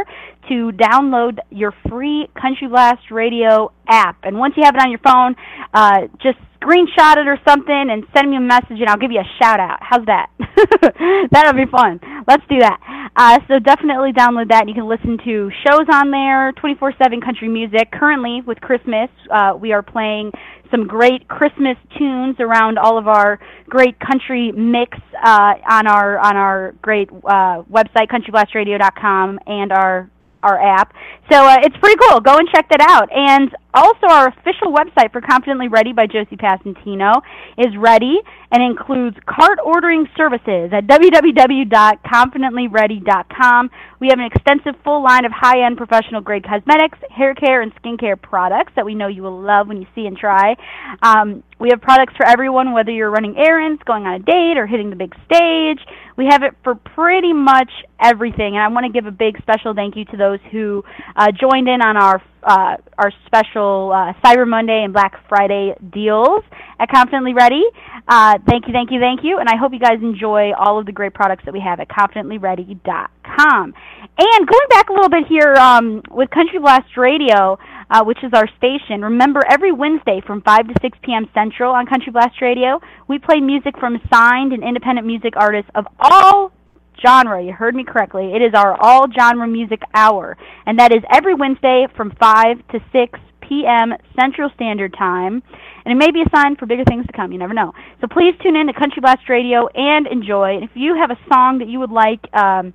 to 0.49 0.71
download 0.71 1.39
your 1.49 1.73
free 1.89 2.27
Country 2.39 2.67
Blast 2.67 3.11
Radio 3.11 3.71
app. 3.87 4.17
And 4.23 4.37
once 4.37 4.53
you 4.57 4.63
have 4.65 4.75
it 4.75 4.81
on 4.81 4.91
your 4.91 4.99
phone, 4.99 5.35
uh, 5.73 6.07
just 6.21 6.37
screenshot 6.61 7.17
it 7.17 7.27
or 7.27 7.37
something 7.47 7.87
and 7.91 8.05
send 8.15 8.29
me 8.29 8.37
a 8.37 8.41
message 8.41 8.79
and 8.79 8.87
I'll 8.87 8.97
give 8.97 9.11
you 9.11 9.19
a 9.19 9.29
shout 9.41 9.59
out. 9.59 9.79
How's 9.81 10.05
that? 10.05 10.29
That'll 11.31 11.53
be 11.53 11.69
fun. 11.69 11.99
Let's 12.27 12.43
do 12.49 12.59
that. 12.59 13.02
Uh, 13.15 13.39
so 13.47 13.59
definitely 13.59 14.11
download 14.11 14.49
that. 14.49 14.61
And 14.61 14.69
You 14.69 14.75
can 14.75 14.87
listen 14.87 15.17
to 15.25 15.51
shows 15.65 15.87
on 15.91 16.11
there, 16.11 16.51
24/7 16.53 17.21
country 17.21 17.47
music. 17.47 17.91
Currently 17.91 18.41
with 18.41 18.59
Christmas, 18.61 19.09
uh, 19.29 19.53
we 19.59 19.71
are 19.71 19.83
playing 19.83 20.31
some 20.71 20.87
great 20.87 21.27
Christmas 21.27 21.77
tunes 21.97 22.37
around 22.39 22.79
all 22.79 22.97
of 22.97 23.07
our 23.07 23.39
great 23.69 23.99
country 23.99 24.51
mix 24.51 24.97
uh, 25.23 25.53
on 25.69 25.85
our 25.85 26.17
on 26.17 26.35
our 26.35 26.73
great 26.81 27.09
uh, 27.11 27.61
website 27.71 28.07
countryblastradio.com 28.09 29.39
and 29.45 29.71
our 29.71 30.09
our 30.41 30.59
app. 30.59 30.93
So 31.31 31.45
uh, 31.45 31.57
it's 31.61 31.77
pretty 31.77 31.99
cool. 32.09 32.19
Go 32.19 32.37
and 32.37 32.47
check 32.49 32.67
that 32.69 32.81
out. 32.81 33.09
And 33.11 33.55
also, 33.73 34.05
our 34.07 34.27
official 34.27 34.71
website 34.71 35.11
for 35.11 35.21
Confidently 35.21 35.67
Ready 35.67 35.93
by 35.93 36.05
Josie 36.05 36.37
Passantino 36.37 37.23
is 37.57 37.75
ready 37.77 38.21
and 38.51 38.61
includes 38.61 39.17
cart 39.25 39.57
ordering 39.65 40.07
services 40.15 40.71
at 40.71 40.85
www.confidentlyready.com. 40.85 43.71
We 43.99 44.09
have 44.09 44.19
an 44.19 44.25
extensive 44.25 44.75
full 44.83 45.01
line 45.03 45.25
of 45.25 45.31
high-end 45.31 45.77
professional 45.77 46.21
grade 46.21 46.43
cosmetics, 46.43 46.99
hair 47.09 47.33
care, 47.33 47.63
and 47.63 47.73
skincare 47.75 48.21
products 48.21 48.73
that 48.75 48.85
we 48.85 48.93
know 48.93 49.07
you 49.07 49.23
will 49.23 49.41
love 49.41 49.67
when 49.67 49.81
you 49.81 49.87
see 49.95 50.05
and 50.05 50.15
try. 50.15 50.55
Um, 51.01 51.41
we 51.59 51.69
have 51.71 51.81
products 51.81 52.13
for 52.15 52.27
everyone, 52.27 52.73
whether 52.73 52.91
you're 52.91 53.09
running 53.09 53.35
errands, 53.37 53.81
going 53.85 54.03
on 54.03 54.13
a 54.13 54.19
date, 54.19 54.57
or 54.57 54.67
hitting 54.67 54.91
the 54.91 54.95
big 54.95 55.15
stage. 55.25 55.79
We 56.15 56.27
have 56.29 56.43
it 56.43 56.53
for 56.63 56.75
pretty 56.75 57.33
much 57.33 57.71
everything. 57.99 58.55
And 58.55 58.61
I 58.61 58.67
want 58.67 58.85
to 58.85 58.91
give 58.91 59.07
a 59.07 59.11
big 59.11 59.41
special 59.41 59.73
thank 59.73 59.95
you 59.95 60.05
to 60.05 60.17
those 60.17 60.37
who 60.51 60.83
uh, 61.15 61.31
joined 61.31 61.67
in 61.67 61.81
on 61.81 61.97
our 61.97 62.21
uh, 62.45 62.77
our 62.97 63.11
special 63.25 63.91
uh, 63.93 64.13
Cyber 64.23 64.47
Monday 64.47 64.83
and 64.83 64.93
Black 64.93 65.13
Friday 65.27 65.73
deals 65.91 66.43
at 66.79 66.89
Confidently 66.89 67.33
Ready. 67.33 67.63
Uh, 68.07 68.37
thank 68.47 68.67
you, 68.67 68.73
thank 68.73 68.91
you, 68.91 68.99
thank 68.99 69.23
you. 69.23 69.39
And 69.39 69.49
I 69.49 69.55
hope 69.55 69.73
you 69.73 69.79
guys 69.79 69.99
enjoy 70.01 70.53
all 70.53 70.79
of 70.79 70.85
the 70.85 70.91
great 70.91 71.13
products 71.13 71.43
that 71.45 71.53
we 71.53 71.59
have 71.59 71.79
at 71.79 71.89
confidentlyready.com. 71.89 73.73
And 74.15 74.47
going 74.47 74.67
back 74.69 74.89
a 74.89 74.93
little 74.93 75.09
bit 75.09 75.25
here 75.27 75.55
um, 75.55 76.01
with 76.11 76.29
Country 76.29 76.59
Blast 76.59 76.97
Radio, 76.97 77.57
uh, 77.89 78.03
which 78.03 78.19
is 78.23 78.31
our 78.33 78.47
station, 78.57 79.01
remember 79.01 79.41
every 79.49 79.71
Wednesday 79.71 80.21
from 80.25 80.41
5 80.41 80.67
to 80.67 80.73
6 80.81 80.97
p.m. 81.03 81.27
Central 81.33 81.73
on 81.73 81.87
Country 81.87 82.11
Blast 82.11 82.41
Radio, 82.41 82.79
we 83.07 83.19
play 83.19 83.39
music 83.39 83.77
from 83.79 83.99
signed 84.13 84.53
and 84.53 84.63
independent 84.63 85.07
music 85.07 85.33
artists 85.35 85.71
of 85.73 85.85
all 85.99 86.52
genre. 87.01 87.43
You 87.43 87.53
heard 87.53 87.75
me 87.75 87.83
correctly. 87.83 88.33
It 88.33 88.41
is 88.41 88.53
our 88.53 88.75
all 88.81 89.07
genre 89.11 89.47
music 89.47 89.81
hour, 89.93 90.37
and 90.65 90.79
that 90.79 90.91
is 90.91 91.03
every 91.11 91.33
Wednesday 91.33 91.87
from 91.95 92.11
5 92.19 92.67
to 92.69 92.79
6 92.91 93.19
p.m. 93.47 93.93
Central 94.19 94.49
Standard 94.55 94.93
Time. 94.97 95.43
And 95.85 95.91
it 95.91 95.95
may 95.95 96.11
be 96.11 96.21
a 96.21 96.29
sign 96.35 96.55
for 96.55 96.65
bigger 96.65 96.83
things 96.85 97.05
to 97.07 97.13
come. 97.13 97.31
You 97.31 97.39
never 97.39 97.53
know. 97.53 97.73
So 98.01 98.07
please 98.07 98.33
tune 98.41 98.55
in 98.55 98.67
to 98.67 98.73
Country 98.73 99.01
Blast 99.01 99.27
Radio 99.29 99.67
and 99.67 100.07
enjoy. 100.07 100.55
And 100.55 100.63
if 100.63 100.71
you 100.75 100.95
have 100.95 101.11
a 101.11 101.19
song 101.31 101.59
that 101.59 101.67
you 101.67 101.79
would 101.79 101.91
like 101.91 102.21
um, 102.33 102.73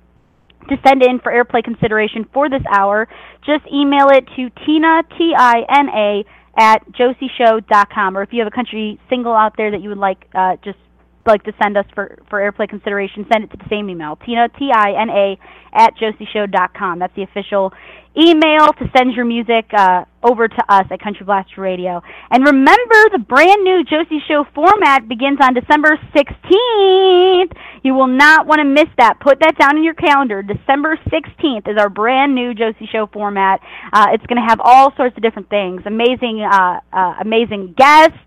to 0.69 0.77
send 0.85 1.03
in 1.03 1.19
for 1.19 1.31
airplay 1.31 1.63
consideration 1.63 2.25
for 2.33 2.49
this 2.49 2.61
hour, 2.71 3.07
just 3.45 3.65
email 3.73 4.09
it 4.09 4.25
to 4.35 4.49
Tina 4.65 5.01
T 5.17 5.33
I 5.35 5.65
N 5.69 5.89
A 5.89 6.25
at 6.57 6.85
josieshow.com. 6.91 8.17
Or 8.17 8.21
if 8.21 8.29
you 8.31 8.39
have 8.39 8.47
a 8.47 8.55
country 8.55 8.99
single 9.09 9.33
out 9.33 9.55
there 9.57 9.71
that 9.71 9.81
you 9.81 9.89
would 9.89 9.97
like, 9.97 10.27
uh, 10.33 10.57
just 10.63 10.77
like 11.25 11.43
to 11.43 11.53
send 11.61 11.77
us 11.77 11.85
for, 11.93 12.17
for 12.29 12.39
airplay 12.39 12.67
consideration, 12.67 13.25
send 13.31 13.43
it 13.43 13.51
to 13.51 13.57
the 13.57 13.69
same 13.69 13.89
email, 13.89 14.17
Tina, 14.25 14.49
T-I-N-A, 14.49 15.37
at 15.73 15.93
josieshow.com. 15.97 16.99
That's 16.99 17.15
the 17.15 17.23
official 17.23 17.71
email 18.17 18.73
to 18.73 18.85
send 18.95 19.13
your 19.13 19.25
music 19.25 19.65
uh, 19.73 20.03
over 20.23 20.47
to 20.47 20.63
us 20.67 20.85
at 20.91 20.99
Country 20.99 21.25
Blast 21.25 21.57
Radio. 21.57 22.01
And 22.31 22.43
remember, 22.43 23.09
the 23.11 23.19
brand 23.19 23.63
new 23.63 23.83
Josie 23.83 24.19
Show 24.27 24.45
format 24.55 25.07
begins 25.07 25.37
on 25.41 25.53
December 25.53 25.97
16th. 26.15 27.53
You 27.83 27.93
will 27.93 28.07
not 28.07 28.47
want 28.47 28.59
to 28.59 28.65
miss 28.65 28.89
that. 28.97 29.19
Put 29.19 29.39
that 29.41 29.57
down 29.57 29.77
in 29.77 29.83
your 29.83 29.93
calendar. 29.93 30.41
December 30.41 30.99
16th 31.07 31.69
is 31.69 31.77
our 31.77 31.89
brand 31.89 32.35
new 32.35 32.53
Josie 32.53 32.89
Show 32.91 33.07
format. 33.13 33.61
Uh, 33.93 34.07
it's 34.13 34.25
going 34.25 34.41
to 34.41 34.47
have 34.47 34.59
all 34.63 34.93
sorts 34.97 35.15
of 35.15 35.23
different 35.23 35.49
things. 35.49 35.81
Amazing, 35.85 36.41
uh, 36.41 36.79
uh, 36.91 37.13
amazing 37.21 37.75
guests. 37.77 38.17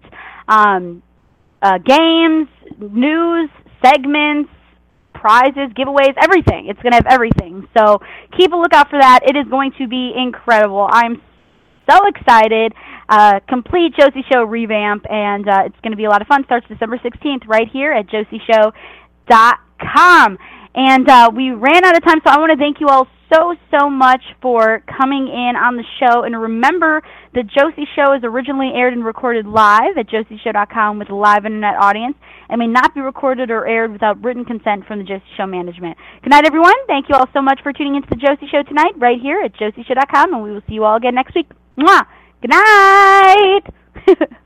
Um, 0.49 1.03
uh, 1.63 1.79
games, 1.79 2.49
news, 2.79 3.49
segments, 3.85 4.51
prizes, 5.15 5.71
giveaways, 5.79 6.15
everything. 6.21 6.67
It's 6.67 6.83
going 6.83 6.91
to 6.93 6.97
have 6.97 7.07
everything. 7.07 7.69
So 7.77 8.01
keep 8.37 8.53
a 8.53 8.57
lookout 8.57 8.91
for 8.91 8.99
that. 8.99 9.21
It 9.25 9.37
is 9.37 9.47
going 9.49 9.73
to 9.79 9.87
be 9.87 10.13
incredible. 10.17 10.89
I'm 10.91 11.23
so 11.89 12.07
excited. 12.07 12.75
Uh, 13.09 13.41
complete 13.49 13.95
Josie 13.97 14.25
Show 14.33 14.43
revamp, 14.45 15.07
and 15.11 15.49
uh, 15.49 15.63
it's 15.67 15.79
going 15.83 15.93
to 15.93 15.97
be 15.97 16.05
a 16.05 16.11
lot 16.11 16.21
of 16.23 16.29
fun. 16.29 16.45
Starts 16.45 16.67
December 16.69 16.99
16th 16.99 17.47
right 17.47 17.69
here 17.73 17.93
at 17.93 18.07
josieshow.com. 18.09 18.73
And 20.75 21.09
uh, 21.09 21.31
we 21.35 21.51
ran 21.51 21.85
out 21.85 21.97
of 21.97 22.03
time, 22.03 22.21
so 22.25 22.31
I 22.33 22.39
want 22.39 22.51
to 22.53 22.57
thank 22.59 22.81
you 22.81 22.89
all 22.89 23.07
so, 23.33 23.55
so 23.71 23.89
much 23.89 24.23
for 24.41 24.83
coming 24.99 25.29
in 25.29 25.57
on 25.57 25.77
the 25.77 25.85
show. 25.99 26.23
And 26.23 26.39
remember, 26.41 27.03
the 27.35 27.43
Josie 27.43 27.89
Show 27.97 28.15
is 28.15 28.23
originally 28.23 28.73
aired 28.75 28.93
and 28.93 29.05
recorded 29.05 29.47
live 29.47 29.97
at 29.99 30.09
josieshow.com 30.09 30.99
with 30.99 31.11
a 31.11 31.15
live 31.15 31.47
internet 31.47 31.77
audience 31.81 32.17
and 32.49 32.59
may 32.59 32.67
not 32.67 32.95
be 32.95 33.01
recorded 33.01 33.51
or 33.51 33.67
aired 33.67 33.93
without 33.93 34.23
written 34.23 34.45
consent 34.45 34.87
from 34.87 34.99
the 34.99 35.05
Josie 35.05 35.25
Show 35.37 35.47
management. 35.47 35.97
Good 36.23 36.31
night, 36.31 36.45
everyone. 36.45 36.75
Thank 36.87 37.09
you 37.09 37.15
all 37.15 37.29
so 37.33 37.41
much 37.41 37.61
for 37.63 37.73
tuning 37.73 37.97
into 37.97 38.09
the 38.09 38.17
Josie 38.17 38.51
Show 38.51 38.63
tonight, 38.63 38.93
right 38.99 39.21
here 39.21 39.41
at 39.41 39.55
josieshow.com, 39.55 40.35
and 40.35 40.43
we 40.43 40.53
will 40.53 40.63
see 40.69 40.75
you 40.75 40.85
all 40.85 40.97
again 40.97 41.15
next 41.15 41.35
week. 41.35 41.49
Mwah! 41.79 42.05
Good 42.43 42.51
night! 42.51 44.29